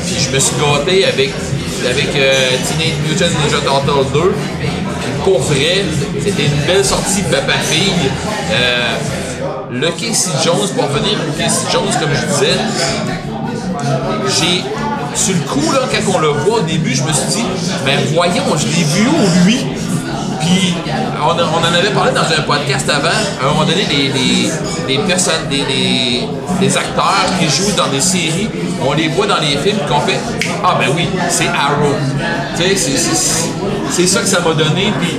[0.06, 1.32] Puis je me suis gâté avec,
[1.88, 2.34] avec euh,
[2.66, 4.34] Teenage Mutant Ninja Turtles 2.
[5.24, 8.10] Pour c'était une belle sortie papa-fille.
[8.52, 8.96] Euh,
[9.70, 12.58] le Casey Jones, pour revenir au Casey Jones, comme je disais,
[14.38, 14.64] j'ai.
[15.14, 17.44] Sur le coup, là, quand on le voit au début, je me suis dit,
[17.84, 19.66] ben voyons, je l'ai vu où lui?
[20.40, 20.74] Puis
[21.20, 23.08] on, en avait parlé dans un podcast avant.
[23.08, 23.84] À un moment donné,
[24.86, 26.28] les personnes, les,
[26.60, 28.48] les acteurs qui jouent dans des séries,
[28.80, 30.18] on les voit dans les films qu'on fait
[30.64, 31.94] Ah ben oui, c'est Arrow.
[32.56, 32.76] Tu sais,
[33.90, 34.92] c'est- ça que ça m'a donné.
[35.00, 35.18] Puis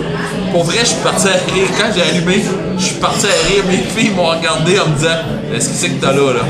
[0.51, 1.67] pour vrai, je suis parti à rire.
[1.77, 2.43] Quand j'ai allumé,
[2.77, 3.63] je suis parti à rire.
[3.67, 5.19] Mes filles m'ont regardé en me disant
[5.55, 6.41] Est-ce que c'est que t'as là, là?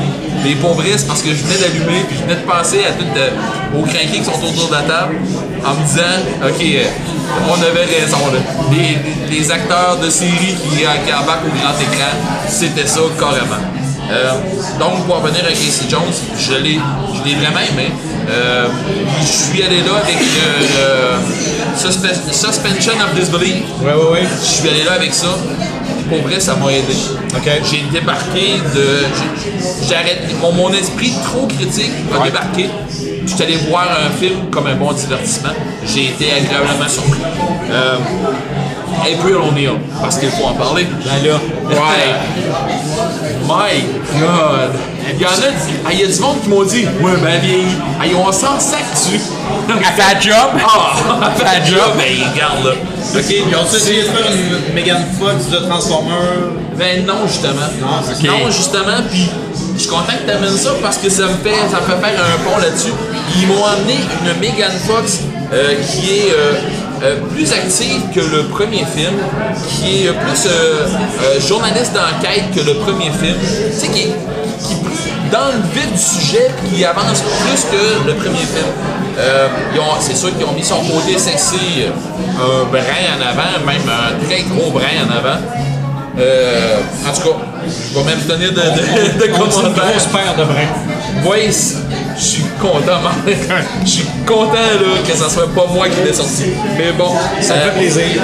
[0.44, 2.92] Mais pour vrai, c'est parce que je venais d'allumer, puis je venais de penser à
[2.92, 5.16] tout, euh, aux crinqués qui sont autour de la table,
[5.64, 6.84] en me disant Ok, euh,
[7.48, 8.40] on avait raison, là.
[9.30, 12.12] Les, acteurs de série qui, qui embarquent au grand écran,
[12.48, 13.79] c'était ça carrément.
[14.10, 14.32] Euh,
[14.78, 16.00] donc, pour revenir à Casey Jones,
[16.38, 16.78] je l'ai,
[17.14, 17.90] je l'ai vraiment aimé.
[18.28, 18.66] Euh,
[19.20, 23.62] je suis allé là avec le suspe- Suspension of Disbelief.
[23.82, 24.28] Ouais, ouais, ouais.
[24.40, 25.28] Je suis allé là avec ça.
[26.08, 26.94] Pour vrai, ça m'a aidé.
[27.36, 27.48] OK.
[27.70, 28.84] J'ai débarqué de.
[29.16, 30.22] j'ai- J'arrête.
[30.40, 32.68] Mon, mon esprit trop critique a débarqué.
[33.26, 35.50] Je suis allé voir un film comme un bon divertissement.
[35.86, 37.20] J'ai été agréablement surpris.
[37.70, 37.96] Euh,
[39.00, 40.86] April O'Neil, parce qu'il faut en parler.
[41.04, 41.36] Ben là,
[41.70, 42.14] Ouais.
[43.46, 43.82] My
[44.20, 44.70] God.
[45.12, 45.32] Il y en a,
[45.84, 47.74] ah, il y a du monde qui m'ont dit, ouais, ben vieilli.
[48.00, 49.20] Ah, ils ont 100 sacs dessus.
[49.68, 50.34] À ta job?
[50.64, 52.72] Ah, à ta job, ben regarde là.
[53.16, 56.12] Ok, Ils ont essayé de faire une Megan Fox de Transformer.
[56.76, 57.66] Ben non, justement.
[57.80, 59.28] Non, justement, puis
[59.74, 62.06] je suis content que tu amènes ça parce que ça me fait, ça me fait
[62.06, 62.92] faire un pont là-dessus.
[63.36, 65.20] Ils m'ont amené une Megan Fox
[65.52, 66.52] euh, qui est euh,
[67.02, 69.14] euh, plus active que le premier film,
[69.68, 70.86] qui est plus euh,
[71.24, 73.36] euh, journaliste d'enquête que le premier film.
[73.40, 74.14] Tu sais, qui, est-
[74.62, 74.96] qui est plus
[75.32, 78.66] dans le vif du sujet puis qui avance plus que le premier film.
[80.00, 81.84] C'est sûr qu'ils ont mis son côté sexy,
[82.38, 82.80] un brin
[83.16, 85.38] en avant, même un très gros brin en avant.
[86.16, 87.36] En tout cas,
[87.66, 89.84] je vais même donner de, de, de une commentaires.
[89.92, 90.74] grosse paire de brins.
[91.24, 91.46] Oui,
[92.16, 93.00] je suis content.
[93.84, 96.44] Je suis content là, que ça soit pas moi qui l'ai sorti.
[96.76, 98.04] Mais bon, Ça me fait plaisir.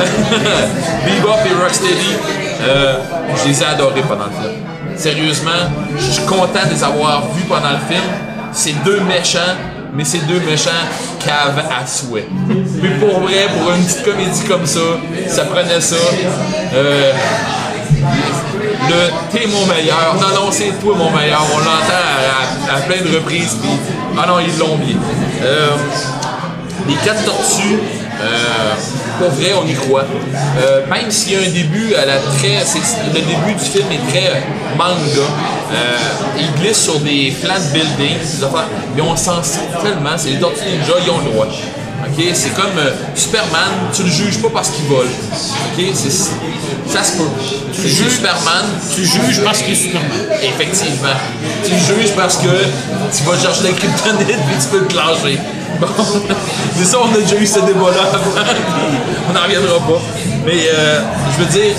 [1.05, 2.17] Bebop et Rocksteady,
[2.63, 2.99] euh,
[3.37, 4.63] je les ai adorés pendant le film.
[4.97, 5.51] Sérieusement,
[5.97, 8.05] je suis content de les avoir vus pendant le film.
[8.53, 9.55] C'est deux méchants,
[9.93, 10.71] mais c'est deux méchants
[11.25, 12.29] caves à souhait.
[12.49, 14.81] Mais pour vrai, pour une petite comédie comme ça,
[15.29, 15.97] ça prenait ça.
[16.75, 17.13] Euh,
[18.89, 20.17] le t'es mon meilleur.
[20.21, 21.45] Non, non, c'est toi mon meilleur.
[21.55, 23.57] On l'entend à, plein de reprises.
[23.61, 23.71] Puis,
[24.19, 24.97] ah non, ils l'ont bien.
[25.43, 25.77] Euh,
[26.89, 27.79] les quatre tortues,
[28.21, 28.75] euh,
[29.19, 30.05] pour vrai, on y croit.
[30.59, 32.59] Euh, même s'il y a un début à la très.
[32.59, 34.41] Le début du film est très euh,
[34.77, 35.27] manga.
[36.39, 40.17] Ils glissent sur des de buildings, des affaires, mais on s'en sert tellement.
[40.17, 41.47] C'est les tortues ninja, ils ont le droit.
[42.35, 45.09] C'est comme euh, Superman, tu le juges pas parce qu'il vole.
[45.77, 47.29] C'est ça se peut.
[47.75, 48.65] Tu juges Superman,
[48.95, 50.11] Tu juges parce qu'il est Superman.
[50.43, 51.09] Effectivement.
[51.65, 55.39] Tu juges parce que tu vas chercher la kryptonite puis tu peux te clencher.
[55.81, 55.87] Bon.
[56.79, 58.41] Mais ça, on a déjà eu ce débat-là avant,
[59.29, 60.01] on n'en reviendra pas.
[60.47, 61.01] Mais euh,
[61.37, 61.75] je veux dire,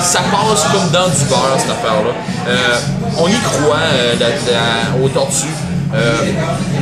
[0.00, 2.12] ça passe comme dans du beurre, cette affaire-là.
[2.46, 2.78] Euh,
[3.18, 5.46] on y croit euh, la- la- aux tortues.
[5.94, 6.16] Euh,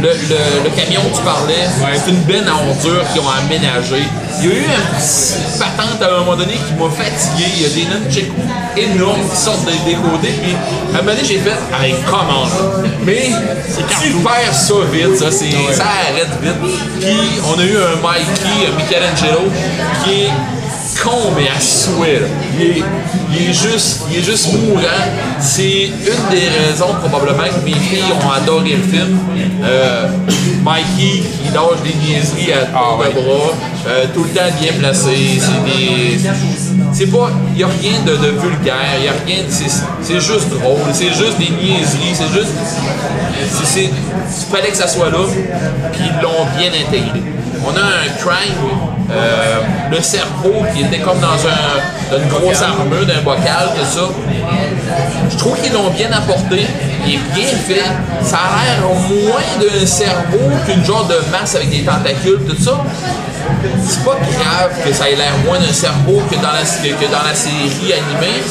[0.00, 1.68] le, le- le camion que tu parlais,
[2.02, 4.02] c'est une benne à ordures qu'ils ont aménagé.
[4.40, 7.44] Il y a eu une petite patente à un moment donné qui m'a fatigué.
[7.56, 8.32] Il y a des nunchakus
[8.76, 10.32] énormes qui sortent des, des côtés.
[10.42, 10.54] Puis
[10.94, 12.88] à un moment donné, j'ai fait avec comment là?
[13.04, 13.30] Mais
[14.02, 16.54] tu perds ça vite, ça, c'est- ça arrête vite.
[17.00, 19.50] Puis on a eu un Mikey, un Michelangelo,
[20.04, 22.20] qui est con mais à souhait.
[22.20, 22.26] là.
[22.58, 22.82] Il est,
[23.32, 24.82] il est juste, il est juste mourant.
[25.40, 29.18] C'est une des raisons probablement que mes filles ont adoré le film.
[29.64, 30.08] Euh,
[30.64, 33.52] Mikey qui lâche des niaiseries à de bras,
[33.86, 35.40] euh, tout le temps bien placé.
[35.40, 36.18] C'est des,
[36.92, 40.78] c'est pas, il y a rien de, de vulgaire, il a rien, c'est, juste drôle,
[40.92, 42.52] c'est juste des niaiseries, c'est juste,
[43.64, 45.24] c'est, il fallait que ça soit là,
[45.92, 47.22] puis ils l'ont bien intégré.
[47.64, 49.60] On a un crime, euh,
[49.90, 54.08] le cerveau qui était comme dans, un, dans une grosse armure, d'un bocal, tout ça.
[55.30, 56.66] Je trouve qu'ils l'ont bien apporté.
[57.06, 57.82] Il est bien fait.
[58.22, 62.84] Ça a l'air moins d'un cerveau qu'une genre de masse avec des tentacules, tout ça.
[63.86, 66.64] C'est pas grave que ça ait l'air moins d'un cerveau que dans la,
[67.34, 68.42] série animée.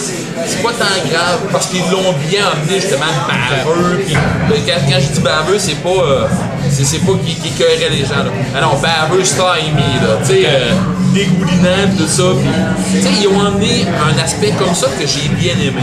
[0.45, 4.05] C'est pas tant grave parce qu'ils l'ont bien amené justement baveux.
[4.09, 6.27] Là, quand, je dis baveux, c'est pas, euh,
[6.69, 8.23] c'est, pas qui, qui les gens.
[8.23, 8.31] Là.
[8.55, 10.18] Ah baveux, slimy, là.
[10.26, 10.72] Tu euh,
[11.13, 12.23] dégoulinant, tout ça.
[12.93, 15.81] Ils ont amené un aspect comme ça que j'ai bien aimé.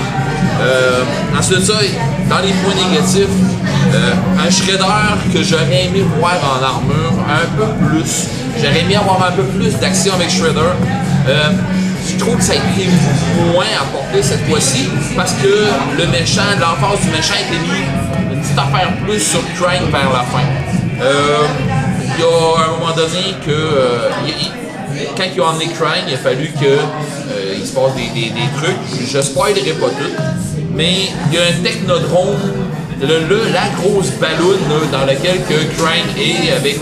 [0.61, 1.05] Euh,
[1.39, 1.75] ensuite ça,
[2.29, 3.29] dans les points négatifs,
[3.95, 4.13] euh,
[4.45, 8.29] un shredder que j'aurais aimé voir en armure un peu plus.
[8.61, 10.61] J'aurais aimé avoir un peu plus d'action avec Shredder.
[11.29, 11.51] Euh,
[12.09, 12.89] je trouve que ça a été
[13.53, 15.67] moins apporté cette fois-ci parce que
[15.97, 20.11] le méchant, l'emphase du méchant a été mis une petite affaire plus sur Krang vers
[20.13, 20.43] la fin.
[21.01, 21.47] Euh,
[22.17, 24.09] Il y a un moment donné que euh,
[25.17, 29.09] quand ils ont emmené Krang, il a fallu que euh, il se passe des, trucs.
[29.13, 30.23] Je spoilerai pas tout,
[30.73, 32.39] mais il y a un technodrome,
[33.01, 36.81] la grosse balloune là, dans laquelle que est avec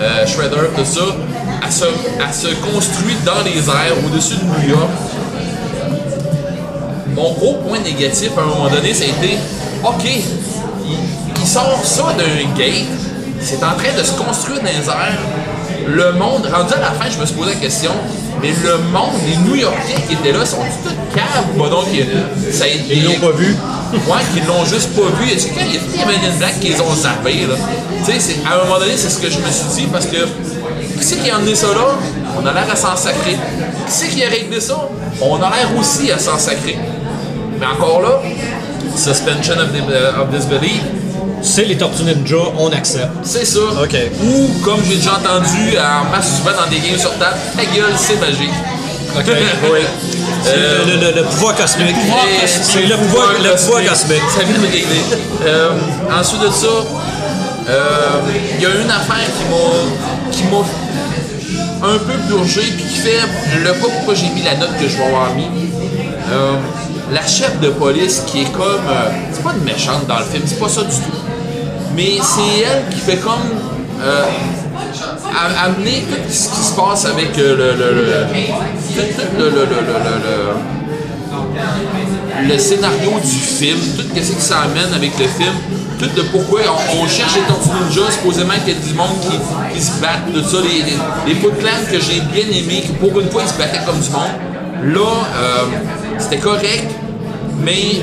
[0.00, 1.00] euh, Shredder, tout ça,
[1.64, 4.90] elle se, elle se construit dans les airs au-dessus de New York.
[7.14, 9.36] Mon gros point négatif à un moment donné, ça a été
[9.84, 10.22] OK, il,
[11.40, 12.86] il sort ça d'un gate,
[13.40, 15.18] c'est en train de se construire dans les airs.
[15.86, 17.90] Le monde, rendu à la fin, je me suis posé la question,
[18.40, 21.58] mais le monde, les New Yorkais qui étaient là, sont tous caves?
[21.58, 21.86] Pas donc.
[21.92, 23.56] Ils l'ont pas vu.
[23.92, 25.30] Ouais, qu'ils l'ont juste pas vu.
[25.32, 27.56] Est-ce qu'il y a des Men in Black qui les ont zappés, là?
[28.06, 30.16] Tu sais, à un moment donné, c'est ce que je me suis dit, parce que
[30.98, 31.96] qui c'est qui a emmené ça là?
[32.40, 33.32] On a l'air à s'en sacrer.
[33.86, 34.88] Qui c'est qui a réglé ça?
[35.20, 36.78] On a l'air aussi à s'en sacrer.
[37.58, 38.20] Mais encore là,
[38.96, 40.80] suspension of, the- of disbelief,
[41.42, 43.08] C'est les Tortues Ninja, on accepte.
[43.22, 43.60] c'est ça.
[43.82, 43.96] OK.
[44.22, 47.92] Ou, comme j'ai déjà entendu en masse souvent dans des games sur table, ta gueule,
[47.96, 48.52] c'est magique.
[49.16, 49.24] OK,
[49.72, 49.80] oui.
[50.46, 51.94] Euh, le, le- le pouvoir cosmique.
[52.46, 54.22] C'est le pouvoir, le pouvoir cosmique.
[54.34, 54.86] Ça vient de me régler.
[55.46, 55.70] Euh,
[56.18, 56.66] ensuite de ça,
[57.68, 58.08] euh,
[58.56, 63.20] il y a une affaire qui m'a qui m'a un peu purgé puis qui fait
[63.64, 65.46] le pas pourquoi j'ai mis la note que je vais avoir mis.
[66.32, 66.52] Euh,
[67.12, 70.42] la chef de police qui est comme euh, c'est pas une méchante dans le film,
[70.46, 71.18] c'est pas ça du tout.
[71.96, 73.40] Mais c'est elle qui fait comme
[74.02, 74.24] euh,
[75.64, 79.66] amener tout ce qui se passe avec euh, le, le, le, le-
[82.48, 85.52] le- scénario du film, tout ce que ça amène avec le film,
[85.98, 86.60] tout de pourquoi
[86.98, 90.32] on, cherche les Tortues Ninja, supposément qu'il y a du monde qui, qui se battent,
[90.32, 91.40] tout ça, les, les, les
[91.90, 94.32] que j'ai bien aimé, que pour une fois ils se battaient comme du monde.
[94.82, 95.00] Là,
[95.36, 95.64] euh,
[96.18, 96.88] c'était correct,
[97.62, 98.02] mais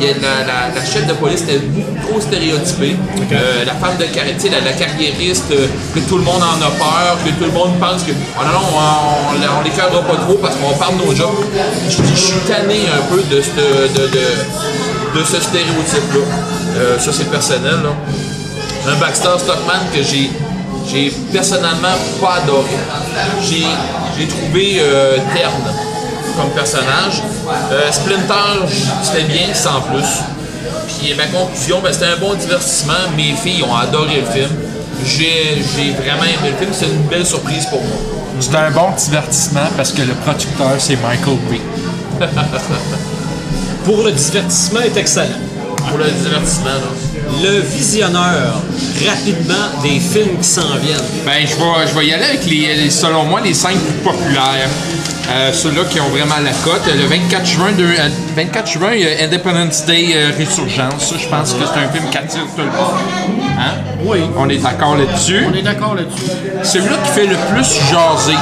[0.00, 2.96] la, la- la chef de police était beaucoup trop stéréotypée.
[3.32, 6.70] Euh, la femme de carrière, la, la carriériste, euh, que tout le monde en a
[6.70, 10.02] peur, que tout le monde pense que oh non, non, on, on, on les cœurera
[10.02, 11.30] pas trop parce qu'on parle de nos jobs.
[11.88, 16.20] Je, je suis tanné un peu de, ce- de, de, de ce stéréotype-là.
[16.76, 17.78] Euh, ça, c'est personnel.
[17.82, 17.92] Là.
[18.92, 20.30] Un Baxter Stockman que j'ai
[20.90, 22.70] j'ai personnellement pas adoré.
[23.42, 23.66] J'ai
[24.18, 25.62] j'ai trouvé euh, terne
[26.40, 27.22] comme personnage.
[27.72, 28.66] Euh, Splinter,
[29.02, 30.22] c'était bien, sans plus.
[30.88, 32.92] Puis ma conclusion, ben, c'était un bon divertissement.
[33.16, 34.50] Mes filles ont adoré le film.
[35.04, 36.70] J'ai j'ai vraiment aimé le film.
[36.72, 37.96] C'est une belle surprise pour moi.
[38.40, 41.60] C'est un bon divertissement parce que le producteur, c'est Michael Bay.
[43.84, 45.40] Pour le divertissement est excellent.
[45.88, 47.09] Pour le divertissement, là.
[47.42, 48.54] Le visionneur,
[49.08, 50.98] rapidement, des films qui s'en viennent.
[51.24, 53.98] Ben, je vais, je vais y aller avec les, les- selon moi, les cinq plus
[54.12, 54.68] populaires.
[55.32, 56.82] Euh, Ceux-là qui ont vraiment la cote.
[56.86, 61.08] Le 24 juin, de, euh, 24 juin, il y a Independence Day euh, Résurgence.
[61.08, 63.54] Ça, je pense que c'est un film qui attire tout le monde.
[63.58, 63.74] Hein?
[64.04, 64.18] Oui.
[64.36, 65.46] On est d'accord là-dessus?
[65.50, 66.32] On est d'accord là-dessus.
[66.64, 68.36] Celui-là qui fait le plus jaser,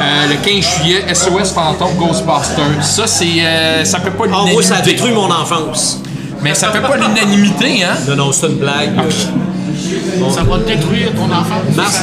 [0.00, 2.82] euh, le 15 juillet, SOS Fantôme Ghostbusters.
[2.84, 4.62] Ça, c'est, euh, ça fait pas Ah, moi, l'unanimité.
[4.68, 6.00] ça a détruit mon enfance.
[6.42, 7.94] Mais ça fait pas l'unanimité, hein?
[8.08, 8.92] Non, non, c'est une blague.
[10.34, 11.60] Ça va détruire ton enfant.
[11.74, 12.00] Mars.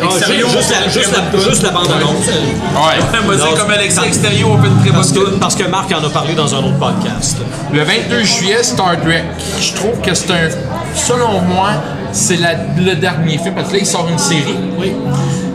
[0.00, 2.26] Ah, juste, Extérieur, juste la, juste, la, juste la bande-annonce.
[2.26, 3.36] Ouais.
[3.36, 6.04] Non, comme Alexis Extérieur, on fait une très bonne Parce que, parce que Marc en
[6.04, 7.36] a parlé dans un autre podcast.
[7.72, 9.22] Le 22 juillet, Star Trek.
[9.60, 10.48] Je trouve que c'est un.
[10.96, 11.68] Selon moi,
[12.10, 13.54] c'est la- le dernier film.
[13.54, 14.56] Parce que là, il sort une série.
[14.78, 14.92] Oui.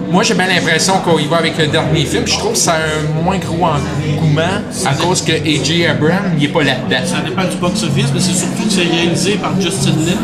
[0.10, 2.24] Moi, j'ai bien l'impression qu'il va avec le dernier film.
[2.26, 4.42] Je trouve que c'est un moins gros engouement
[4.86, 5.86] à cause que A.J.
[5.86, 7.06] Abrams, il est pas là-dedans.
[7.06, 10.18] Ça dépend du box-office, mais c'est surtout que c'est réalisé par Justin Lin.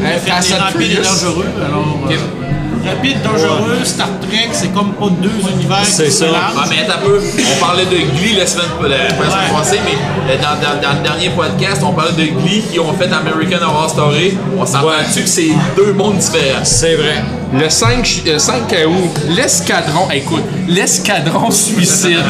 [0.00, 1.46] Il a Euh, fait Fast rapides et dangereux.
[1.66, 6.26] Alors, euh, rapide, dangereux, Star Trek, c'est comme pas deux univers C'est ça.
[6.56, 7.20] Ah, mais attends un peu.
[7.20, 9.58] On parlait de Glee la semaine, la, pas la semaine Ouais.
[9.58, 12.92] passée, mais euh, dans, dans- dans le dernier podcast, on parlait de Glee qui ont
[12.92, 14.36] fait American Horror Story.
[14.58, 16.64] On s'entend dessus que c'est deux mondes différents?
[16.64, 17.22] C'est vrai.
[17.56, 20.08] Le 5, ju- euh, 5 août, l'escadron.
[20.12, 22.18] Écoute, l'escadron suicide.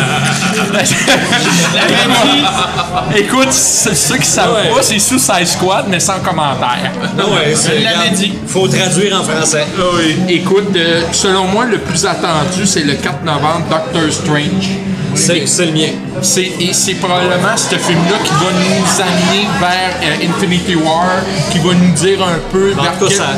[3.16, 4.70] Écoute, c'est ceux qui savent Ouais.
[4.74, 6.90] pas, c'est Suicide Squad, mais sans commentaire.
[7.16, 8.32] Ouais, c'est- l'avais dit.
[8.46, 9.64] Faut traduire en français.
[10.28, 14.68] Écoute, euh, selon moi, le plus attendu, c'est le 4 novembre, Doctor Strange.
[15.16, 15.90] C'est le mien.
[16.22, 21.06] C'est, et c'est probablement ce film-là qui va nous amener vers euh, Infinity War,
[21.52, 23.28] qui va nous dire un peu En vers tout cas, quel- ça,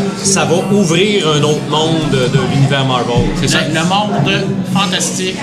[0.41, 1.76] ça va ouvrir un autre monde
[2.13, 3.27] de, de l'univers Marvel.
[3.41, 3.59] C'est ça.
[3.73, 4.45] Le, monde
[4.75, 5.37] fantastique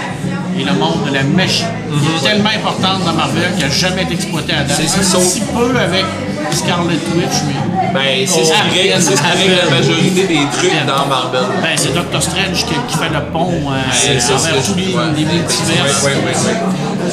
[0.60, 4.04] et le monde de la magie qui est tellement importante dans Marvel qui n'a jamais
[4.04, 4.78] été exploité à date.
[4.78, 6.06] C'est- c'est un sauf- petit peu avec
[6.52, 7.54] Scarlet Witch, mais
[7.94, 9.38] Ben, c'est ce Oh, qui règle, c'est ce qui Arrête.
[9.38, 11.42] règle la majorité des trucs dans Marvel.
[11.62, 14.78] ben, c'est Doctor Strange qui, qui fait le pont euh, C'est ça, envers c'est- tous
[14.78, 15.04] les, ouais.
[15.16, 15.86] les multivers.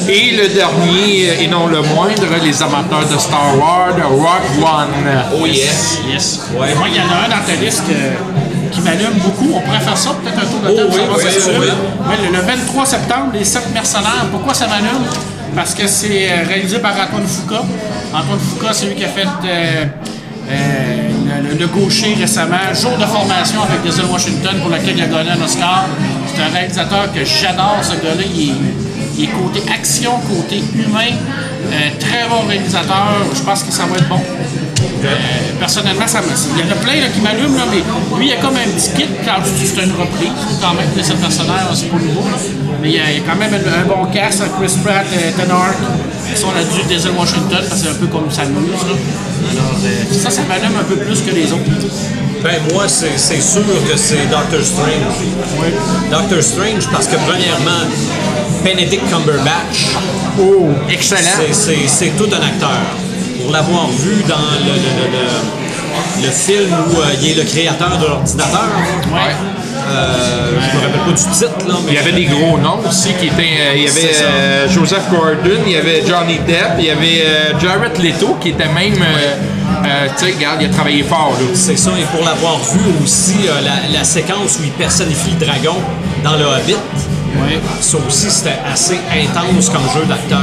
[0.09, 4.87] Et le dernier, euh, et non le moindre, les amateurs de Star Wars, Rock One.
[5.39, 5.99] Oh yes.
[6.11, 6.39] Yes.
[6.55, 9.51] Moi, il y en a un dans ta liste que- qui m'allume beaucoup.
[9.55, 11.67] On pourrait faire ça, peut-être un tour de table, Oh oui, oui, oui.
[12.09, 14.25] Ouais, le, le 23 septembre, Les 7 mercenaires.
[14.31, 15.05] Pourquoi ça m'allume?
[15.55, 17.65] Parce que c'est euh, réalisé par Antoine Foucault.
[18.13, 19.85] Antoine Foucault, c'est lui qui a fait euh,
[20.49, 21.09] euh,
[21.59, 25.41] le, gaucher récemment, jour de formation avec Denzel Washington pour lequel il a gagné un
[25.43, 25.85] Oscar.
[26.33, 28.23] C'est un réalisateur que j'adore, ce gars-là.
[28.33, 28.53] Il est,
[29.17, 31.11] il est côté action, côté humain.
[31.71, 33.25] Euh, très bon réalisateur.
[33.33, 34.19] Je pense que ça va être bon.
[35.03, 35.07] Euh,
[35.59, 36.27] personnellement, ça me...
[36.27, 37.81] il y en a plein là, qui m'allument, là, mais
[38.17, 40.29] lui, il y a comme un petit kit, quand c'est une reprise,
[40.61, 42.23] quand même, de cette personnaire, c'est pas nouveau.
[42.81, 45.05] Mais il y, a, il y a quand même un, un bon cast, Chris Pratt,
[45.13, 45.81] euh, Hawke,
[46.33, 48.85] qui sont là du Denzel Washington, parce que c'est un peu comme muse.
[48.85, 48.95] Là.
[49.51, 51.65] Alors, euh, ça, ça m'allume un peu plus que les autres.
[52.43, 55.17] Ben, moi, c'est c'est sûr que c'est Doctor Strange.
[56.09, 57.85] Doctor Strange, parce que, premièrement,
[58.63, 59.95] Benedict Cumberbatch,
[60.39, 61.19] Oh, excellent.
[61.51, 62.81] c'est tout un acteur.
[63.41, 64.35] Pour l'avoir vu dans
[64.65, 68.69] le, le, le, film où euh, il est le créateur de l'ordinateur,
[69.11, 69.35] Ouais.
[69.87, 71.91] euh, je me rappelle pas du titre, là, mais.
[71.91, 73.41] Il y avait des gros noms aussi qui étaient.
[73.61, 77.25] euh, il y avait euh, Joseph Gordon, il y avait Johnny Depp, il y avait
[77.61, 78.93] Jared Leto qui était même.
[78.95, 81.45] tu sais, regarde, il a travaillé fort là.
[81.53, 85.75] C'est ça, et pour l'avoir vu aussi, la, la séquence où il personnifie le dragon
[86.23, 86.75] dans le Hobbit,
[87.45, 87.59] Ouais.
[87.81, 90.41] ça aussi c'était assez intense comme jeu d'acteur.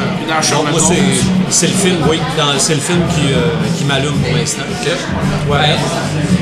[0.59, 4.19] Donc, moi, c'est- c'est le film, oui, dans- c'est le film qui, euh, qui m'allume
[4.19, 4.63] pour l'instant.
[4.71, 4.89] Ok.
[5.51, 5.59] Ouais.
[5.59, 5.77] Ben,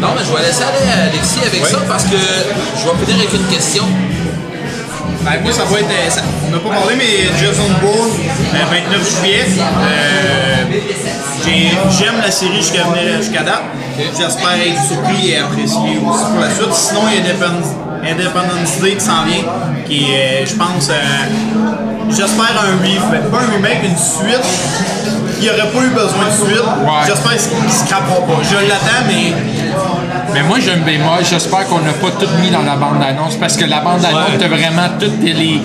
[0.00, 3.34] non, mais je vais laisser aller Alexis avec ça parce que je vais finir avec
[3.34, 3.84] une question.
[5.22, 5.86] Ben, moi, ça va être.
[5.90, 8.10] euh, ça- on n'a pas parlé, mais Jason Bourne,
[8.52, 9.44] le 29 juillet.
[9.58, 10.64] euh,
[11.44, 13.62] j'ai- J'aime la série jusqu'à venir- jusqu'à date.
[14.16, 16.72] J'espère être surpris et apprécié aussi pour la suite.
[16.74, 17.72] Sinon, il y a Independence,
[18.10, 19.44] Independence Day qui s'en vient,
[19.86, 20.94] qui est, je pense, euh,
[22.10, 24.46] j'espère un remake, pas un remake, une suite.
[25.38, 26.64] Il n'y aurait pas eu besoin de suite.
[27.06, 28.42] J'espère qu'il ne se crappera pas.
[28.42, 29.34] Je l'attends, mais
[30.32, 31.18] Mais moi, j'aime bien moi.
[31.22, 34.38] J'espère qu'on n'a pas tout mis dans la bande-annonce parce que la bande-annonce, Ouais.
[34.38, 35.60] t'as vraiment tous les, les,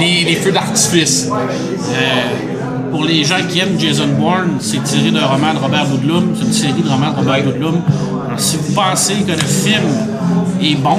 [0.00, 1.28] les, les feux d'artifice.
[1.30, 6.34] Euh, pour les gens qui aiment Jason Bourne, c'est tiré d'un roman de Robert Ludlum.
[6.38, 7.80] C'est une série de romans de Robert Ludlum.
[8.26, 9.82] Alors, si vous pensez que le film
[10.62, 10.98] est bon,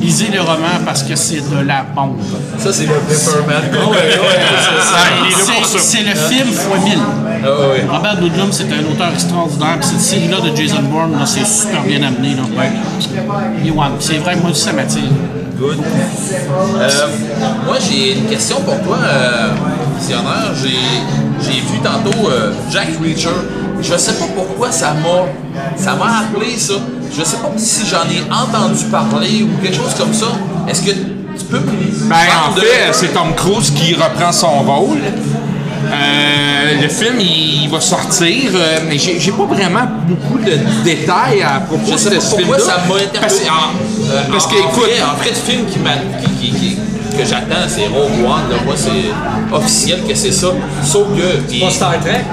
[0.00, 2.18] lisez le roman parce que c'est de la bombe.
[2.58, 3.62] Ça, c'est le Pepperman.
[5.34, 6.98] C'est c'est le film x 1000.
[7.44, 7.84] Ah, ouais.
[7.88, 9.78] Robert Ludlum, c'est un auteur extraordinaire.
[9.80, 12.34] Puis cette série-là de Jason Bourne, c'est super bien amené.
[12.34, 12.42] Là.
[14.00, 15.02] C'est vrai, moi aussi, ça m'attire.
[15.58, 15.78] Good.
[15.78, 16.88] Euh,
[17.64, 19.48] moi, j'ai une question pour toi, euh,
[19.98, 20.52] visionnaire.
[20.62, 20.76] J'ai,
[21.40, 23.30] j'ai vu tantôt euh, Jack Reacher.
[23.80, 25.26] Je sais pas pourquoi ça m'a,
[25.76, 26.74] ça m'a appelé ça.
[27.18, 30.26] Je sais pas si j'en ai entendu parler ou quelque chose comme ça.
[30.68, 32.16] Est-ce que tu peux me Ben,
[32.50, 34.98] en de- fait, c'est Tom Cruise qui reprend son rôle.
[35.88, 40.58] Euh, le film, il, il va sortir, euh, mais j'ai j'ai pas vraiment beaucoup de
[40.84, 42.74] détails à propos Je sais de pas ce pourquoi film-là.
[42.74, 43.20] ça m'a interpellé.
[43.20, 45.90] Parce- En, euh, parce en- que, en écoute- vrai, en vrai, le film qui m'a,
[46.20, 46.76] qui, qui- qui-
[47.16, 48.50] que j'attends, c'est Rogue One.
[48.50, 48.56] Là.
[48.64, 50.48] Moi, c'est officiel que c'est ça.
[50.82, 51.60] Sauf que.
[51.64, 52.24] Pas Star Trek?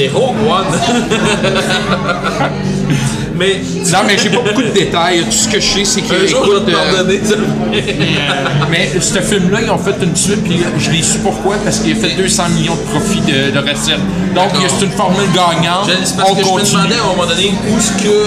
[0.00, 0.64] C'est Rogue One.
[3.36, 3.60] mais
[3.92, 5.24] Non, mais j'ai pas beaucoup de détails.
[5.24, 7.34] Tout ce que je sais, c'est vais écoute, te euh, ça.
[8.70, 11.92] Mais ce film-là, ils ont fait une suite, puis je l'ai su pourquoi, parce qu'il
[11.92, 14.00] a fait 200 millions de profits de, de recettes.
[14.34, 15.88] Donc, c'est une formule gagnante.
[15.88, 16.76] Je- parce On que je me continue.
[16.78, 18.26] demandais à un moment donné où est-ce que.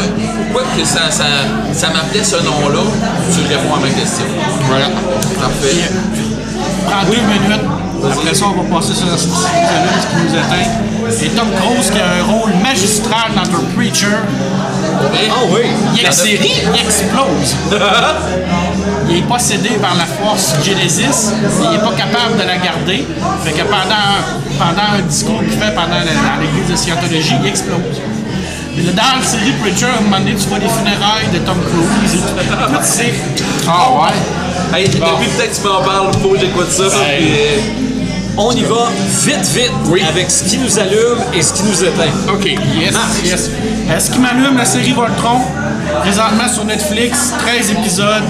[0.52, 1.26] Pourquoi que ça, ça,
[1.74, 2.84] ça m'appelait ce nom-là?
[3.34, 4.26] Tu réponds à ma question.
[4.68, 4.90] Voilà.
[5.40, 5.90] Parfait.
[6.86, 7.66] Prends deux minutes.
[8.06, 10.93] Après ça, on va passer sur la ce qui nous atteint.
[11.22, 14.08] Et Tom Cruise qui a un rôle magistral dans The Preacher.
[15.30, 15.62] Ah oui!
[15.96, 17.56] Il, ex- il explose.
[19.10, 21.32] il est possédé par la force Genesis.
[21.64, 23.06] Il n'est pas capable de la garder.
[23.44, 24.20] Fait que pendant,
[24.60, 27.78] pendant un discours qu'il fait pendant la- dans l'église de Scientologie, il explose.
[28.76, 32.22] Dans la série Preacher, à un moment donné, tu vois les funérailles de Tom Cruise.
[32.22, 33.14] Tout c'est
[33.68, 34.78] Ah ouais?
[34.80, 35.00] Hey, Depuis
[35.38, 36.84] peut-être que tu m'en parles, faut que j'écoute ça.
[37.18, 37.60] puis, euh,
[38.36, 38.90] On y va
[39.22, 39.72] vite, vite
[40.10, 42.12] avec ce qui nous allume et ce qui nous éteint.
[42.34, 43.52] OK, yes, yes.
[43.90, 45.40] Euh, ce qui m'allume, la série Voltron,
[46.02, 48.24] présentement sur Netflix, 13 épisodes.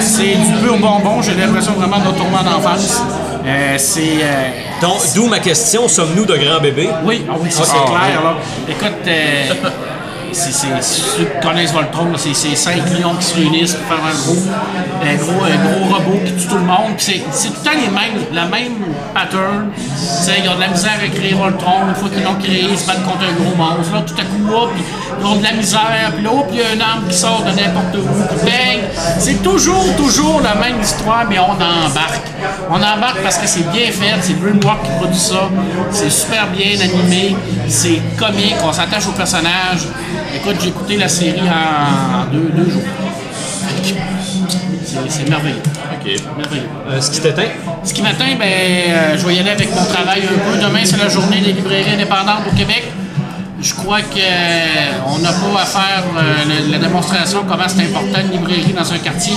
[0.00, 3.02] C'est du pur bonbon, j'ai l'impression vraiment de retourner en enfance.
[3.44, 4.00] Euh, c'est...
[4.22, 4.50] euh,
[4.80, 6.90] Donc, d'où ma question, sommes-nous de grands bébés?
[7.04, 8.22] oui, ah oui, c'est Ah, clair.
[8.22, 8.34] Là.
[8.68, 9.54] Écoute, euh,
[10.34, 14.14] ceux qui connaissent Voltron, là, c'est, c'est cinq lions qui se réunissent pour faire un
[14.14, 14.42] gros,
[15.02, 16.94] un gros, un gros robot qui tue tout le monde.
[16.98, 18.72] C'est, tout le temps les mêmes, la même
[19.14, 19.70] pattern.
[19.76, 21.88] Ils ont de la misère à créer Voltron.
[21.88, 23.94] Une fois qu'ils l'ont créé, ils se battent contre un gros monstre.
[23.94, 24.84] Là, tout à coup, puis
[25.20, 26.12] ils ont de la misère.
[26.14, 28.34] Puis là, hop, il y a une arme qui sort de n'importe où.
[28.34, 28.80] Puis bang!
[29.18, 32.26] C'est toujours, toujours la même histoire, mais on embarque.
[32.70, 34.14] On embarque parce que c'est bien fait.
[34.20, 35.48] C'est DreamWorks qui produit ça.
[35.90, 37.36] C'est super bien animé.
[37.68, 38.56] C'est comique.
[38.64, 39.88] On s'attache au personnage.
[40.34, 42.82] Écoute, j'ai écouté la série en deux, deux jours.
[45.08, 45.62] C'est, merveilleux.
[46.36, 46.68] Merveilleux.
[46.90, 47.48] Euh, ce qui t'éteint?
[47.84, 50.58] Ce qui m'atteint, ben, euh, je vais y aller avec mon travail un peu.
[50.58, 52.84] Demain, c'est la journée des librairies indépendantes au Québec.
[53.62, 58.72] Je crois qu'on n'a pas à faire euh, la démonstration comment c'est important une librairie
[58.72, 59.34] dans un quartier.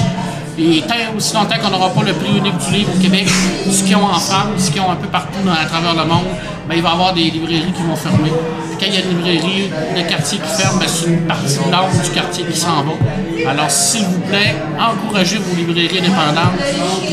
[0.58, 3.28] Et tant aussi longtemps qu'on n'aura pas le prix unique du livre au Québec,
[3.70, 6.26] ce qu'ils ont en France, ce qu'ils ont un peu partout à travers le monde,
[6.68, 8.32] ben, il va y avoir des librairies qui vont fermer.
[8.80, 11.72] Quand il y a une librairie de quartier qui ferme, ben, c'est une partie de
[11.72, 13.52] l'ordre du quartier qui s'en va.
[13.52, 16.58] Alors, s'il vous plaît, encouragez vos librairies indépendantes.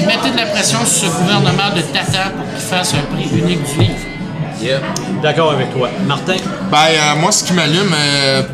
[0.06, 3.60] Mettez de la pression sur ce gouvernement de tata pour qu'il fasse un prix unique
[3.74, 4.11] du livre.
[5.22, 5.88] D'accord avec toi.
[6.06, 6.36] Martin?
[6.70, 7.94] Ben, euh, moi, ce qui m'allume,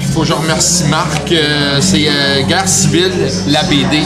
[0.01, 3.13] il faut que je remercie Marc, euh, c'est euh, Guerre civile,
[3.49, 4.03] la BD.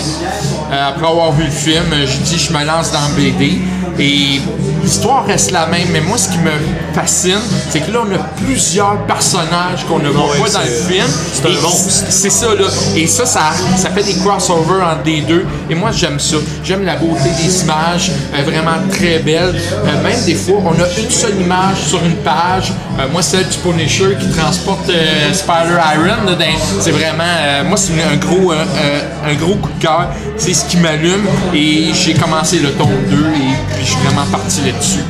[0.73, 3.61] euh, après avoir vu le film, euh, je dis je me lance dans BD.
[3.99, 4.41] Et
[4.83, 6.51] l'histoire reste la même, mais moi ce qui me
[6.95, 7.39] fascine,
[7.71, 11.05] c'est que là on a plusieurs personnages qu'on ne voit Ouais, pas dans le film.
[11.33, 12.05] c'est un monstre.
[12.09, 12.67] C'est ça là.
[12.97, 13.41] Et ça, ça,
[13.77, 15.45] ça fait des crossovers entre les deux.
[15.71, 16.37] Et moi j'aime ça.
[16.65, 19.55] J'aime la beauté des images, euh, vraiment très belles.
[19.55, 22.73] Euh, même des fois, on a une seule image sur une page.
[22.99, 26.37] Euh, moi, celle du Punisher qui transporte euh, Spider Iron, dans-
[26.81, 30.09] c'est vraiment, moi c'est un gros, un gros coup de cœur.
[30.37, 31.27] C'est ce qui m'allume.
[31.55, 35.01] Et j'ai commencé le tome 2 et puis je suis vraiment parti là-dessus.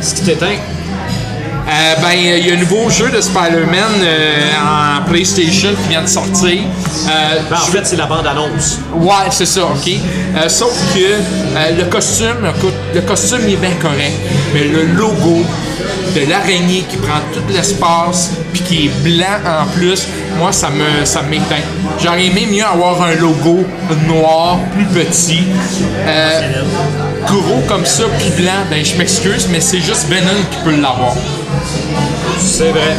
[0.00, 0.46] Ce qui t'éteint.
[0.46, 6.02] Euh, ben, il y a un nouveau jeu de Spider-Man euh, en PlayStation qui vient
[6.02, 6.60] de sortir.
[6.60, 8.78] Euh, Ben, en fait, c'est la bande-annonce.
[8.94, 9.88] Ouais, c'est ça, ok.
[9.88, 14.14] Euh, sauf que le costume, écoute, le costume il est bien correct,
[14.54, 15.44] mais le logo
[16.14, 20.06] de l'araignée qui prend tout l'espace puis qui est blanc en plus,
[20.38, 21.66] moi ça me ça m'éteint.
[22.02, 23.64] J'aurais aimé mieux avoir un logo
[24.08, 25.42] noir, plus petit,
[27.26, 28.64] gros comme ça puis blanc.
[28.70, 31.14] Ben je m'excuse, mais c'est juste Venom qui peut l'avoir.
[32.38, 32.96] C'est vrai.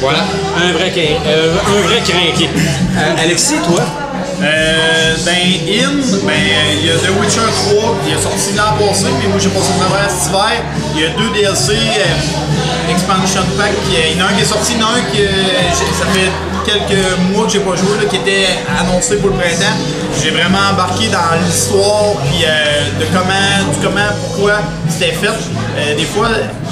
[0.00, 0.24] Voilà.
[0.62, 0.92] Un vrai,
[1.26, 2.48] euh, un vrai crinqué.
[2.96, 3.82] Euh, Alexis, toi?
[4.42, 5.96] Euh, ben, In,
[6.26, 6.34] ben,
[6.80, 9.70] il y a The Witcher 3 qui est sorti l'an passé, mais moi j'ai passé
[9.72, 10.62] au travers cet hiver.
[10.94, 13.72] Il y a deux DLC, euh, Expansion Pack.
[13.88, 15.72] Il y en a un qui est sorti, il y en a un qui, euh,
[15.72, 16.30] ça fait
[16.64, 18.46] quelques mois que j'ai pas joué, là, qui était
[18.80, 19.76] annoncé pour le printemps.
[20.22, 24.54] J'ai vraiment embarqué dans l'histoire, puis euh, de comment, comment, pourquoi
[24.88, 25.28] c'était fait.
[25.28, 26.28] Euh, des fois,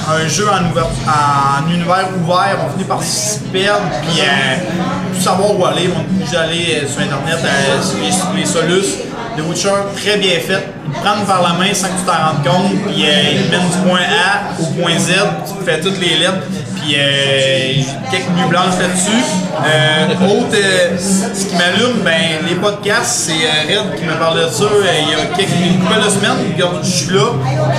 [0.09, 5.64] un jeu en, univers ouvert, on finit par s'y perdre, puis euh, plus savoir où
[5.66, 5.90] aller.
[5.94, 7.39] On est obligé sur Internet,
[7.82, 8.98] sur les, les solus.
[9.36, 10.82] The Witcher, très bien fait.
[11.01, 13.69] Prennent par la main sans que tu t'en rendes compte, puis euh, ils te mènent
[13.69, 15.12] du point A au point Z,
[15.47, 16.47] tu fais toutes les lettres,
[16.81, 19.24] puis euh, quelques nuits blanches là-dessus.
[19.64, 24.44] Euh, autre, euh, ce qui m'allume, ben, les podcasts, c'est euh, Red qui me parlait
[24.44, 26.52] de ça euh, il y a quelques une couple de semaines.
[26.55, 27.27] Regarde, je suis là,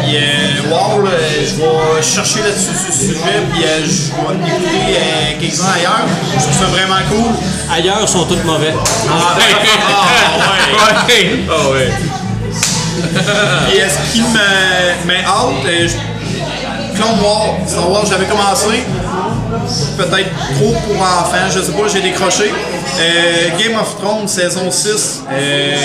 [0.01, 4.49] puis euh, wow, là, je vais chercher là-dessus sur ce sujet, puis euh, je vais
[4.49, 6.05] écouter euh, quelques-uns ailleurs.
[6.33, 7.31] Je trouve ça vraiment cool.
[7.73, 8.73] Ailleurs sont tous mauvais.
[9.09, 9.37] Ah,
[11.07, 11.39] ouais.
[11.49, 11.91] Ah ouais.
[13.73, 14.21] Et ce qui
[15.65, 18.83] euh, je- Clone Wars, Star Wars, j'avais commencé,
[19.97, 22.51] peut-être trop pour enfants, je sais pas, j'ai décroché.
[22.99, 25.75] Euh, Game of Thrones, saison 6, euh,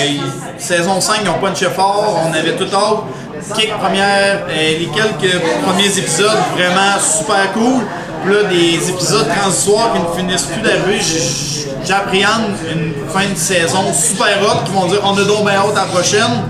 [0.59, 3.55] saison 5, ils ont punché fort, on avait tout hâte.
[3.57, 7.83] Kick première, euh, les quelques premiers épisodes, vraiment super cool.
[8.23, 10.99] Puis là, des épisodes transitoires qui ne finissent plus d'arriver,
[11.87, 15.75] j'appréhende une fin de saison super hot qui vont dire on a donc bien hâte
[15.77, 16.43] à la prochaine.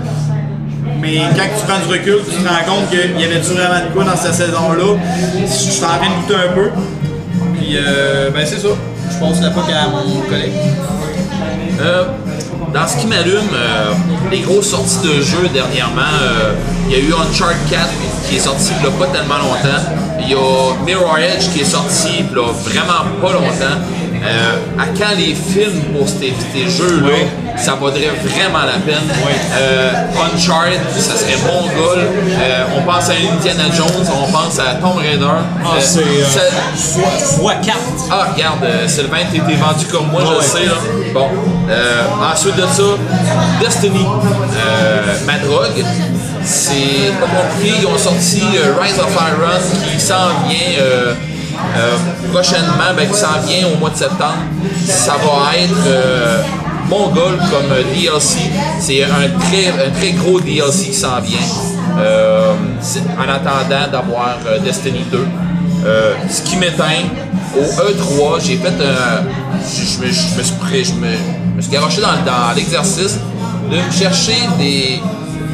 [1.00, 4.04] Mais quand tu prends du recul, tu te rends compte qu'il y avait-tu vraiment de
[4.04, 4.96] dans cette saison-là?
[5.42, 5.98] Je suis en
[6.28, 6.70] de un peu.
[7.54, 8.68] Puis, euh, ben c'est ça.
[9.10, 10.52] Je pense la pas à mon collègue.
[11.80, 12.04] Euh,
[12.72, 13.92] dans ce qui m'allume, euh,
[14.30, 16.52] les grosses sorties de jeux dernièrement, euh,
[16.86, 17.88] il y a eu Uncharted 4
[18.28, 19.82] qui est sorti il y a pas tellement longtemps.
[20.20, 23.80] Il y a Mirror Edge qui est sorti il a vraiment pas longtemps.
[24.22, 29.08] Euh, à quand les films pour ces, ces jeux-là, ça vaudrait vraiment la peine.
[29.54, 29.92] Euh,
[30.34, 31.98] Uncharted, ça serait mon goal.
[31.98, 35.24] Euh, on pense à Indiana Jones, on pense à Tomb Raider.
[35.64, 36.02] Ah, c'est
[36.76, 37.76] fois, fois 4.
[38.10, 40.42] ah, regarde, Sylvain, t'es t'es vendu comme moi, je le ouais.
[40.42, 40.66] sais.
[40.66, 40.74] Là.
[41.14, 41.28] Bon,
[42.32, 42.82] ensuite de ça,
[43.60, 44.06] Destiny,
[45.26, 45.84] ma drogue.
[46.42, 47.76] C'est pas compliqué.
[47.80, 48.42] Ils ont sorti
[48.80, 49.60] Rise of Iron
[49.92, 51.16] qui s'en vient
[51.76, 51.96] euh,
[52.32, 54.38] prochainement, ben, qui s'en vient au mois de septembre.
[54.86, 56.42] Ça va être euh,
[56.88, 58.38] mon goal comme euh, DLC.
[58.80, 61.38] C'est un très, un très gros DLC qui s'en vient.
[61.98, 62.52] Euh,
[63.18, 65.26] en attendant d'avoir Destiny 2.
[65.86, 67.04] Euh, ce qui m'éteint,
[67.56, 69.24] au E3, j'ai fait un.
[69.60, 73.18] Je, me, je me suis je me, je me suis garoché dans, dans l'exercice
[73.70, 75.00] de me chercher des,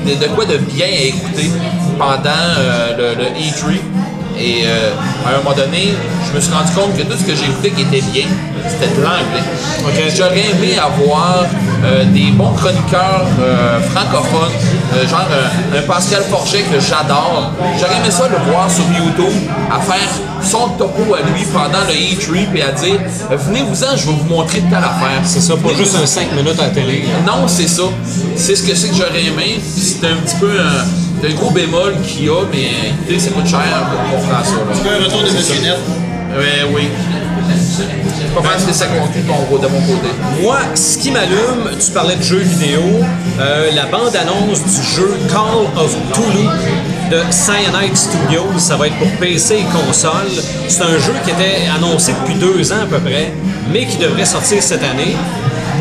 [0.05, 1.51] des- de quoi de bien à écouter
[1.99, 2.21] pendant
[2.99, 3.81] le, le E3.
[4.39, 4.93] Et euh,
[5.27, 5.95] à un moment donné,
[6.29, 8.27] je me suis rendu compte que tout ce que j'écoutais qui était bien,
[8.69, 10.11] c'était de l'anglais.
[10.15, 11.45] J'aurais aimé avoir
[11.85, 14.53] euh, des bons chroniqueurs euh, francophones,
[15.09, 15.27] genre
[15.75, 17.53] un Pascal Forget que j'adore.
[17.79, 19.33] J'aurais aimé ça le voir sur YouTube,
[19.71, 20.09] à faire
[20.43, 23.01] son topo à lui pendant le E3 et à dire
[23.31, 25.21] Venez-vous-en, je vais vous montrer telle affaire.
[25.25, 27.03] C'est ça, pas juste un 5 minutes à la télé.
[27.03, 27.33] là.
[27.33, 27.85] Non, c'est ça.
[28.37, 29.61] C'est ce que c'est que j'aurais aimé.
[29.61, 33.19] Puis C'est un petit peu un, c'est un gros bémol qu'il y a, mais écoutez,
[33.19, 33.61] ça coûte cher
[33.91, 34.53] pour comprendre ça.
[34.53, 34.97] là.
[35.01, 35.77] Un retour de Monsieur Net.
[36.37, 36.89] Ouais, oui.
[37.79, 40.09] C'est pas mal que ça conclut de mon- de mon côté.
[40.43, 42.81] Moi, ce qui m'allume, tu parlais de jeux vidéo,
[43.41, 46.49] euh, la bande-annonce du jeu Call of Cthulhu
[47.11, 50.31] de Cyanide Studios, ça va être pour PC et console.
[50.69, 53.33] C'est un jeu qui était annoncé depuis deux ans à peu près,
[53.73, 55.17] mais qui devrait sortir cette année.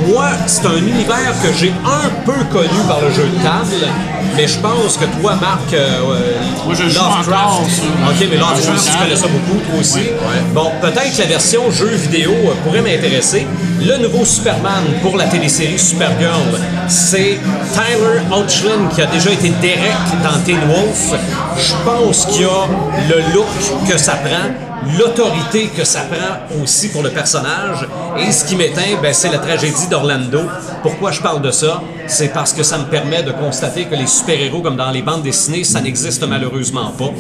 [0.08, 3.88] Moi, c'est un univers que j'ai un peu connu par le jeu de table,
[4.36, 6.20] mais je pense que toi, Marc, euh, euh,
[6.66, 7.28] Moi, je joue Lovecraft.
[7.30, 7.64] encore
[8.10, 10.10] Ok, mais Lovecraft, tu connais ça beaucoup, toi aussi.
[10.54, 13.48] Bon, peut-être que la version jeu vidéo euh, pourrait m'intéresser.
[13.82, 17.40] Le nouveau Superman pour la télésérie Supergirl, c'est
[17.74, 21.20] Tyler Hoechlin qui a déjà été Derek dans Teen Wolf.
[21.58, 22.68] Je pense qu'il y a
[23.10, 23.46] le look
[23.90, 24.50] que ça prend,
[24.98, 27.88] l'autorité que ça prend aussi pour le personnage.
[28.20, 30.42] Et ce qui m'éteint, ben, c'est la tragédie d'Orlando.
[30.82, 31.82] Pourquoi je parle de ça?
[32.08, 35.24] C'est parce que ça me permet de constater que les super-héros, comme dans les bandes
[35.24, 37.12] dessinées, ça n'existe malheureusement pas.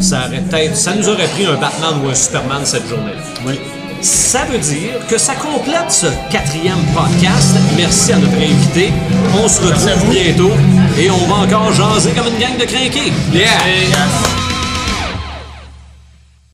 [0.00, 3.52] Ça, aurait ça nous aurait pris un Batman ou un Superman cette journée-là.
[4.00, 7.56] Ça veut dire que ça complète ce quatrième podcast.
[7.76, 8.92] Merci à notre invité.
[9.42, 10.52] On se retrouve bientôt
[10.98, 13.12] et on va encore jaser comme une gang de crinqués.
[13.32, 14.45] Yeah!